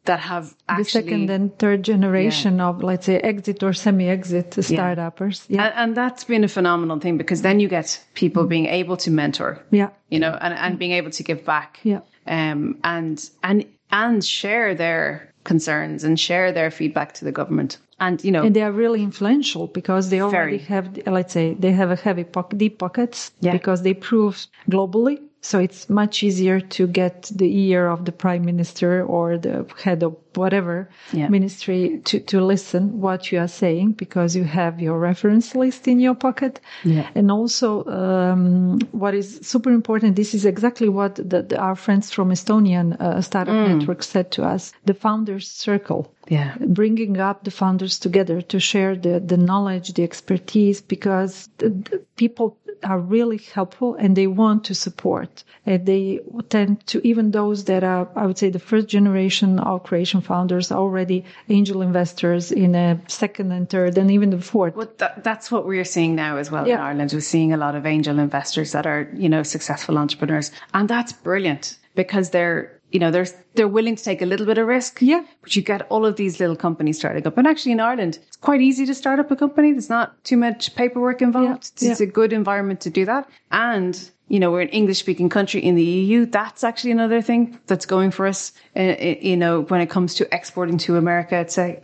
that 0.06 0.20
have 0.20 0.56
actually, 0.68 0.84
the 0.84 0.90
second 0.90 1.30
and 1.30 1.60
third 1.60 1.84
generation 1.84 2.60
of 2.62 2.82
let's 2.84 3.06
say 3.06 3.20
exit 3.20 3.62
or 3.62 3.74
semi-exit 3.74 4.52
startuppers. 4.52 5.46
Yeah. 5.50 5.66
And, 5.66 5.74
and 5.76 5.98
that's 5.98 6.24
been 6.24 6.44
a 6.44 6.48
phenomenal 6.48 7.00
thing 7.00 7.18
because 7.18 7.42
then 7.42 7.60
you 7.60 7.68
get 7.68 8.04
people 8.14 8.46
being 8.48 8.66
able 8.66 8.98
to 8.98 9.12
mentor 9.12 9.64
yeah. 9.72 9.90
you 10.10 10.20
know 10.20 10.38
and, 10.42 10.54
and 10.54 10.80
being 10.80 10.94
able 10.94 11.12
to 11.12 11.24
give 11.24 11.46
back 11.46 11.80
Yeah. 11.84 12.02
um 12.28 12.80
and 12.84 13.30
and 13.44 13.66
and 13.92 14.24
share 14.24 14.74
their 14.74 15.34
concerns 15.44 16.04
and 16.04 16.20
share 16.20 16.52
their 16.52 16.72
feedback 16.72 17.14
to 17.16 17.26
the 17.26 17.32
government 17.32 17.78
and 18.00 18.24
you 18.24 18.32
know 18.32 18.44
and 18.44 18.56
they 18.56 18.62
are 18.62 18.72
really 18.72 19.04
influential 19.04 19.68
because 19.68 20.10
they 20.10 20.22
already 20.22 20.58
Very. 20.58 20.66
have 20.68 21.08
let's 21.08 21.34
say 21.34 21.54
they 21.54 21.72
have 21.72 21.92
a 21.92 21.96
heavy 21.96 22.24
pocket, 22.24 22.58
deep 22.58 22.80
pockets 22.80 23.32
Yeah. 23.42 23.52
because 23.52 23.84
they 23.84 23.94
prove 23.94 24.48
globally 24.70 25.20
So 25.42 25.60
it's 25.60 25.90
much 25.90 26.22
easier 26.22 26.60
to 26.60 26.86
get 26.88 27.32
the 27.34 27.50
ear 27.70 27.88
of 27.88 28.04
the 28.04 28.12
prime 28.12 28.44
minister 28.44 29.04
or 29.06 29.38
the 29.38 29.66
head 29.84 30.04
of 30.04 30.16
whatever 30.36 30.90
Yeah. 31.14 31.30
ministry 31.30 32.02
to, 32.06 32.20
to 32.20 32.42
listen 32.42 33.00
what 33.02 33.32
you 33.32 33.40
are 33.40 33.48
saying 33.48 33.94
because 33.94 34.36
you 34.36 34.44
have 34.44 34.82
your 34.82 35.00
reference 35.00 35.56
list 35.56 35.88
in 35.88 36.00
your 36.00 36.14
pocket. 36.16 36.60
Yeah. 36.84 37.08
And 37.16 37.32
also, 37.32 37.86
um, 37.86 38.80
what 38.92 39.14
is 39.16 39.40
super 39.42 39.72
important, 39.72 40.16
this 40.16 40.34
is 40.34 40.46
exactly 40.46 40.90
what 40.90 41.16
the, 41.16 41.42
the- 41.44 41.58
our 41.60 41.76
friends 41.76 42.12
from 42.12 42.32
Estonian 42.32 43.00
uh, 43.00 43.22
startup 43.22 43.56
network 43.68 44.04
said 44.04 44.32
to 44.32 44.44
us, 44.44 44.74
the 44.86 44.94
founders 44.94 45.50
circle 45.50 46.14
Yeah. 46.28 46.56
bringing 46.60 47.18
up 47.18 47.44
the 47.44 47.52
founders 47.52 47.98
together 48.00 48.42
to 48.42 48.60
share 48.60 48.96
the, 48.96 49.20
the 49.20 49.38
knowledge, 49.38 49.94
the 49.94 50.04
expertise, 50.04 50.82
because 50.82 51.50
the, 51.60 51.70
the 51.70 51.98
people 52.18 52.58
are 52.84 53.00
really 53.00 53.38
helpful 53.38 53.96
and 53.96 54.16
they 54.16 54.28
want 54.28 54.64
to 54.66 54.76
support. 54.76 55.44
And 55.66 55.86
they 55.86 56.20
tend 56.50 56.86
to, 56.88 57.06
even 57.06 57.32
those 57.32 57.66
that 57.66 57.84
are, 57.84 58.10
I 58.16 58.26
would 58.26 58.38
say, 58.38 58.50
the 58.50 58.60
first 58.60 58.88
generation 58.88 59.60
of 59.60 59.84
Croatian 59.84 60.22
founders, 60.22 60.72
are 60.72 60.80
already 60.80 61.26
angel 61.50 61.82
investors 61.82 62.52
in 62.52 62.76
a 62.76 63.00
second 63.08 63.52
and 63.52 63.70
third 63.70 63.98
and 63.98 64.10
even 64.12 64.30
the 64.30 64.42
fourth. 64.42 64.76
But 64.76 64.98
that, 65.00 65.24
that's 65.24 65.52
what 65.52 65.66
we're 65.66 65.86
seeing 65.86 66.16
now 66.16 66.38
as 66.38 66.50
well 66.50 66.66
in 66.66 66.78
Ireland. 66.78 67.12
We're 67.14 67.22
seeing 67.22 67.54
a 67.54 67.58
lot 67.58 67.76
of 67.76 67.86
angel 67.86 68.20
investors 68.20 68.72
that 68.72 68.86
are, 68.86 69.10
you 69.14 69.30
know, 69.30 69.44
successful 69.44 69.98
entrepreneurs. 69.98 70.52
And 70.74 70.90
that's 70.90 71.14
brilliant 71.14 71.78
because 71.96 72.30
they're, 72.32 72.79
you 72.92 73.00
know, 73.00 73.12
they're, 73.12 73.28
they're 73.56 73.68
willing 73.68 73.96
to 73.96 74.04
take 74.04 74.22
a 74.22 74.26
little 74.26 74.46
bit 74.46 74.58
of 74.58 74.68
risk. 74.68 75.02
Yeah. 75.02 75.24
But 75.42 75.56
you 75.56 75.62
get 75.62 75.84
all 75.90 76.06
of 76.06 76.16
these 76.16 76.40
little 76.40 76.56
companies 76.56 76.98
starting 76.98 77.26
up. 77.26 77.38
And 77.38 77.48
actually 77.48 77.74
in 77.74 77.80
Ireland, 77.80 78.20
it's 78.28 78.38
quite 78.38 78.62
easy 78.62 78.86
to 78.86 78.96
start 78.96 79.20
up 79.20 79.30
a 79.32 79.36
company. 79.36 79.72
There's 79.72 79.90
not 79.90 80.24
too 80.24 80.38
much 80.38 80.76
paperwork 80.76 81.22
involved. 81.22 81.72
Yeah, 81.82 81.92
It's, 81.92 82.00
yeah. 82.00 82.08
a 82.08 82.10
good 82.10 82.34
environment 82.34 82.82
to 82.82 82.90
do 82.90 83.06
that. 83.06 83.30
And, 83.52 84.10
you 84.28 84.40
know, 84.40 84.52
we're 84.52 84.62
an 84.62 84.70
English 84.70 85.00
speaking 85.00 85.30
country 85.30 85.64
in 85.64 85.76
the 85.76 85.84
EU. 85.84 86.26
That's 86.26 86.64
actually 86.64 86.92
another 86.92 87.22
thing 87.22 87.60
that's 87.68 87.86
going 87.86 88.12
for 88.12 88.26
us, 88.26 88.54
uh, 88.76 88.80
uh, 88.80 89.16
you 89.22 89.38
know, 89.38 89.62
when 89.62 89.82
it 89.82 89.90
comes 89.90 90.16
to 90.16 90.34
exporting 90.34 90.78
to 90.80 90.98
America, 90.98 91.38
I'd 91.38 91.52
say. 91.52 91.80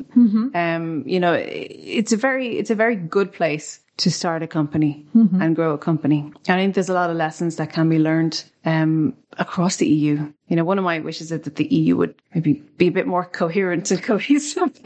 Um, 0.56 1.04
you 1.06 1.20
know, 1.20 1.34
it's 1.34 2.14
a 2.14 2.18
very, 2.18 2.58
it's 2.58 2.70
a 2.72 2.76
very 2.76 2.96
good 2.96 3.32
place 3.32 3.80
to 3.98 4.12
start 4.12 4.44
a 4.44 4.48
company 4.48 5.06
and 5.42 5.56
grow 5.56 5.74
a 5.74 5.78
company. 5.78 6.32
I 6.50 6.56
think 6.56 6.76
there's 6.76 6.90
a 6.90 6.94
lot 6.94 7.10
of 7.10 7.16
lessons 7.16 7.56
that 7.56 7.72
can 7.72 7.88
be 7.88 7.98
learned, 7.98 8.44
um, 8.66 9.14
across 9.38 9.78
the 9.78 9.88
EU. 9.88 10.32
You 10.48 10.56
know, 10.56 10.66
one 10.66 10.78
of 10.78 10.84
my 10.84 11.00
wishes 11.00 11.32
is 11.32 11.42
that 11.42 11.56
the 11.56 11.66
EU 11.74 11.96
would 11.98 12.16
maybe 12.34 12.54
be 12.78 12.88
a 12.88 12.92
bit 12.92 13.08
more 13.08 13.26
coherent 13.26 13.90
and 13.92 14.04
cohesive 14.12 14.80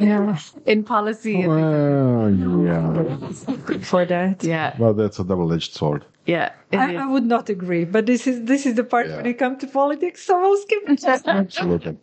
in 0.65 0.84
policy. 0.84 1.48
Well, 1.48 2.32
yeah. 2.32 3.80
for 3.82 4.06
that. 4.06 4.43
Yeah. 4.43 4.76
Well, 4.78 4.93
that's 4.93 5.19
a 5.19 5.24
double-edged 5.24 5.74
sword. 5.74 6.06
Yeah. 6.25 6.51
I, 6.71 6.95
I 6.95 7.05
would 7.08 7.25
not 7.25 7.49
agree, 7.49 7.86
but 7.86 8.05
this 8.05 8.27
is 8.27 8.43
this 8.45 8.65
is 8.67 8.75
the 8.75 8.84
part 8.84 9.08
Yeah. 9.08 9.15
when 9.17 9.25
it 9.25 9.39
comes 9.39 9.58
to 9.62 9.67
politics. 9.67 10.23
So 10.25 10.39
I'll 10.39 10.58
skip 10.58 10.84
it. 10.88 11.03
Absolutely. 11.25 11.97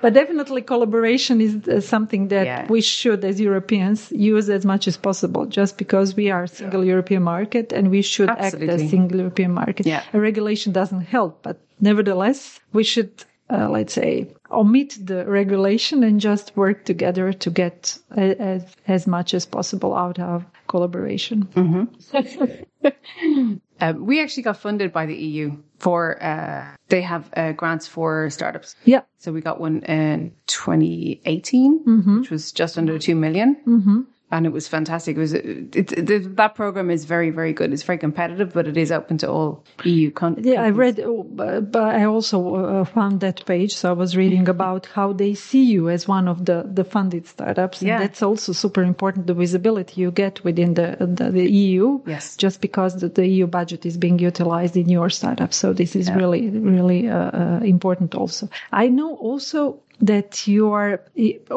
But 0.00 0.14
definitely 0.14 0.62
collaboration 0.62 1.40
is 1.40 1.66
uh, 1.66 1.80
something 1.80 2.28
that 2.28 2.46
Yeah. 2.46 2.66
we 2.68 2.80
should 2.80 3.24
as 3.24 3.40
Europeans 3.40 4.12
use 4.12 4.48
as 4.48 4.64
much 4.64 4.86
as 4.86 4.96
possible 4.96 5.46
just 5.46 5.78
because 5.78 6.14
we 6.14 6.30
are 6.30 6.44
a 6.44 6.48
single 6.48 6.84
European 6.84 7.22
market 7.24 7.72
and 7.72 7.90
we 7.90 8.02
should 8.02 8.30
act 8.30 8.40
Absolutely. 8.54 8.84
as 8.84 8.90
single 8.90 9.18
European 9.18 9.52
market. 9.52 9.86
Yeah. 9.86 10.02
A 10.12 10.20
regulation 10.20 10.72
doesn't 10.72 11.02
help, 11.02 11.42
but 11.42 11.56
nevertheless, 11.80 12.60
we 12.72 12.84
should, 12.84 13.24
uh, 13.50 13.68
let's 13.68 13.94
say, 13.94 14.28
omit 14.50 14.96
the 15.04 15.24
regulation 15.26 16.04
and 16.04 16.20
just 16.20 16.56
work 16.56 16.84
together 16.84 17.32
to 17.32 17.50
get 17.50 17.98
a, 18.16 18.40
as, 18.40 18.76
as 18.86 19.06
much 19.06 19.34
as 19.34 19.44
possible 19.46 19.94
out 19.94 20.18
of 20.20 20.44
collaboration. 20.72 21.48
Um, 23.82 24.06
we 24.06 24.22
actually 24.22 24.44
got 24.44 24.58
funded 24.58 24.92
by 24.92 25.06
the 25.06 25.16
EU 25.16 25.56
for, 25.80 26.22
uh, 26.22 26.76
they 26.88 27.02
have 27.02 27.28
uh, 27.36 27.50
grants 27.50 27.88
for 27.88 28.30
startups. 28.30 28.76
Yeah. 28.84 29.00
So 29.18 29.32
we 29.32 29.40
got 29.40 29.58
one 29.58 29.82
in 29.82 30.36
2018, 30.46 31.82
which 32.20 32.30
was 32.30 32.52
just 32.52 32.78
under 32.78 33.00
2 33.00 33.16
million. 33.16 33.56
Mm-hmm. 33.66 34.00
And 34.32 34.46
it 34.46 34.52
was 34.52 34.66
fantastic. 34.66 35.16
It 35.16 35.20
was, 35.20 35.32
it, 35.34 35.76
it, 35.76 35.92
it- 36.10 36.36
that 36.36 36.54
program 36.54 36.90
is 36.90 37.04
very, 37.04 37.28
very 37.30 37.52
good. 37.52 37.70
It's 37.70 37.82
very 37.82 37.98
competitive, 37.98 38.54
but 38.54 38.66
it 38.66 38.78
is 38.78 38.90
open 38.90 39.18
to 39.18 39.30
all 39.30 39.62
EU 39.84 40.10
countries. 40.10 40.46
Yeah, 40.46 40.62
I 40.62 40.70
read, 40.70 40.98
oh, 41.00 41.22
but, 41.22 41.76
I 41.76 42.04
also 42.04 42.54
uh, 42.54 42.84
found 42.86 43.20
that 43.20 43.44
page. 43.44 43.74
So 43.74 43.90
I 43.90 43.92
was 43.92 44.16
reading 44.16 44.48
about 44.48 44.86
how 44.86 45.12
they 45.12 45.34
see 45.34 45.64
you 45.64 45.90
as 45.90 46.08
one 46.08 46.28
of 46.28 46.46
the, 46.46 46.66
the 46.72 46.82
funded 46.82 47.26
startups. 47.26 47.80
And 47.82 47.88
Yeah. 47.88 47.98
that's 47.98 48.22
also 48.22 48.52
super 48.52 48.82
important, 48.82 49.26
the 49.26 49.34
visibility 49.34 50.00
you 50.00 50.10
get 50.10 50.42
within 50.44 50.74
the, 50.74 50.96
the, 50.98 51.30
the 51.30 51.50
EU. 51.50 52.00
Yes. 52.06 52.34
Just 52.36 52.62
because 52.62 52.96
the, 53.00 53.08
the 53.10 53.26
EU 53.28 53.46
budget 53.46 53.84
is 53.84 53.98
being 53.98 54.18
utilized 54.18 54.78
in 54.78 54.88
your 54.88 55.10
startup. 55.10 55.52
So 55.52 55.74
this 55.74 55.94
is 55.94 56.10
really, 56.10 56.48
really 56.48 57.06
uh, 57.06 57.30
uh, 57.40 57.60
important 57.62 58.14
also. 58.14 58.48
I 58.72 58.88
know 58.88 59.14
also 59.16 59.78
that 60.02 60.46
you 60.48 60.70
are 60.72 61.00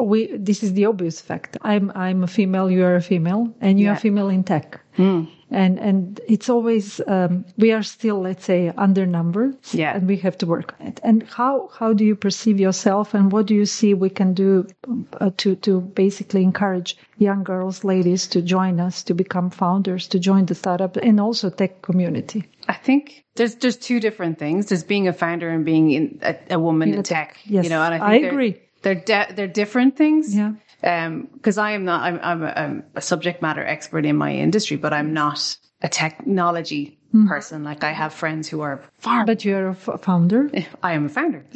we 0.00 0.28
this 0.36 0.62
is 0.62 0.72
the 0.74 0.86
obvious 0.86 1.20
fact. 1.20 1.56
I'm 1.62 1.90
i'm 1.94 2.22
a 2.22 2.26
female 2.28 2.70
you 2.70 2.84
are 2.84 2.96
a 2.96 3.02
female 3.02 3.52
and 3.60 3.78
you 3.80 3.86
Yeah. 3.86 3.92
are 3.94 3.96
female 3.96 4.28
in 4.28 4.44
tech 4.44 4.80
hmm. 4.96 5.24
And 5.50 5.78
and 5.78 6.20
it's 6.28 6.48
always 6.48 7.00
um, 7.06 7.44
we 7.56 7.72
are 7.72 7.82
still 7.82 8.20
let's 8.20 8.44
say 8.44 8.68
under 8.76 9.06
undernumbered 9.06 9.54
Yeah. 9.72 9.96
and 9.96 10.08
we 10.08 10.16
have 10.18 10.36
to 10.38 10.46
work 10.46 10.74
on 10.80 10.86
it 10.88 11.00
and 11.04 11.22
how 11.22 11.70
how 11.78 11.92
do 11.92 12.04
you 12.04 12.16
perceive 12.16 12.58
yourself 12.58 13.14
and 13.14 13.30
what 13.32 13.46
do 13.46 13.54
you 13.54 13.66
see 13.66 13.94
we 13.94 14.10
can 14.10 14.34
do 14.34 14.66
uh, 15.20 15.30
to 15.36 15.54
to 15.56 15.80
basically 15.80 16.42
encourage 16.42 16.96
young 17.18 17.44
girls 17.44 17.84
ladies 17.84 18.26
to 18.28 18.42
join 18.42 18.80
us 18.80 19.02
to 19.04 19.14
become 19.14 19.50
founders 19.50 20.08
to 20.08 20.18
join 20.18 20.46
the 20.46 20.54
startup 20.54 20.96
and 20.96 21.20
also 21.20 21.50
tech 21.50 21.82
community 21.82 22.44
I 22.68 22.74
think 22.74 23.24
there's 23.36 23.54
there's 23.56 23.76
two 23.76 24.00
different 24.00 24.38
things. 24.38 24.66
There's 24.66 24.82
being 24.82 25.06
a 25.08 25.12
founder 25.12 25.48
and 25.48 25.64
being 25.64 25.90
in 25.92 26.18
a, 26.22 26.34
a 26.50 26.58
woman 26.58 26.94
in 26.94 27.02
tech. 27.04 27.36
Yes, 27.44 27.62
you 27.64 27.70
know, 27.70 27.80
and 27.82 27.94
I, 27.94 27.98
think 27.98 28.02
I 28.02 28.18
they're- 28.22 28.30
agree. 28.30 28.62
They're 28.82 28.94
de- 28.94 29.32
they're 29.34 29.46
different 29.62 29.96
things. 29.96 30.34
Yeah. 30.34 30.52
Um, 30.82 31.28
because 31.34 31.58
I 31.58 31.72
am 31.72 31.84
not. 31.84 32.02
I'm 32.02 32.20
I'm 32.22 32.42
a, 32.42 32.82
a 32.96 33.00
subject 33.00 33.42
matter 33.42 33.64
expert 33.64 34.04
in 34.04 34.16
my 34.16 34.32
industry, 34.32 34.76
but 34.76 34.92
I'm 34.92 35.12
not 35.12 35.56
a 35.82 35.88
technology 35.88 36.98
person. 37.28 37.64
Like 37.64 37.82
I 37.82 37.92
have 37.92 38.12
friends 38.12 38.46
who 38.46 38.60
are 38.60 38.82
far. 38.98 39.24
but 39.24 39.42
you're 39.42 39.68
a 39.68 39.70
f- 39.70 40.00
founder 40.02 40.50
I 40.82 40.92
am 40.92 41.06
a 41.06 41.08
founder 41.08 41.46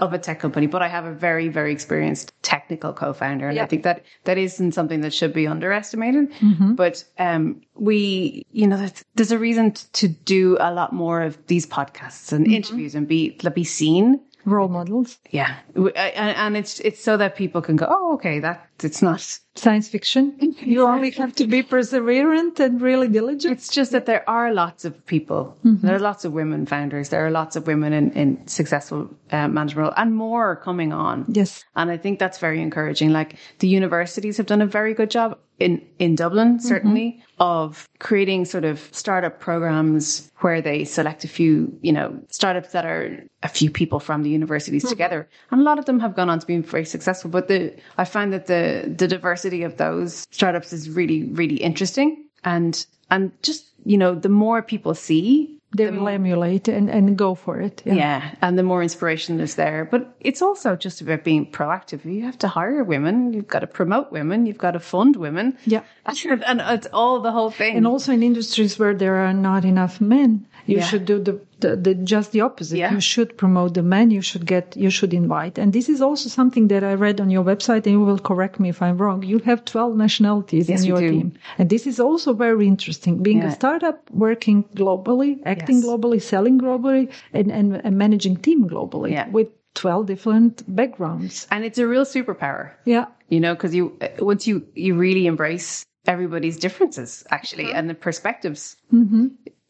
of 0.00 0.12
a 0.12 0.18
tech 0.18 0.40
company, 0.40 0.66
but 0.66 0.82
I 0.82 0.88
have 0.88 1.06
a 1.06 1.12
very, 1.14 1.48
very 1.48 1.72
experienced 1.72 2.34
technical 2.42 2.92
co-founder. 2.92 3.48
And 3.48 3.56
I 3.58 3.66
think 3.66 3.82
that 3.84 4.04
that 4.24 4.36
isn't 4.36 4.72
something 4.72 5.00
that 5.00 5.14
should 5.14 5.32
be 5.32 5.46
underestimated. 5.46 6.28
But, 6.74 7.02
um, 7.18 7.62
we, 7.74 8.44
you 8.52 8.66
know, 8.66 8.76
there's, 8.76 9.04
there's 9.14 9.32
a 9.32 9.38
reason 9.38 9.72
to 9.94 10.08
do 10.08 10.58
a 10.60 10.70
lot 10.74 10.92
more 10.92 11.22
of 11.22 11.38
these 11.46 11.66
podcasts 11.66 12.30
and 12.32 12.46
interviews 12.46 12.94
and 12.94 13.08
be, 13.08 13.38
be 13.54 13.64
seen. 13.64 14.20
Role 14.46 14.68
models 14.68 15.18
Yeah. 15.30 15.56
And, 15.74 16.56
it's, 16.56 16.80
it's 16.80 17.02
so 17.02 17.16
that 17.16 17.36
people 17.36 17.60
can 17.60 17.76
go, 17.76 17.86
oh, 17.88 18.14
okay, 18.14 18.38
that 18.40 18.66
it's 18.84 19.02
not, 19.02 19.20
science 19.54 19.88
fiction 19.88 20.36
you 20.60 20.82
only 20.82 21.10
have 21.10 21.34
to 21.34 21.46
be 21.46 21.62
perseverant 21.62 22.60
and 22.60 22.80
really 22.80 23.08
diligent 23.08 23.52
It's 23.52 23.68
just 23.68 23.92
that 23.92 24.06
there 24.06 24.28
are 24.28 24.52
lots 24.52 24.84
of 24.84 25.06
people. 25.06 25.56
Mm-hmm. 25.64 25.86
There 25.86 25.96
are 25.96 26.00
lots 26.00 26.24
of 26.24 26.32
women 26.32 26.66
founders. 26.66 27.08
There 27.08 27.24
are 27.26 27.30
lots 27.30 27.56
of 27.56 27.66
women 27.66 27.92
in, 27.92 28.12
in 28.12 28.46
successful 28.46 29.08
uh, 29.30 29.48
management 29.48 29.76
role 29.76 29.92
and 29.96 30.14
more 30.14 30.50
are 30.52 30.56
coming 30.56 30.92
on. 30.92 31.24
yes 31.28 31.64
And 31.74 31.90
I 31.90 31.96
think 31.96 32.18
that's 32.18 32.38
very 32.38 32.60
encouraging. 32.60 33.12
Like 33.12 33.36
the 33.60 33.68
universities 33.68 34.36
have 34.36 34.46
done 34.46 34.62
a 34.62 34.66
very 34.66 34.94
good 34.94 35.10
job 35.10 35.38
in, 35.58 35.82
in 35.98 36.14
Dublin, 36.16 36.56
mm-hmm. 36.56 36.68
certainly, 36.68 37.22
of 37.38 37.88
creating 37.98 38.44
sort 38.44 38.64
of 38.64 38.88
startup 38.92 39.40
programs 39.40 40.30
where 40.40 40.60
they 40.60 40.84
select 40.84 41.24
a 41.24 41.28
few, 41.28 41.78
you 41.80 41.92
know, 41.92 42.20
startups 42.28 42.72
that 42.72 42.84
are 42.84 43.24
a 43.42 43.48
few 43.48 43.70
people 43.70 43.98
from 43.98 44.22
the 44.22 44.30
universities 44.30 44.82
mm-hmm. 44.82 44.90
together. 44.90 45.28
And 45.50 45.60
a 45.60 45.64
lot 45.64 45.78
of 45.78 45.86
them 45.86 46.00
have 46.00 46.14
gone 46.14 46.28
on 46.28 46.40
to 46.40 46.46
be 46.46 46.58
very 46.58 46.84
successful. 46.84 47.30
But 47.30 47.48
the, 47.48 47.74
I 47.96 48.04
find 48.04 48.32
that 48.34 48.46
the, 48.46 48.62
the 48.86 49.08
diversity 49.08 49.62
of 49.62 49.76
those 49.76 50.26
startups 50.30 50.72
is 50.72 50.90
really, 50.90 51.24
really 51.24 51.56
interesting. 51.56 52.24
And, 52.44 52.84
and 53.10 53.32
just, 53.42 53.66
you 53.84 53.98
know, 53.98 54.14
the 54.14 54.28
more 54.28 54.62
people 54.62 54.94
see, 54.94 55.56
they 55.76 55.90
will 55.90 56.08
emulate 56.08 56.68
and, 56.68 56.88
and 56.88 57.18
go 57.18 57.34
for 57.34 57.60
it 57.60 57.82
yeah. 57.84 57.94
yeah, 57.94 58.34
and 58.40 58.58
the 58.58 58.62
more 58.62 58.82
inspiration 58.82 59.40
is 59.40 59.56
there. 59.56 59.84
But 59.84 60.14
it's 60.20 60.40
also 60.40 60.76
just 60.76 61.00
about 61.00 61.24
being 61.24 61.50
proactive. 61.50 62.04
You 62.04 62.22
have 62.22 62.38
to 62.38 62.48
hire 62.48 62.82
women, 62.84 63.32
you've 63.32 63.48
got 63.48 63.60
to 63.60 63.66
promote 63.66 64.10
women, 64.10 64.46
you've 64.46 64.58
got 64.58 64.72
to 64.72 64.80
fund 64.80 65.16
women. 65.16 65.56
Yeah. 65.66 65.82
And, 66.06 66.42
and 66.46 66.60
it's 66.60 66.86
all 66.92 67.20
the 67.20 67.32
whole 67.32 67.50
thing. 67.50 67.76
and 67.76 67.86
also 67.86 68.12
in 68.12 68.22
industries 68.22 68.78
where 68.78 68.94
there 68.94 69.16
are 69.16 69.34
not 69.34 69.64
enough 69.64 70.00
men 70.00 70.46
you 70.66 70.78
Yeah. 70.78 70.88
should 70.88 71.04
do 71.12 71.16
the, 71.28 71.34
the, 71.60 71.70
the 71.76 71.94
just 72.14 72.28
the 72.32 72.40
opposite 72.48 72.78
Yeah. 72.78 72.92
you 72.94 73.00
should 73.00 73.30
promote 73.42 73.74
the 73.74 73.82
men 73.82 74.10
you 74.10 74.20
should 74.30 74.44
get 74.46 74.76
you 74.76 74.90
should 74.90 75.12
invite 75.14 75.54
and 75.62 75.72
this 75.72 75.88
is 75.88 76.00
also 76.02 76.28
something 76.28 76.68
that 76.68 76.82
i 76.90 76.94
read 77.06 77.20
on 77.20 77.28
your 77.30 77.44
website 77.44 77.82
and 77.86 77.92
you 77.98 78.04
will 78.10 78.18
correct 78.30 78.58
me 78.62 78.68
if 78.74 78.80
i'm 78.82 78.96
wrong 78.98 79.22
you 79.22 79.38
have 79.50 79.64
12 79.64 79.96
nationalities 79.96 80.68
Yes, 80.68 80.80
in 80.82 80.86
your 80.88 81.00
team 81.00 81.32
and 81.58 81.70
this 81.70 81.86
is 81.86 81.98
also 82.00 82.32
very 82.34 82.66
interesting 82.66 83.22
being 83.22 83.38
Yeah. 83.38 83.48
a 83.48 83.54
startup 83.60 83.98
working 84.10 84.64
globally 84.74 85.32
acting 85.44 85.76
Yes. 85.76 85.86
globally 85.86 86.20
selling 86.20 86.56
globally 86.60 87.04
and, 87.32 87.50
and, 87.58 87.66
and 87.84 87.96
managing 87.96 88.36
team 88.36 88.68
globally 88.68 89.12
with 89.32 89.48
12 89.74 90.06
different 90.06 90.62
backgrounds 90.74 91.46
and 91.50 91.64
it's 91.64 91.78
a 91.78 91.86
real 91.86 92.04
superpower, 92.04 92.70
yeah 92.84 93.06
you 93.28 93.40
know, 93.40 93.54
because 93.54 93.74
you, 93.74 93.84
once 94.20 94.46
you, 94.46 94.64
you 94.76 94.94
really 94.94 95.26
embrace 95.26 95.84
everybody's 96.06 96.56
differences 96.66 97.24
actually 97.30 97.72
and 97.72 97.90
the 97.90 97.94
perspectives. 97.94 98.76
Mm-hmm. 98.92 99.26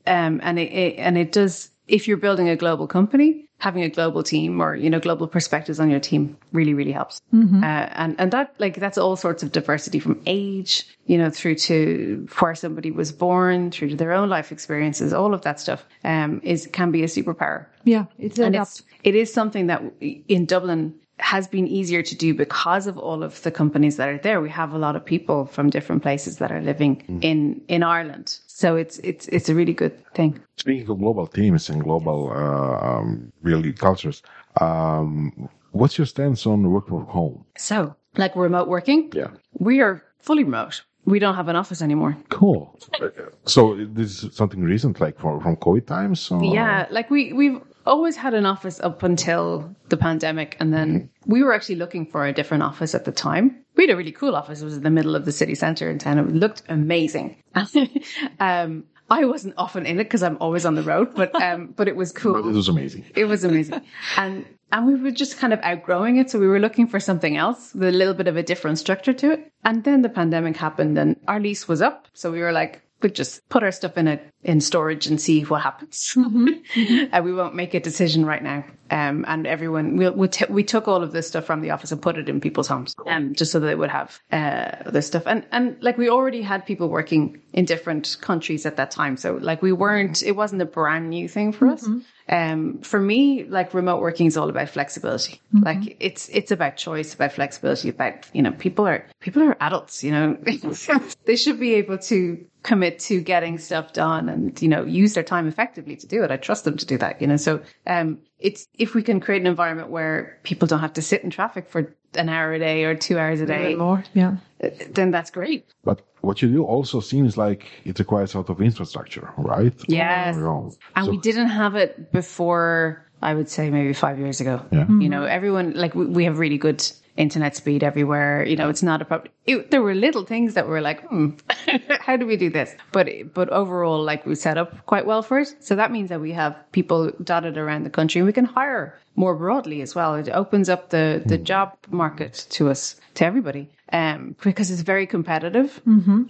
Um, 0.06 0.40
and 0.42 0.58
it, 0.58 0.72
it, 0.72 0.94
and 0.98 1.16
it 1.18 1.32
does, 1.32 1.70
if 1.88 2.06
you're 2.08 2.16
building 2.16 2.48
a 2.48 2.56
global 2.56 2.86
company, 2.86 3.42
having 3.58 3.82
a 3.82 3.88
global 3.88 4.22
team 4.22 4.60
or 4.60 4.76
you 4.76 4.90
know 4.90 5.00
global 5.00 5.26
perspectives 5.26 5.80
on 5.80 5.88
your 5.88 5.98
team 6.00 6.36
really 6.52 6.74
really 6.74 6.92
helps. 6.92 7.22
Uh, 7.32 7.64
and 7.64 8.14
and 8.18 8.30
that 8.32 8.54
like 8.58 8.76
that's 8.78 8.98
all 8.98 9.16
sorts 9.16 9.42
of 9.42 9.50
diversity 9.52 9.98
from 9.98 10.20
age, 10.26 10.84
you 11.06 11.16
know, 11.16 11.30
through 11.30 11.54
to 11.54 12.28
where 12.38 12.54
somebody 12.54 12.90
was 12.90 13.12
born, 13.12 13.70
through 13.70 13.88
to 13.90 13.96
their 13.96 14.12
own 14.12 14.28
life 14.28 14.52
experiences. 14.52 15.12
All 15.14 15.32
of 15.32 15.40
that 15.42 15.58
stuff 15.58 15.86
um, 16.04 16.40
is 16.44 16.66
can 16.72 16.90
be 16.90 17.02
a 17.02 17.06
superpower 17.06 17.66
Yeah, 17.84 18.04
it's 18.18 18.38
and 18.38 18.54
adapt. 18.54 18.68
it's 18.70 18.82
it 19.04 19.14
is 19.14 19.32
something 19.32 19.68
that 19.68 19.82
in 20.00 20.44
Dublin 20.44 20.94
has 21.18 21.48
been 21.48 21.66
easier 21.66 22.02
to 22.02 22.14
do 22.14 22.34
because 22.34 22.86
of 22.86 22.98
all 22.98 23.22
of 23.22 23.42
the 23.42 23.50
companies 23.50 23.96
that 23.96 24.08
are 24.08 24.18
there. 24.18 24.40
We 24.40 24.50
have 24.50 24.72
a 24.72 24.78
lot 24.78 24.96
of 24.96 25.04
people 25.04 25.46
from 25.46 25.70
different 25.70 26.02
places 26.02 26.36
that 26.38 26.50
are 26.52 26.60
living 26.60 27.02
in 27.22 27.60
in 27.68 27.82
Ireland, 27.82 28.38
so 28.46 28.76
it's 28.76 28.98
it's 28.98 29.26
it's 29.28 29.48
a 29.48 29.54
really 29.54 29.72
good 29.72 29.94
thing. 30.14 30.38
Speaking 30.56 30.88
of 30.90 30.98
global 30.98 31.26
teams 31.26 31.70
and 31.70 31.82
global, 31.82 32.30
uh, 32.30 32.98
um, 32.98 33.32
really 33.42 33.72
cultures, 33.72 34.22
um, 34.60 35.48
what's 35.72 35.96
your 35.98 36.06
stance 36.06 36.46
on 36.46 36.70
work 36.70 36.88
from 36.88 37.06
home? 37.06 37.44
So, 37.56 37.94
like 38.16 38.36
remote 38.36 38.68
working, 38.68 39.10
Yeah. 39.14 39.30
we 39.58 39.80
are 39.80 40.02
fully 40.20 40.44
remote. 40.44 40.84
We 41.04 41.18
don't 41.20 41.36
have 41.36 41.48
an 41.48 41.56
office 41.56 41.82
anymore. 41.84 42.16
Cool. 42.28 42.78
So 43.44 43.76
this 43.94 44.24
is 44.24 44.34
something 44.34 44.60
recent, 44.64 45.00
like 45.00 45.20
from, 45.20 45.40
from 45.40 45.56
COVID 45.56 45.86
times? 45.86 46.30
Or? 46.32 46.42
Yeah, 46.42 46.86
like 46.90 47.10
we 47.10 47.32
we've 47.32 47.60
always 47.86 48.16
had 48.16 48.34
an 48.34 48.46
office 48.46 48.80
up 48.80 49.02
until 49.02 49.74
the 49.88 49.96
pandemic, 49.96 50.56
and 50.60 50.72
then 50.72 51.10
we 51.24 51.42
were 51.42 51.52
actually 51.54 51.76
looking 51.76 52.06
for 52.06 52.26
a 52.26 52.32
different 52.32 52.62
office 52.62 52.94
at 52.94 53.04
the 53.04 53.12
time. 53.12 53.64
We 53.76 53.84
had 53.84 53.92
a 53.94 53.96
really 53.96 54.12
cool 54.12 54.34
office. 54.34 54.62
It 54.62 54.64
was 54.64 54.76
in 54.76 54.82
the 54.82 54.90
middle 54.90 55.14
of 55.14 55.24
the 55.24 55.32
city 55.32 55.54
centre 55.54 55.90
in 55.90 55.98
town. 55.98 56.18
It 56.18 56.28
looked 56.34 56.62
amazing. 56.68 57.36
um, 58.40 58.84
I 59.08 59.24
wasn't 59.24 59.54
often 59.56 59.86
in 59.86 60.00
it 60.00 60.04
because 60.04 60.22
I'm 60.22 60.36
always 60.40 60.66
on 60.66 60.74
the 60.74 60.82
road, 60.82 61.14
but 61.14 61.34
um, 61.40 61.72
but 61.76 61.86
it 61.88 61.94
was 61.96 62.12
But 62.12 62.22
cool. 62.22 62.36
it 62.48 62.52
was 62.52 62.68
amazing. 62.68 63.04
It 63.14 63.26
was 63.26 63.44
amazing, 63.44 63.80
and 64.16 64.44
and 64.72 64.86
we 64.86 64.96
were 64.96 65.12
just 65.12 65.38
kind 65.38 65.52
of 65.52 65.60
outgrowing 65.62 66.16
it, 66.16 66.28
so 66.30 66.40
we 66.40 66.48
were 66.48 66.58
looking 66.58 66.88
for 66.88 66.98
something 66.98 67.36
else 67.36 67.72
with 67.72 67.88
a 67.88 67.92
little 67.92 68.14
bit 68.14 68.26
of 68.26 68.36
a 68.36 68.42
different 68.42 68.78
structure 68.78 69.12
to 69.12 69.32
it. 69.32 69.52
And 69.64 69.84
then 69.84 70.02
the 70.02 70.08
pandemic 70.08 70.56
happened, 70.56 70.98
and 70.98 71.16
our 71.28 71.38
lease 71.38 71.68
was 71.68 71.80
up, 71.80 72.08
so 72.14 72.32
we 72.32 72.40
were 72.40 72.50
like, 72.52 72.82
we'll 73.02 73.12
just 73.12 73.46
put 73.48 73.62
our 73.62 73.72
stuff 73.72 73.96
in 73.96 74.08
a 74.08 74.20
in 74.42 74.60
storage 74.60 75.06
and 75.06 75.20
see 75.20 75.42
what 75.42 75.62
happens. 75.62 76.16
uh, 77.12 77.20
we 77.22 77.32
won't 77.32 77.54
make 77.54 77.74
a 77.74 77.80
decision 77.80 78.24
right 78.24 78.42
now. 78.42 78.64
Um, 78.88 79.24
and 79.26 79.44
everyone, 79.44 79.96
we'll, 79.96 80.12
we, 80.12 80.28
t- 80.28 80.44
we 80.48 80.62
took 80.62 80.86
all 80.86 81.02
of 81.02 81.10
this 81.10 81.26
stuff 81.26 81.44
from 81.44 81.60
the 81.60 81.70
office 81.70 81.90
and 81.90 82.00
put 82.00 82.16
it 82.16 82.28
in 82.28 82.40
people's 82.40 82.68
homes, 82.68 82.94
um, 83.08 83.34
just 83.34 83.50
so 83.50 83.58
that 83.58 83.66
they 83.66 83.74
would 83.74 83.90
have 83.90 84.20
uh, 84.30 84.88
this 84.90 85.08
stuff. 85.08 85.24
And 85.26 85.44
and 85.50 85.76
like 85.82 85.98
we 85.98 86.08
already 86.08 86.42
had 86.42 86.64
people 86.64 86.88
working 86.88 87.42
in 87.52 87.64
different 87.64 88.16
countries 88.20 88.64
at 88.64 88.76
that 88.76 88.92
time, 88.92 89.16
so 89.16 89.34
like 89.34 89.62
we 89.62 89.72
weren't. 89.72 90.22
It 90.22 90.32
wasn't 90.32 90.62
a 90.62 90.66
brand 90.66 91.10
new 91.10 91.28
thing 91.28 91.52
for 91.52 91.66
us. 91.66 91.88
Um, 92.28 92.80
for 92.82 93.00
me, 93.00 93.44
like 93.44 93.74
remote 93.74 94.00
working 94.00 94.26
is 94.26 94.36
all 94.36 94.48
about 94.48 94.68
flexibility. 94.68 95.40
Like 95.52 95.96
it's 95.98 96.28
it's 96.28 96.52
about 96.52 96.76
choice, 96.76 97.14
about 97.14 97.32
flexibility, 97.32 97.88
about 97.88 98.28
you 98.32 98.42
know 98.42 98.52
people 98.52 98.86
are 98.86 99.04
people 99.18 99.42
are 99.42 99.56
adults. 99.60 100.04
You 100.04 100.12
know, 100.12 100.38
they 101.24 101.36
should 101.36 101.58
be 101.58 101.74
able 101.74 101.98
to 101.98 102.46
commit 102.66 102.98
to 102.98 103.20
getting 103.20 103.58
stuff 103.58 103.92
done 103.92 104.28
and 104.28 104.60
you 104.60 104.68
know 104.68 104.84
use 104.84 105.14
their 105.14 105.22
time 105.22 105.46
effectively 105.46 105.96
to 105.96 106.06
do 106.06 106.22
it. 106.24 106.30
I 106.30 106.36
trust 106.36 106.64
them 106.64 106.76
to 106.76 106.84
do 106.84 106.98
that. 106.98 107.20
You 107.20 107.28
know, 107.28 107.36
so 107.36 107.62
um, 107.86 108.18
it's 108.40 108.66
if 108.74 108.94
we 108.94 109.02
can 109.02 109.20
create 109.20 109.40
an 109.40 109.46
environment 109.46 109.88
where 109.88 110.38
people 110.42 110.66
don't 110.68 110.80
have 110.80 110.92
to 110.94 111.02
sit 111.02 111.22
in 111.22 111.30
traffic 111.30 111.68
for 111.68 111.94
an 112.14 112.28
hour 112.28 112.52
a 112.52 112.58
day 112.58 112.84
or 112.84 112.94
two 112.94 113.18
hours 113.18 113.40
a 113.40 113.46
day, 113.46 113.74
more. 113.74 114.02
Yeah. 114.14 114.36
uh, 114.62 114.70
then 114.90 115.10
that's 115.10 115.30
great. 115.30 115.66
But 115.84 116.02
what 116.22 116.42
you 116.42 116.48
do 116.48 116.64
also 116.64 117.00
seems 117.00 117.36
like 117.36 117.66
it 117.84 117.98
requires 117.98 118.34
a 118.34 118.38
lot 118.38 118.50
of 118.50 118.60
infrastructure, 118.60 119.30
right? 119.38 119.74
Yes. 119.86 120.36
And 120.36 120.72
so- 121.04 121.10
we 121.10 121.18
didn't 121.18 121.48
have 121.48 121.76
it 121.76 122.10
before, 122.12 123.05
I 123.26 123.34
would 123.34 123.48
say 123.48 123.70
maybe 123.70 123.92
five 123.92 124.20
years 124.20 124.40
ago. 124.40 124.64
Yeah. 124.70 124.86
You 124.88 125.08
know, 125.08 125.24
everyone, 125.24 125.72
like, 125.74 125.96
we, 125.96 126.06
we 126.06 126.24
have 126.26 126.38
really 126.38 126.58
good 126.58 126.80
internet 127.16 127.56
speed 127.56 127.82
everywhere. 127.82 128.44
You 128.46 128.54
know, 128.54 128.68
it's 128.68 128.84
not 128.84 129.02
a 129.02 129.04
problem. 129.04 129.32
It, 129.46 129.72
there 129.72 129.82
were 129.82 129.94
little 129.94 130.24
things 130.24 130.54
that 130.54 130.68
were 130.68 130.80
like, 130.80 131.04
hmm, 131.08 131.30
how 132.00 132.16
do 132.16 132.24
we 132.24 132.36
do 132.36 132.50
this? 132.50 132.72
But, 132.92 133.08
but 133.34 133.48
overall, 133.48 134.00
like, 134.00 134.26
we 134.26 134.36
set 134.36 134.58
up 134.58 134.86
quite 134.86 135.06
well 135.06 135.22
for 135.22 135.40
it. 135.40 135.48
So 135.58 135.74
that 135.74 135.90
means 135.90 136.10
that 136.10 136.20
we 136.20 136.30
have 136.32 136.54
people 136.70 137.10
dotted 137.20 137.58
around 137.58 137.82
the 137.82 137.90
country 137.90 138.20
and 138.20 138.26
we 138.26 138.32
can 138.32 138.44
hire 138.44 138.96
more 139.16 139.34
broadly 139.34 139.82
as 139.82 139.96
well. 139.96 140.14
It 140.14 140.28
opens 140.28 140.68
up 140.68 140.90
the, 140.90 141.20
the 141.26 141.38
job 141.38 141.76
market 141.90 142.46
to 142.50 142.70
us, 142.70 142.94
to 143.14 143.24
everybody. 143.24 143.70
Um, 143.92 144.36
because 144.42 144.70
it's 144.70 144.82
very 144.82 145.06
competitive 145.06 145.80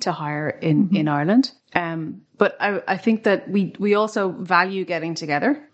to 0.01 0.12
hire 0.12 0.49
in, 0.49 0.94
in 0.94 1.09
Ireland. 1.09 1.53
Um, 1.74 2.22
but 2.38 2.57
I, 2.61 2.82
I 2.86 2.97
think 2.99 3.24
that 3.24 3.49
we, 3.51 3.74
we 3.78 3.94
also 3.94 4.30
value 4.30 4.84
getting 4.84 5.14
together. 5.14 5.66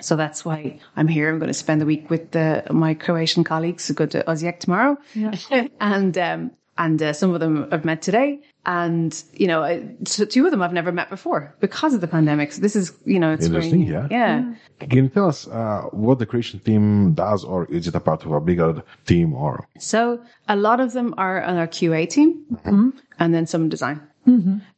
So 0.00 0.16
that's 0.16 0.44
why 0.44 0.78
I'm 0.96 1.08
here. 1.08 1.30
I'm 1.30 1.38
going 1.38 1.48
to 1.48 1.54
spend 1.54 1.80
the 1.80 1.86
week 1.86 2.10
with 2.10 2.32
the, 2.32 2.64
my 2.70 2.94
Croatian 2.94 3.44
colleagues 3.44 3.88
who 3.88 3.94
go 3.94 4.06
to 4.06 4.22
Osijek 4.24 4.60
tomorrow. 4.60 4.98
and, 5.80 6.18
um, 6.18 6.50
and 6.76 7.02
uh, 7.02 7.12
some 7.12 7.34
of 7.34 7.40
them 7.40 7.66
I've 7.72 7.84
met 7.84 8.02
today. 8.02 8.40
And, 8.66 9.10
you 9.32 9.46
know, 9.46 9.62
I- 9.64 9.88
so 10.04 10.24
two 10.26 10.44
of 10.44 10.50
them 10.50 10.60
I've 10.62 10.72
never 10.74 10.92
met 10.92 11.08
before 11.08 11.54
because 11.60 11.94
of 11.94 12.00
the 12.00 12.06
pandemic. 12.06 12.52
So 12.52 12.60
this 12.60 12.76
is, 12.76 12.92
you 13.06 13.18
know, 13.18 13.32
it's 13.32 13.46
Interesting, 13.46 13.86
very, 13.88 14.08
yeah. 14.10 14.52
Yeah. 14.80 14.86
Can 14.86 15.04
you 15.04 15.08
tell 15.08 15.28
us 15.28 15.48
uh, 15.48 15.82
what 15.92 16.18
the 16.18 16.26
Croatian 16.26 16.60
team 16.60 17.14
does, 17.14 17.42
or 17.44 17.64
is 17.66 17.88
it 17.88 17.94
a 17.94 18.00
part 18.00 18.24
of 18.26 18.32
a 18.32 18.40
bigger 18.40 18.82
team? 19.06 19.32
Or 19.34 19.66
So 19.78 20.20
a 20.48 20.54
lot 20.56 20.78
of 20.80 20.92
them 20.92 21.14
are 21.16 21.42
on 21.42 21.56
our 21.56 21.66
QA 21.66 22.08
team 22.08 22.44
and 23.18 23.34
then 23.34 23.46
some 23.46 23.68
design. 23.70 24.02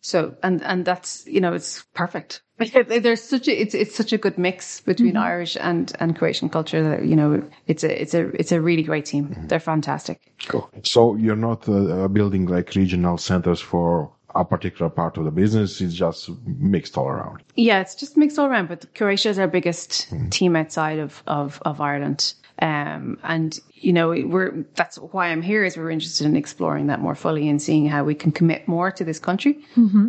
So, 0.00 0.36
and, 0.44 0.62
and 0.62 0.84
that's, 0.84 1.26
you 1.26 1.40
know, 1.40 1.52
it's 1.54 1.82
perfect. 1.92 2.42
There's 2.88 3.22
such 3.22 3.48
a, 3.48 3.60
it's, 3.60 3.74
it's 3.74 3.94
such 3.94 4.12
a 4.12 4.18
good 4.18 4.36
mix 4.36 4.80
between 4.80 5.16
Irish 5.16 5.56
and, 5.60 5.92
and 5.98 6.16
Croatian 6.16 6.48
culture 6.48 6.82
that, 6.82 7.06
you 7.06 7.16
know, 7.16 7.42
it's 7.66 7.82
a, 7.84 8.02
it's 8.02 8.14
a, 8.14 8.28
it's 8.38 8.52
a 8.52 8.60
really 8.60 8.82
great 8.82 9.06
team. 9.06 9.34
They're 9.48 9.60
fantastic. 9.60 10.20
cool. 10.46 10.70
So 10.82 11.16
you're 11.16 11.36
not 11.36 11.68
uh, 11.68 12.04
uh, 12.04 12.08
building 12.08 12.46
like 12.46 12.74
regional 12.74 13.16
centers 13.16 13.60
for 13.60 14.10
a 14.34 14.44
particular 14.44 14.90
part 14.90 15.16
of 15.16 15.24
the 15.24 15.30
business. 15.30 15.80
It's 15.80 15.94
just 15.94 16.30
mixed 16.44 16.96
all 16.98 17.08
around. 17.08 17.42
Yeah, 17.56 17.80
it's 17.80 17.94
just 17.94 18.16
mixed 18.16 18.38
all 18.38 18.46
around, 18.46 18.68
but 18.68 18.94
Croatia 18.94 19.30
is 19.30 19.38
our 19.38 19.48
biggest 19.48 20.12
team 20.30 20.54
outside 20.54 20.98
of, 20.98 21.22
of, 21.26 21.60
of 21.64 21.80
Ireland. 21.80 22.34
Um, 22.58 23.18
and 23.22 23.58
you 23.74 23.92
know, 23.92 24.10
we're, 24.10 24.64
that's 24.74 24.96
why 24.96 25.28
I'm 25.28 25.40
here 25.42 25.64
is 25.64 25.76
we're 25.76 25.90
interested 25.90 26.26
in 26.26 26.36
exploring 26.36 26.88
that 26.88 27.00
more 27.00 27.14
fully 27.14 27.48
and 27.48 27.60
seeing 27.62 27.86
how 27.86 28.04
we 28.04 28.14
can 28.14 28.32
commit 28.32 28.68
more 28.68 28.90
to 28.90 29.04
this 29.04 29.18
country 29.18 29.58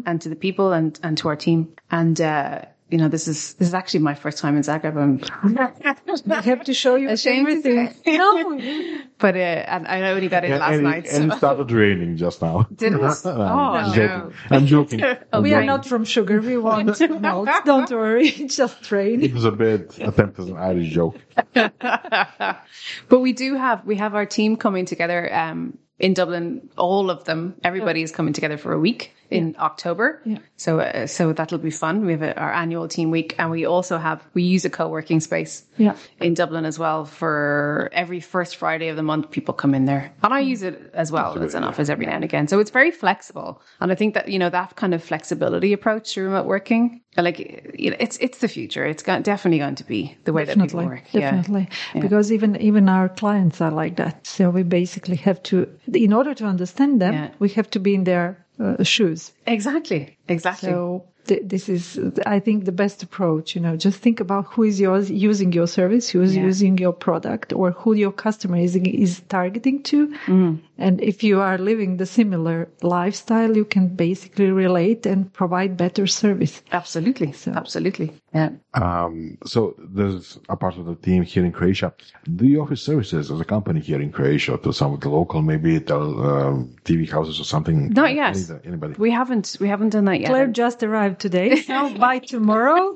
and 0.06 0.22
to 0.22 0.30
the 0.30 0.36
people 0.36 0.74
and, 0.74 1.00
and 1.04 1.18
to 1.20 1.30
our 1.30 1.36
team. 1.38 1.74
And, 1.90 2.20
uh, 2.20 2.64
you 2.92 2.98
know, 2.98 3.08
this 3.08 3.28
is, 3.28 3.54
this 3.54 3.70
is 3.70 3.74
actually 3.74 4.02
my 4.02 4.14
first 4.16 4.38
time 4.38 4.58
in 4.58 4.64
Zagreb. 4.64 4.98
I'm 4.98 5.58
I 6.32 6.42
have 6.42 6.66
to 6.66 6.74
show 6.74 6.96
you 6.96 7.10
Ashamed 7.10 7.48
to 7.64 7.70
everything. 7.70 8.18
no, 8.18 9.00
but, 9.18 9.36
uh, 9.36 9.40
and 9.40 9.88
I 9.88 10.12
only 10.12 10.28
got 10.28 10.44
in 10.44 10.52
last 10.60 10.74
and, 10.74 10.84
night. 10.84 11.06
it, 11.06 11.14
and 11.14 11.32
it 11.32 11.38
started 11.38 11.72
raining 11.72 12.18
just 12.18 12.42
now. 12.42 12.68
Did 12.76 12.94
it? 12.94 13.02
I'm 13.02 13.14
Oh, 13.26 13.94
joking. 13.94 14.08
no. 14.08 14.32
I'm 14.52 14.66
joking. 14.66 15.02
I'm 15.32 15.42
we 15.42 15.54
are 15.54 15.64
not 15.64 15.86
from 15.86 16.04
sugar. 16.04 16.42
We 16.42 16.58
want 16.58 17.00
malt. 17.22 17.50
Don't 17.66 17.90
worry. 17.90 18.28
It's 18.28 18.58
just 18.58 18.92
rain. 18.92 19.24
It 19.24 19.34
was 19.34 19.46
a 19.46 19.52
bit 19.52 19.98
attempt 20.00 20.38
as 20.40 20.50
an 20.50 20.58
Irish 20.58 20.90
joke. 20.90 21.16
but 21.54 23.20
we 23.20 23.32
do 23.34 23.56
have 23.56 23.86
we 23.86 23.96
have 23.96 24.16
our 24.16 24.26
team 24.26 24.58
coming 24.58 24.86
together 24.86 25.34
um 25.34 25.78
in 26.00 26.14
Dublin 26.14 26.70
all 26.78 27.10
of 27.10 27.24
them 27.26 27.56
everybody 27.64 28.02
is 28.02 28.12
coming 28.12 28.34
together 28.34 28.58
for 28.58 28.74
a 28.74 28.80
week 28.80 29.14
in 29.32 29.56
October. 29.60 30.22
Yeah. 30.26 30.38
so 30.58 30.80
uh, 30.80 31.08
so 31.08 31.34
that'll 31.34 31.58
be 31.58 31.72
fun. 31.72 32.06
We 32.06 32.12
have 32.12 32.22
a, 32.22 32.38
our 32.40 32.54
annual 32.54 32.88
team 32.88 33.12
week 33.12 33.34
and 33.40 33.50
we 33.50 33.66
also 33.66 33.98
have 33.98 34.22
we 34.34 34.44
use 34.44 34.66
a 34.66 34.70
co-working 34.70 35.20
space 35.22 35.64
Yeah. 35.78 35.96
in 36.20 36.34
Dublin 36.34 36.66
as 36.66 36.78
well 36.78 37.06
for 37.06 37.90
every 37.94 38.20
first 38.20 38.58
Friday 38.58 38.90
of 38.90 38.96
the 38.98 39.04
month 39.04 39.32
people 39.32 39.54
come 39.54 39.74
in 39.74 39.86
there. 39.86 40.12
And 40.24 40.34
I 40.34 40.40
use 40.42 40.62
it 40.62 40.92
as 40.94 41.12
well 41.12 41.42
as 41.42 41.56
an 41.56 41.64
office 41.64 41.90
every 41.90 42.06
now 42.06 42.16
and 42.16 42.24
again. 42.24 42.48
So 42.48 42.60
it's 42.60 42.72
very 42.72 42.92
flexible. 42.92 43.62
And 43.80 43.92
I 43.92 43.96
think 43.96 44.14
that 44.14 44.28
you 44.28 44.38
know 44.40 44.50
that 44.50 44.76
kind 44.76 44.94
of 44.94 45.04
flexibility 45.04 45.74
approach 45.74 46.14
to 46.14 46.22
remote 46.22 46.46
working 46.46 47.02
like 47.18 47.40
you 47.78 47.90
know, 47.92 47.98
it's 48.00 48.18
it's 48.22 48.38
the 48.40 48.48
future. 48.48 48.86
It's 48.86 49.04
got, 49.04 49.24
definitely 49.24 49.60
going 49.60 49.76
to 49.76 49.84
be 49.84 50.16
the 50.24 50.32
way 50.34 50.46
that 50.46 50.54
people 50.56 50.80
Definitely, 50.80 50.86
work. 50.88 51.04
Yeah. 51.14 51.32
Definitely. 51.32 51.68
Because 52.00 52.32
even 52.32 52.56
even 52.62 52.88
our 52.90 53.10
clients 53.10 53.60
are 53.62 53.72
like 53.72 53.98
that. 53.98 54.26
So 54.26 54.50
we 54.50 54.64
basically 54.64 55.18
have 55.18 55.42
to, 55.44 55.68
in 55.94 56.14
order 56.14 56.34
to 56.36 56.46
understand 56.46 57.02
them, 57.02 57.14
Yeah. 57.14 57.30
we 57.40 57.50
have 57.50 57.70
to 57.72 57.80
be 57.80 57.96
in 57.96 58.06
their 58.06 58.38
uh, 58.62 58.84
shoes. 58.84 59.34
Exactly. 59.48 60.18
Exactly. 60.28 60.70
So 60.70 61.04
th- 61.28 61.42
this 61.46 61.70
is, 61.70 62.00
I 62.26 62.40
think, 62.40 62.66
the 62.66 62.72
best 62.72 63.04
approach. 63.04 63.56
You 63.56 63.62
know, 63.62 63.76
just 63.76 64.00
think 64.00 64.20
about 64.20 64.46
who 64.52 64.64
is 64.64 64.80
yours 64.80 65.10
using 65.10 65.52
your 65.54 65.68
service, 65.68 66.10
who 66.10 66.22
is 66.22 66.36
Yeah. 66.36 66.46
using 66.46 66.78
your 66.78 66.94
product, 66.94 67.54
or 67.54 67.72
who 67.72 67.94
your 67.94 68.12
customer 68.12 68.58
is 68.58 68.76
is 68.76 69.22
targeting 69.30 69.84
to. 69.84 70.08
Mm. 70.28 70.60
And 70.78 71.02
if 71.02 71.24
you 71.24 71.40
are 71.42 71.58
living 71.58 71.98
the 71.98 72.06
similar 72.06 72.70
lifestyle, 72.82 73.56
you 73.56 73.66
can 73.66 73.88
basically 73.96 74.52
relate 74.52 75.06
and 75.06 75.32
provide 75.34 75.78
better 75.78 76.08
service. 76.08 76.62
Absolutely. 76.72 77.34
Absolutely. 77.48 78.12
Yeah. 78.34 78.50
Um, 78.74 79.38
so 79.46 79.76
there's 79.78 80.40
a 80.48 80.56
part 80.56 80.78
of 80.78 80.86
the 80.86 80.96
team 80.96 81.24
here 81.24 81.44
in 81.44 81.52
Croatia. 81.52 81.94
Do 82.36 82.46
you 82.46 82.62
offer 82.62 82.78
services 82.78 83.30
as 83.30 83.40
a 83.40 83.44
company 83.44 83.82
here 83.82 84.00
in 84.00 84.12
Croatia 84.12 84.58
to 84.64 84.72
some 84.72 84.94
of 84.94 85.02
the 85.02 85.10
local, 85.10 85.42
maybe 85.42 85.80
tell 85.82 86.26
um, 86.26 86.76
TV 86.86 87.10
houses 87.10 87.40
or 87.40 87.44
something? 87.44 87.90
Not 87.90 88.14
yet. 88.16 88.38
Anybody? 88.64 88.94
We 88.98 89.12
haven't 89.12 89.58
we 89.60 89.68
haven't 89.68 89.90
done 89.90 90.06
that 90.06 90.22
yet. 90.22 90.30
Claire 90.30 90.48
just 90.48 90.84
arrived 90.84 91.20
today, 91.20 91.56
so 91.62 91.94
by 91.98 92.20
tomorrow. 92.20 92.96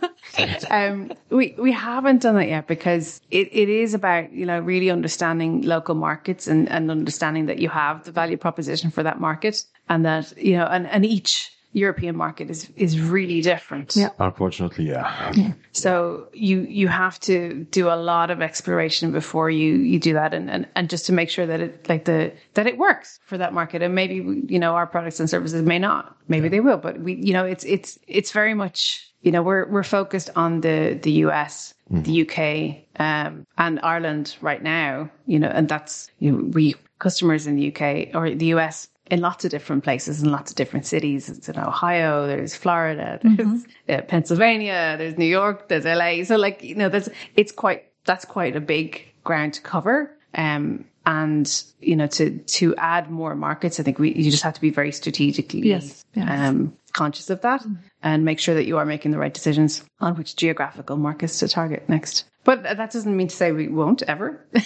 um, 0.70 1.12
we 1.30 1.54
we 1.56 1.70
haven't 1.70 2.22
done 2.22 2.34
that 2.34 2.48
yet 2.48 2.66
because 2.66 3.20
it, 3.30 3.48
it 3.52 3.68
is 3.68 3.94
about 3.94 4.32
you 4.32 4.44
know 4.44 4.58
really 4.58 4.90
understanding 4.90 5.62
local 5.62 5.94
markets 5.94 6.48
and, 6.48 6.68
and 6.68 6.90
understanding 6.90 7.46
that 7.46 7.58
you 7.58 7.68
have 7.68 8.04
the 8.04 8.12
value 8.12 8.36
proposition 8.36 8.90
for 8.90 9.04
that 9.04 9.20
market 9.20 9.64
and 9.88 10.04
that 10.04 10.36
you 10.36 10.56
know 10.56 10.66
and, 10.66 10.88
and 10.88 11.06
each 11.06 11.52
European 11.72 12.16
market 12.16 12.50
is 12.50 12.70
is 12.76 13.00
really 13.00 13.40
different. 13.40 13.96
Yeah. 13.96 14.10
Unfortunately, 14.18 14.88
yeah. 14.88 15.52
So 15.72 16.28
you 16.34 16.60
you 16.68 16.88
have 16.88 17.18
to 17.20 17.64
do 17.70 17.88
a 17.88 17.96
lot 17.96 18.30
of 18.30 18.42
exploration 18.42 19.10
before 19.10 19.48
you 19.50 19.76
you 19.76 19.98
do 19.98 20.12
that, 20.12 20.34
and 20.34 20.50
and, 20.50 20.68
and 20.76 20.90
just 20.90 21.06
to 21.06 21.12
make 21.12 21.30
sure 21.30 21.46
that 21.46 21.60
it 21.60 21.88
like 21.88 22.04
the 22.04 22.32
that 22.54 22.66
it 22.66 22.76
works 22.76 23.20
for 23.24 23.38
that 23.38 23.54
market, 23.54 23.80
and 23.80 23.94
maybe 23.94 24.16
you 24.48 24.58
know 24.58 24.74
our 24.74 24.86
products 24.86 25.18
and 25.18 25.30
services 25.30 25.62
may 25.62 25.78
not, 25.78 26.14
maybe 26.28 26.48
they 26.48 26.60
will, 26.60 26.76
but 26.76 27.00
we 27.00 27.14
you 27.14 27.32
know 27.32 27.46
it's 27.46 27.64
it's 27.64 27.98
it's 28.06 28.32
very 28.32 28.52
much 28.52 29.10
you 29.22 29.32
know 29.32 29.42
we're 29.42 29.66
we're 29.68 29.82
focused 29.82 30.28
on 30.36 30.60
the 30.60 30.98
the 31.02 31.12
US, 31.26 31.72
the 31.90 32.22
UK, 32.22 33.00
um, 33.00 33.46
and 33.56 33.80
Ireland 33.82 34.36
right 34.42 34.62
now, 34.62 35.10
you 35.26 35.38
know, 35.38 35.48
and 35.48 35.70
that's 35.70 36.10
you 36.18 36.32
know, 36.32 36.44
we 36.52 36.74
customers 36.98 37.46
in 37.46 37.56
the 37.56 37.74
UK 37.74 38.14
or 38.14 38.30
the 38.34 38.52
US 38.56 38.88
in 39.10 39.20
lots 39.20 39.44
of 39.44 39.50
different 39.50 39.84
places 39.84 40.22
in 40.22 40.30
lots 40.30 40.50
of 40.50 40.56
different 40.56 40.86
cities. 40.86 41.28
It's 41.28 41.48
in 41.48 41.58
Ohio, 41.58 42.26
there's 42.26 42.54
Florida, 42.54 43.18
there's 43.22 43.64
uh, 43.88 44.02
Pennsylvania, 44.02 44.94
there's 44.96 45.18
New 45.18 45.26
York, 45.26 45.68
there's 45.68 45.84
LA. 45.84 46.24
So 46.24 46.36
like, 46.36 46.62
you 46.62 46.74
know, 46.74 46.88
there's, 46.88 47.08
it's 47.36 47.52
quite, 47.52 47.84
that's 48.04 48.24
quite 48.24 48.56
a 48.56 48.60
big 48.60 49.06
ground 49.24 49.54
to 49.54 49.60
cover. 49.60 50.16
Um, 50.34 50.86
and, 51.04 51.64
you 51.80 51.96
know, 51.96 52.06
to, 52.06 52.38
to 52.38 52.76
add 52.76 53.10
more 53.10 53.34
markets, 53.34 53.80
I 53.80 53.82
think 53.82 53.98
we, 53.98 54.12
you 54.14 54.30
just 54.30 54.44
have 54.44 54.54
to 54.54 54.60
be 54.60 54.70
very 54.70 54.92
strategically, 54.92 55.60
Yes, 55.60 56.04
yes. 56.14 56.28
um, 56.30 56.76
conscious 56.92 57.28
of 57.28 57.40
that 57.40 57.64
and 58.02 58.24
make 58.24 58.38
sure 58.38 58.54
that 58.54 58.66
you 58.66 58.78
are 58.78 58.84
making 58.86 59.10
the 59.10 59.18
right 59.18 59.34
decisions 59.34 59.84
on 60.02 60.16
which 60.16 60.36
geographical 60.36 60.96
markets 60.96 61.38
to 61.38 61.48
target 61.48 61.88
next. 61.88 62.24
But 62.44 62.64
that 62.64 62.90
doesn't 62.90 63.16
mean 63.16 63.28
to 63.28 63.36
say 63.36 63.52
we 63.52 63.68
won't 63.68 64.02
ever. 64.02 64.44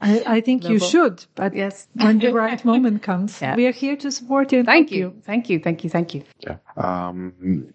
I, 0.00 0.22
I 0.26 0.40
think 0.42 0.68
you 0.68 0.78
should, 0.78 1.24
but 1.34 1.54
yes. 1.54 1.88
when 1.94 2.18
the 2.18 2.32
right 2.32 2.62
moment 2.72 3.02
comes, 3.02 3.40
Yeah. 3.40 3.56
we 3.56 3.66
are 3.66 3.72
here 3.72 3.96
to 3.96 4.10
support 4.12 4.52
you. 4.52 4.58
And 4.60 4.66
Thank 4.66 4.90
help 4.90 4.98
you. 4.98 5.22
Thank 5.24 5.48
you. 5.50 5.58
Thank 5.58 5.82
you. 5.84 5.90
Thank 5.90 6.14
you. 6.14 6.22
Yeah. 6.40 6.56
Um, 6.76 7.32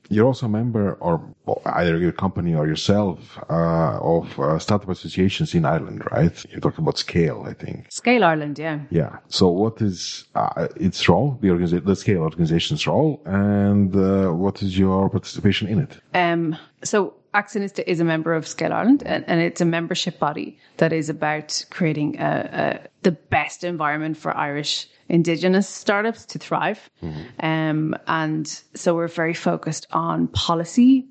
you're 0.09 0.27
also 0.27 0.45
a 0.45 0.49
member, 0.49 0.93
or 1.01 1.19
or 1.45 1.61
either 1.65 1.97
your 1.97 2.13
company 2.13 2.53
or 2.55 2.65
yourself, 2.67 3.37
uh, 3.49 3.99
of 3.99 4.39
uh, 4.39 4.59
startup 4.59 4.89
associations 4.89 5.53
in 5.53 5.65
Ireland, 5.65 6.03
right? 6.11 6.45
You 6.51 6.59
talked 6.61 6.77
about 6.77 6.97
Scale, 6.97 7.43
I 7.45 7.53
think. 7.53 7.91
Scale 7.91 8.23
Ireland. 8.23 8.59
Yeah. 8.59 8.79
Yeah. 8.91 9.17
So, 9.27 9.49
what 9.49 9.81
is 9.81 10.25
uh, 10.35 10.67
its 10.77 11.09
role, 11.09 11.37
the 11.41 11.49
organiza- 11.49 11.83
the 11.83 11.95
Scale 11.95 12.21
organization's 12.21 12.87
role, 12.87 13.21
and 13.25 13.93
uh, 13.95 14.29
what 14.29 14.61
is 14.61 14.77
your 14.77 15.09
participation 15.09 15.67
in 15.67 15.79
it? 15.79 15.97
Um, 16.13 16.55
so 16.83 17.15
Axonista 17.33 17.83
is 17.87 17.99
a 17.99 18.03
member 18.03 18.33
of 18.33 18.47
Scale 18.47 18.73
Ireland 18.73 19.03
and, 19.05 19.23
and 19.27 19.41
it's 19.41 19.61
a 19.61 19.65
membership 19.65 20.19
body 20.19 20.57
that 20.77 20.93
is 20.93 21.09
about 21.09 21.65
creating 21.71 22.19
a, 22.19 22.81
a, 22.83 22.87
the 23.01 23.11
best 23.11 23.63
environment 23.63 24.17
for 24.17 24.35
Irish 24.37 24.87
indigenous 25.09 25.67
startups 25.67 26.25
to 26.25 26.39
thrive. 26.39 26.89
Um, 27.39 27.95
and 28.07 28.47
so 28.73 28.95
we're 28.95 29.07
very 29.07 29.33
focused 29.33 29.87
on 29.91 30.27
policy, 30.27 31.05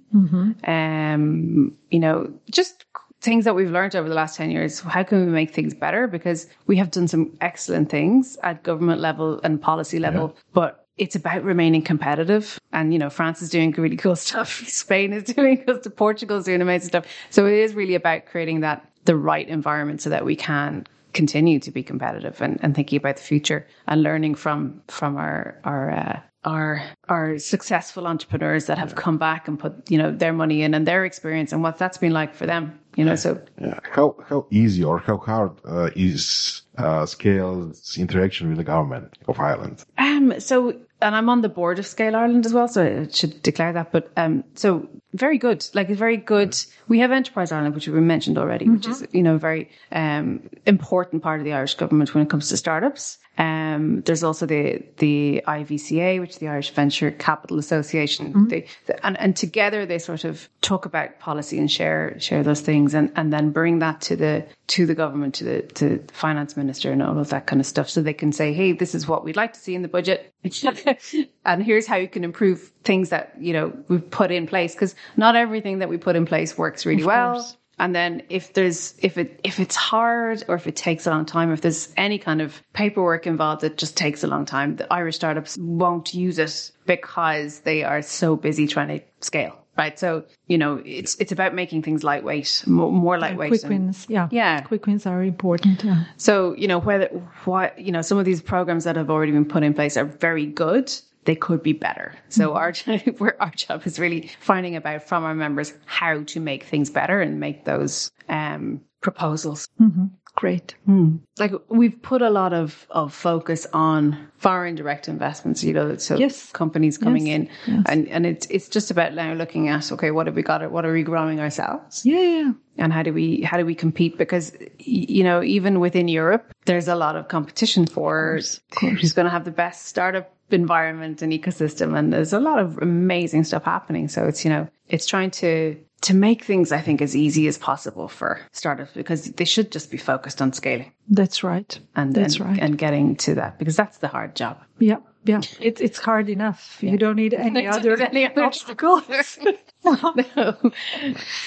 um, 0.66 1.76
you 1.90 1.98
know, 1.98 2.32
just 2.50 2.84
things 3.20 3.44
that 3.44 3.54
we've 3.54 3.70
learned 3.70 3.94
over 3.94 4.08
the 4.08 4.14
last 4.14 4.36
10 4.36 4.50
years. 4.50 4.80
How 4.80 5.02
can 5.04 5.26
we 5.26 5.30
make 5.32 5.52
things 5.54 5.74
better? 5.74 6.06
Because 6.08 6.48
we 6.66 6.76
have 6.76 6.90
done 6.90 7.06
some 7.06 7.36
excellent 7.40 7.88
things 7.90 8.36
at 8.42 8.62
government 8.62 9.00
level 9.00 9.40
and 9.44 9.60
policy 9.60 9.98
level, 9.98 10.36
but 10.52 10.81
it's 10.96 11.16
about 11.16 11.42
remaining 11.42 11.82
competitive. 11.82 12.60
And, 12.72 12.92
you 12.92 12.98
know, 12.98 13.10
France 13.10 13.42
is 13.42 13.50
doing 13.50 13.72
really 13.72 13.96
cool 13.96 14.16
stuff. 14.16 14.62
Spain 14.68 15.12
is 15.12 15.24
doing 15.24 15.64
cool 15.64 15.80
stuff. 15.80 15.96
Portugal 15.96 16.36
is 16.36 16.44
doing 16.44 16.60
amazing 16.60 16.88
stuff. 16.88 17.06
So 17.30 17.46
it 17.46 17.54
is 17.54 17.74
really 17.74 17.94
about 17.94 18.26
creating 18.26 18.60
that, 18.60 18.88
the 19.04 19.16
right 19.16 19.48
environment 19.48 20.00
so 20.00 20.10
that 20.10 20.24
we 20.24 20.36
can 20.36 20.86
continue 21.12 21.58
to 21.60 21.70
be 21.70 21.82
competitive 21.82 22.40
and, 22.40 22.58
and 22.62 22.74
thinking 22.74 22.96
about 22.96 23.16
the 23.16 23.22
future 23.22 23.66
and 23.86 24.02
learning 24.02 24.34
from, 24.34 24.82
from 24.88 25.16
our, 25.16 25.58
our, 25.64 25.90
uh, 25.90 26.20
our 26.44 26.82
our 27.08 27.38
successful 27.38 28.06
entrepreneurs 28.06 28.66
that 28.66 28.76
have 28.76 28.96
come 28.96 29.16
back 29.16 29.46
and 29.46 29.60
put 29.60 29.88
you 29.88 29.96
know 29.96 30.10
their 30.10 30.32
money 30.32 30.62
in 30.62 30.74
and 30.74 30.86
their 30.86 31.04
experience 31.04 31.52
and 31.52 31.62
what 31.62 31.78
that's 31.78 31.98
been 31.98 32.12
like 32.12 32.34
for 32.34 32.46
them 32.46 32.76
you 32.96 33.04
know 33.04 33.16
so 33.16 33.40
Yeah. 33.60 33.78
How 33.90 34.16
how 34.28 34.46
easy 34.50 34.84
or 34.84 34.98
how 34.98 35.18
hard 35.18 35.52
uh, 35.64 35.90
is 35.96 36.62
uh, 36.78 37.06
Scale's 37.06 37.96
interaction 37.98 38.48
with 38.48 38.58
the 38.58 38.64
government 38.64 39.18
of 39.28 39.38
Ireland? 39.38 39.84
Um, 39.98 40.38
so, 40.40 40.70
and 41.00 41.14
I'm 41.16 41.28
on 41.28 41.42
the 41.42 41.48
board 41.48 41.78
of 41.78 41.86
Scale 41.86 42.16
Ireland 42.16 42.46
as 42.46 42.52
well, 42.52 42.68
so 42.68 43.02
I 43.02 43.08
should 43.12 43.42
declare 43.42 43.72
that. 43.72 43.92
But 43.92 44.10
um, 44.16 44.44
so 44.54 44.88
very 45.14 45.38
good, 45.38 45.66
like 45.74 45.90
a 45.90 45.94
very 45.94 46.16
good. 46.16 46.56
We 46.88 46.98
have 47.00 47.12
Enterprise 47.12 47.52
Ireland, 47.52 47.74
which 47.74 47.88
we 47.88 48.00
mentioned 48.00 48.38
already, 48.38 48.68
which 48.68 48.86
is 48.86 49.06
you 49.12 49.22
know 49.22 49.34
a 49.34 49.38
very 49.38 49.70
um 49.92 50.48
important 50.66 51.22
part 51.22 51.40
of 51.40 51.44
the 51.44 51.52
Irish 51.52 51.74
government 51.74 52.14
when 52.14 52.22
it 52.24 52.30
comes 52.30 52.48
to 52.48 52.56
startups. 52.56 53.18
Um, 53.38 54.02
there's 54.02 54.22
also 54.22 54.44
the 54.44 54.82
the 54.98 55.42
IVCA, 55.46 56.20
which 56.20 56.30
is 56.30 56.38
the 56.38 56.48
Irish 56.48 56.70
Venture 56.70 57.10
Capital 57.10 57.58
Association. 57.58 58.48
They, 58.48 58.66
and 59.02 59.18
and 59.18 59.34
together 59.34 59.86
they 59.86 59.98
sort 59.98 60.24
of 60.24 60.50
talk 60.60 60.84
about 60.84 61.18
policy 61.18 61.58
and 61.58 61.70
share 61.70 62.18
share 62.20 62.42
those 62.42 62.60
things, 62.60 62.92
and 62.92 63.10
and 63.16 63.32
then 63.32 63.50
bring 63.50 63.78
that 63.78 64.02
to 64.02 64.16
the 64.16 64.46
to 64.68 64.84
the 64.84 64.94
government, 64.94 65.34
to 65.36 65.44
the 65.44 65.62
to 65.62 65.98
the 65.98 66.12
finance 66.12 66.58
minister, 66.58 66.92
and 66.92 67.02
all 67.02 67.18
of 67.18 67.30
that 67.30 67.46
kind 67.46 67.60
of 67.60 67.66
stuff, 67.66 67.88
so 67.88 68.02
they 68.02 68.12
can 68.12 68.32
say, 68.32 68.52
hey, 68.52 68.72
this 68.72 68.94
is 68.94 69.08
what 69.08 69.24
we'd 69.24 69.36
like 69.36 69.54
to 69.54 69.60
see 69.60 69.74
in 69.74 69.80
the 69.80 69.88
budget, 69.88 70.30
and 71.46 71.62
here's 71.62 71.86
how 71.86 71.96
you 71.96 72.08
can 72.08 72.24
improve 72.24 72.70
things 72.84 73.08
that 73.08 73.34
you 73.40 73.54
know 73.54 73.72
we've 73.88 74.10
put 74.10 74.30
in 74.30 74.46
place, 74.46 74.74
because 74.74 74.94
not 75.16 75.36
everything 75.36 75.78
that 75.78 75.88
we 75.88 75.96
put 75.96 76.16
in 76.16 76.26
place 76.26 76.58
works 76.58 76.84
really 76.84 77.04
well. 77.04 77.56
And 77.82 77.96
then 77.96 78.22
if 78.28 78.52
there's 78.52 78.94
if 79.02 79.18
it 79.18 79.40
if 79.42 79.58
it's 79.58 79.74
hard 79.74 80.44
or 80.46 80.54
if 80.54 80.68
it 80.68 80.76
takes 80.76 81.04
a 81.04 81.10
long 81.10 81.26
time, 81.26 81.50
if 81.52 81.62
there's 81.62 81.92
any 81.96 82.16
kind 82.16 82.40
of 82.40 82.62
paperwork 82.74 83.26
involved 83.26 83.62
that 83.62 83.76
just 83.76 83.96
takes 83.96 84.22
a 84.22 84.28
long 84.28 84.44
time, 84.44 84.76
the 84.76 84.86
Irish 84.92 85.16
startups 85.16 85.58
won't 85.58 86.14
use 86.14 86.38
it 86.38 86.70
because 86.86 87.58
they 87.62 87.82
are 87.82 88.00
so 88.00 88.36
busy 88.36 88.68
trying 88.68 89.00
to 89.00 89.04
scale. 89.18 89.58
Right. 89.76 89.98
So, 89.98 90.24
you 90.46 90.58
know, 90.58 90.80
it's 90.84 91.16
it's 91.16 91.32
about 91.32 91.54
making 91.54 91.82
things 91.82 92.04
lightweight, 92.04 92.62
more, 92.68 92.92
more 92.92 93.18
lightweight. 93.18 93.50
Quick 93.50 93.62
and- 93.64 93.70
wins, 93.70 94.06
yeah. 94.08 94.28
Yeah. 94.30 94.60
Quick 94.60 94.86
wins 94.86 95.04
are 95.04 95.20
important. 95.24 95.82
Yeah. 95.82 96.04
so, 96.16 96.54
you 96.54 96.68
know, 96.68 96.78
whether 96.78 97.06
what 97.46 97.76
you 97.80 97.90
know, 97.90 98.02
some 98.02 98.16
of 98.16 98.24
these 98.24 98.40
programs 98.40 98.84
that 98.84 98.94
have 98.94 99.10
already 99.10 99.32
been 99.32 99.44
put 99.44 99.64
in 99.64 99.74
place 99.74 99.96
are 99.96 100.04
very 100.04 100.46
good. 100.46 100.92
They 101.24 101.36
could 101.36 101.62
be 101.62 101.72
better. 101.72 102.14
So 102.28 102.50
mm-hmm. 102.50 102.90
our 102.90 103.12
we're, 103.18 103.36
our 103.38 103.50
job 103.50 103.86
is 103.86 103.98
really 103.98 104.30
finding 104.40 104.76
about 104.76 105.04
from 105.04 105.24
our 105.24 105.34
members 105.34 105.72
how 105.86 106.22
to 106.24 106.40
make 106.40 106.64
things 106.64 106.90
better 106.90 107.20
and 107.20 107.38
make 107.38 107.64
those 107.64 108.10
um, 108.28 108.80
proposals. 109.00 109.68
Mm-hmm. 109.80 110.06
Great. 110.34 110.74
Mm. 110.88 111.20
Like 111.38 111.52
we've 111.68 112.00
put 112.00 112.22
a 112.22 112.30
lot 112.30 112.54
of, 112.54 112.86
of 112.90 113.12
focus 113.12 113.66
on 113.74 114.28
foreign 114.38 114.74
direct 114.74 115.06
investments, 115.06 115.62
you 115.62 115.74
know, 115.74 115.96
so 115.98 116.16
Yes. 116.16 116.50
companies 116.52 116.96
coming 116.96 117.26
Yes. 117.26 117.48
in 117.66 117.84
and, 117.86 118.08
and 118.08 118.24
it's, 118.24 118.46
it's 118.46 118.68
just 118.68 118.90
about 118.90 119.12
now 119.12 119.34
looking 119.34 119.68
at, 119.68 119.92
okay, 119.92 120.10
what 120.10 120.26
have 120.26 120.34
we 120.34 120.42
got? 120.42 120.68
What 120.72 120.86
are 120.86 120.92
we 120.92 121.02
growing 121.02 121.38
ourselves? 121.38 122.06
Yeah, 122.06 122.20
yeah. 122.20 122.52
and 122.78 122.94
how 122.94 123.02
do 123.02 123.12
we 123.12 123.42
how 123.42 123.58
do 123.58 123.66
we 123.66 123.74
compete 123.74 124.16
because 124.16 124.56
you 124.78 125.22
know 125.22 125.42
even 125.42 125.80
within 125.80 126.08
Europe 126.08 126.50
there's 126.64 126.88
a 126.88 126.94
lot 126.94 127.14
of 127.16 127.28
competition 127.28 127.86
for 127.86 128.40
who's 128.80 129.12
going 129.12 129.26
to 129.26 129.30
have 129.30 129.44
the 129.44 129.50
best 129.50 129.84
startup 129.86 130.34
environment 130.52 131.22
and 131.22 131.32
ecosystem 131.32 131.96
and 131.98 132.12
there's 132.12 132.32
a 132.32 132.40
lot 132.40 132.58
of 132.58 132.78
amazing 132.78 133.44
stuff 133.44 133.64
happening 133.64 134.08
so 134.08 134.24
it's 134.26 134.44
you 134.44 134.50
know 134.50 134.68
it's 134.88 135.06
trying 135.06 135.30
to 135.30 135.76
to 136.02 136.14
make 136.14 136.42
things 136.44 136.72
I 136.72 136.80
think 136.80 137.00
as 137.00 137.14
easy 137.14 137.46
as 137.46 137.58
possible 137.58 138.08
for 138.08 138.40
startups 138.50 138.92
because 138.92 139.30
they 139.32 139.44
should 139.44 139.70
just 139.70 139.90
be 139.90 139.98
focused 139.98 140.42
on 140.42 140.52
scaling 140.52 140.92
That's 141.08 141.44
right. 141.44 141.78
and 141.94 142.12
That's 142.14 142.36
and, 142.36 142.46
right. 142.48 142.58
and 142.60 142.76
getting 142.76 143.14
to 143.16 143.34
that 143.36 143.58
because 143.58 143.76
that's 143.76 143.98
the 143.98 144.08
hard 144.08 144.34
job 144.34 144.58
Yeah, 144.80 144.96
yeah. 145.24 145.40
It's 145.60 145.80
it's 145.80 145.98
hard 145.98 146.28
enough. 146.28 146.78
You 146.82 146.98
don't 146.98 147.16
need 147.16 147.34
any 147.48 147.62
Don't 147.62 147.74
other 147.74 147.96
need 147.96 148.08
any 148.08 148.26
other 148.26 148.44
obstacles. 148.44 149.04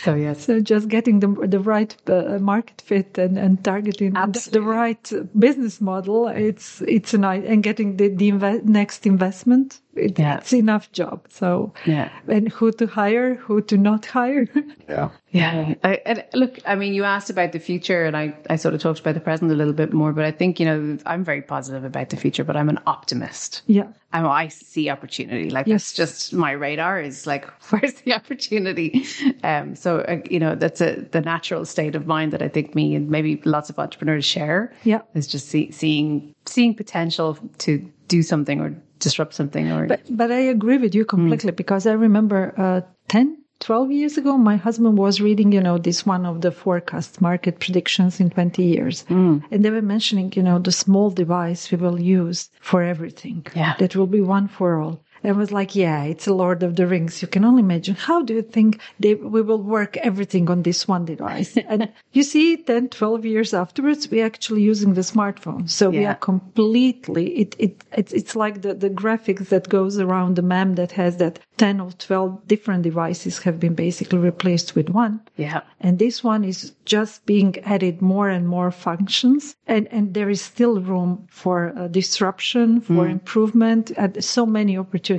so 0.04 0.14
yes 0.16 0.46
so 0.46 0.60
just 0.60 0.88
getting 0.90 1.20
the 1.20 1.28
the 1.48 1.60
right 1.60 1.96
uh, 2.10 2.38
market 2.40 2.82
fit 2.82 3.18
and, 3.18 3.38
and 3.38 3.64
targeting 3.64 4.14
the, 4.14 4.50
the 4.52 4.62
right 4.62 5.12
business 5.38 5.80
model. 5.80 6.28
It's 6.28 6.82
it's 6.82 7.14
a 7.14 7.18
nice 7.18 7.44
and 7.46 7.64
getting 7.64 7.98
the 7.98 8.10
the 8.10 8.32
inve- 8.32 8.64
next 8.66 9.06
investment. 9.06 9.80
It, 9.96 10.20
Yeah. 10.20 10.38
It's 10.38 10.54
enough 10.54 10.91
job. 10.91 11.26
So 11.30 11.74
Yeah. 11.86 12.10
and 12.28 12.50
who 12.52 12.72
to 12.74 12.86
hire, 12.88 13.36
who 13.36 13.62
to 13.62 13.78
not 13.78 14.06
hire. 14.06 14.48
Yeah. 14.88 15.10
Yeah. 15.32 15.74
I, 15.84 16.00
and 16.06 16.24
look, 16.34 16.60
I 16.66 16.76
mean, 16.76 16.93
you 16.93 17.04
asked 17.04 17.30
about 17.30 17.52
the 17.52 17.60
future 17.60 18.06
and 18.06 18.16
I, 18.16 18.34
I 18.50 18.56
sort 18.56 18.74
of 18.76 18.82
talked 18.82 19.00
about 19.00 19.16
the 19.16 19.20
present 19.20 19.52
a 19.52 19.56
little 19.56 19.74
bit 19.74 19.91
more, 19.93 20.14
but 20.14 20.24
I 20.24 20.32
think, 20.32 20.60
you 20.60 20.66
know, 20.66 20.98
I'm 21.06 21.24
very 21.26 21.41
positive 21.41 21.84
about 21.84 22.10
the 22.12 22.18
future, 22.18 22.43
but 22.43 22.56
I'm 22.56 22.70
an 22.70 22.80
optimist. 22.86 23.64
yeah. 23.66 23.88
I, 24.14 24.26
I 24.26 24.48
see 24.48 24.89
opportunity. 24.89 25.50
Like 25.50 25.68
Yes. 25.68 25.82
that's 25.91 25.93
just 25.93 26.34
my 26.34 26.52
radar 26.52 27.02
is 27.02 27.28
like, 27.28 27.46
where's 27.70 27.93
the 27.96 28.14
opportunity? 28.14 29.06
Um, 29.43 29.76
so, 29.76 30.00
uh, 30.02 30.22
you 30.30 30.39
know, 30.39 30.56
that's 30.56 30.80
a, 30.82 31.02
the 31.12 31.20
natural 31.22 31.66
state 31.66 31.96
of 31.96 32.08
mind 32.08 32.32
that 32.32 32.41
I 32.41 32.48
think 32.48 32.76
me 32.76 32.96
and 32.96 33.10
maybe 33.10 33.41
lots 33.43 33.70
of 33.70 33.78
entrepreneurs 33.80 34.24
share. 34.24 34.72
Yeah. 34.84 35.02
Is 35.16 35.28
just 35.28 35.50
see, 35.50 35.72
seeing, 35.72 36.34
seeing 36.46 36.76
potential 36.76 37.38
to, 37.60 37.91
do 38.08 38.24
something 38.24 38.62
or 38.62 38.76
disrupt 38.99 39.34
something 39.34 39.72
or 39.72 39.88
But, 39.88 40.01
but 40.10 40.32
I 40.32 40.39
agree 40.39 40.78
with 40.78 40.95
you 40.95 41.06
completely 41.06 41.51
because 41.51 41.86
I 41.86 41.93
remember 41.93 42.53
uh, 42.58 42.82
10, 43.10 43.38
12 43.60 43.91
years 43.91 44.18
ago, 44.18 44.38
my 44.38 44.58
husband 44.58 44.97
was 44.97 45.22
reading, 45.22 45.51
you 45.51 45.62
know, 45.62 45.78
this 45.78 46.06
one 46.06 46.26
of 46.26 46.41
the 46.41 46.51
forecast 46.51 47.22
market 47.22 47.60
predictions 47.60 48.20
in 48.20 48.30
20 48.30 48.64
years. 48.64 49.06
And 49.51 49.64
they 49.64 49.70
were 49.70 49.82
mentioning, 49.82 50.34
you 50.36 50.43
know, 50.43 50.60
the 50.60 50.72
small 50.72 51.10
device 51.10 51.72
we 51.72 51.78
will 51.78 51.99
use 51.99 52.49
for 52.60 52.84
everything. 52.84 53.45
Yeah. 53.56 53.76
That 53.80 53.95
will 53.95 54.08
be 54.08 54.22
one 54.22 54.47
for 54.47 54.82
all. 54.82 55.01
And 55.26 55.36
I 55.36 55.40
was 55.40 55.52
like, 55.52 55.76
yeah, 55.76 56.04
it's 56.04 56.28
a 56.28 56.34
Lord 56.36 56.62
of 56.62 56.76
the 56.76 56.86
Rings. 56.86 57.20
You 57.20 57.28
can 57.28 57.44
only 57.44 57.62
imagine. 57.62 57.96
How 57.96 58.22
do 58.22 58.36
you 58.36 58.44
think 58.44 58.80
they, 59.00 59.16
we 59.16 59.42
will 59.42 59.62
work 59.62 59.98
everything 59.98 60.52
on 60.52 60.62
this 60.62 60.88
one 60.88 61.06
device? 61.06 61.58
and 61.68 61.92
you 62.12 62.22
see, 62.22 62.58
10, 62.58 62.90
12 62.90 63.26
years 63.26 63.52
afterwards, 63.52 64.08
we're 64.12 64.24
actually 64.24 64.62
using 64.62 64.94
the 64.94 65.02
smartphone. 65.02 65.68
So 65.68 65.90
we 65.90 66.06
are 66.06 66.14
completely, 66.16 67.40
it, 67.40 67.56
it, 67.58 67.84
it's, 67.98 68.14
it's 68.14 68.36
like 68.36 68.62
the, 68.62 68.76
the 68.76 68.92
graphics 68.92 69.50
that 69.50 69.68
goes 69.68 69.98
around 69.98 70.36
the 70.36 70.44
map 70.44 70.76
that 70.76 70.92
has 70.92 71.18
that 71.18 71.40
10 71.58 71.80
or 71.80 71.92
12 71.92 72.48
different 72.48 72.84
devices 72.84 73.40
have 73.40 73.60
been 73.60 73.74
basically 73.74 74.20
replaced 74.20 74.76
with 74.76 74.90
one. 74.90 75.22
yeah. 75.38 75.62
And 75.80 76.00
this 76.00 76.24
one 76.24 76.44
is 76.44 76.74
just 76.86 77.26
being 77.26 77.58
added 77.60 78.02
more 78.02 78.30
and 78.30 78.48
more 78.48 78.72
functions. 78.72 79.56
And, 79.68 79.88
and 79.92 80.14
there 80.14 80.30
is 80.30 80.42
still 80.42 80.80
room 80.82 81.28
for 81.30 81.74
uh, 81.78 81.88
disruption, 81.88 82.82
for 82.82 83.08
improvement, 83.08 83.92
and 83.98 84.24
so 84.24 84.46
many 84.46 84.78
opportunities. 84.78 85.14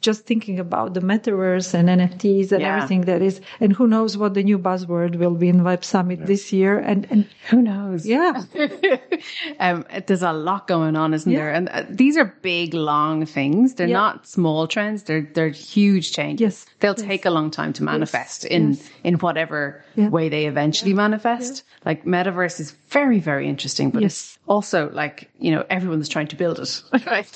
Just 0.00 0.26
thinking 0.26 0.58
about 0.58 0.94
the 0.94 1.00
metaverse 1.00 1.74
and 1.74 1.88
NFTs 1.88 2.52
and 2.52 2.60
Yeah. 2.62 2.76
everything 2.76 3.02
that 3.02 3.22
is, 3.22 3.40
and 3.60 3.72
who 3.72 3.86
knows 3.86 4.16
what 4.16 4.34
the 4.34 4.42
new 4.42 4.58
buzzword 4.58 5.16
will 5.16 5.34
be 5.34 5.48
in 5.48 5.64
Web 5.64 5.84
Summit 5.84 6.26
this 6.26 6.52
year. 6.52 6.78
And, 6.78 7.06
and 7.10 7.26
Who 7.50 7.62
knows? 7.62 8.06
yeah, 8.06 8.42
um, 9.60 9.84
there's 10.06 10.22
a 10.22 10.32
lot 10.32 10.66
going 10.66 10.96
on, 10.96 11.14
isn't 11.14 11.32
there? 11.32 11.50
And 11.52 11.68
uh, 11.68 11.84
these 11.88 12.16
are 12.16 12.34
big, 12.42 12.74
long 12.74 13.26
things. 13.26 13.74
They're 13.74 13.88
Yeah. 13.88 13.96
not 13.96 14.26
small 14.26 14.66
trends. 14.66 15.02
They're 15.04 15.28
they're 15.34 15.48
huge 15.50 16.12
changes. 16.12 16.40
Yes. 16.40 16.66
they'll 16.80 16.94
Yes. 16.98 17.06
take 17.06 17.24
a 17.26 17.30
long 17.30 17.50
time 17.50 17.72
to 17.74 17.82
manifest 17.84 18.44
in 18.44 18.72
Yes. 18.72 18.90
in 19.04 19.14
whatever 19.14 19.82
Yeah. 19.96 20.08
way 20.08 20.28
they 20.28 20.46
eventually 20.46 20.94
manifest. 20.94 21.62
Like 21.84 22.04
metaverse 22.04 22.60
is 22.60 22.72
very 22.90 23.18
very 23.20 23.48
interesting, 23.48 23.90
but 23.90 24.02
Yes. 24.02 24.12
it's 24.12 24.38
also 24.46 24.90
like 24.92 25.30
you 25.38 25.50
know 25.50 25.64
everyone's 25.70 26.08
trying 26.08 26.28
to 26.28 26.36
build 26.36 26.58
it, 26.58 26.82
right? 27.06 27.26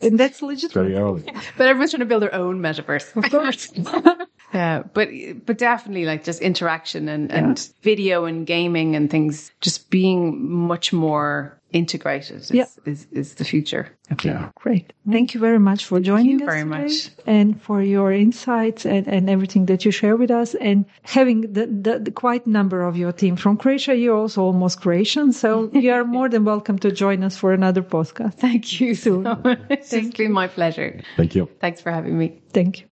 And 0.00 0.18
that's 0.18 0.34
It's 0.36 0.42
legitimate. 0.42 0.72
very 0.88 0.94
early. 0.96 1.24
but 1.56 1.66
everyone's 1.66 1.90
trying 1.90 2.00
to 2.00 2.06
build 2.06 2.22
their 2.22 2.34
own 2.34 2.60
metaverse. 2.60 3.14
Of 3.16 3.30
course. 3.30 3.72
yeah, 4.54 4.82
but 4.94 5.08
but 5.46 5.58
definitely 5.58 6.04
like 6.06 6.24
just 6.24 6.40
interaction 6.40 7.08
and, 7.08 7.30
and 7.30 7.68
video 7.82 8.24
and 8.24 8.46
gaming 8.46 8.96
and 8.96 9.10
things 9.10 9.52
just 9.60 9.90
being 9.90 10.50
much 10.50 10.92
more 10.92 11.59
integrated 11.72 12.36
is, 12.36 12.50
Yeah. 12.50 12.66
is, 12.84 13.06
is 13.12 13.34
the 13.34 13.44
future. 13.44 13.88
Yeah. 14.24 14.50
Great. 14.56 14.92
Thank 15.08 15.34
you 15.34 15.40
very 15.40 15.58
much 15.60 15.84
for 15.84 16.00
joining 16.00 16.40
you 16.40 16.46
us 16.46 16.50
very 16.50 16.62
today 16.64 16.82
much. 16.82 17.10
and 17.26 17.62
for 17.62 17.80
your 17.80 18.12
insights 18.12 18.84
and, 18.84 19.06
and 19.06 19.30
everything 19.30 19.66
that 19.66 19.84
you 19.84 19.92
share 19.92 20.16
with 20.16 20.30
us 20.32 20.54
and 20.56 20.84
having 21.02 21.42
the, 21.52 21.66
the, 21.66 22.00
the 22.00 22.10
quite 22.10 22.46
number 22.46 22.82
of 22.82 22.96
your 22.96 23.12
team 23.12 23.36
from 23.36 23.56
Croatia. 23.56 23.94
You're 23.96 24.16
also 24.16 24.42
almost 24.42 24.80
Croatian, 24.80 25.32
so 25.32 25.70
you 25.72 25.92
are 25.92 26.04
more 26.04 26.28
than 26.28 26.44
welcome 26.44 26.78
to 26.80 26.90
join 26.90 27.22
us 27.22 27.36
for 27.36 27.52
another 27.52 27.82
podcast. 27.82 28.34
Thank 28.34 28.80
you 28.80 28.94
so 28.96 29.20
much. 29.20 29.58
It's 29.70 30.16
been 30.16 30.32
my 30.32 30.48
pleasure. 30.48 31.00
Thank 31.16 31.34
you. 31.36 31.48
Thanks 31.60 31.80
for 31.80 31.92
having 31.92 32.18
me. 32.18 32.42
Thank 32.52 32.80
you. 32.80 32.89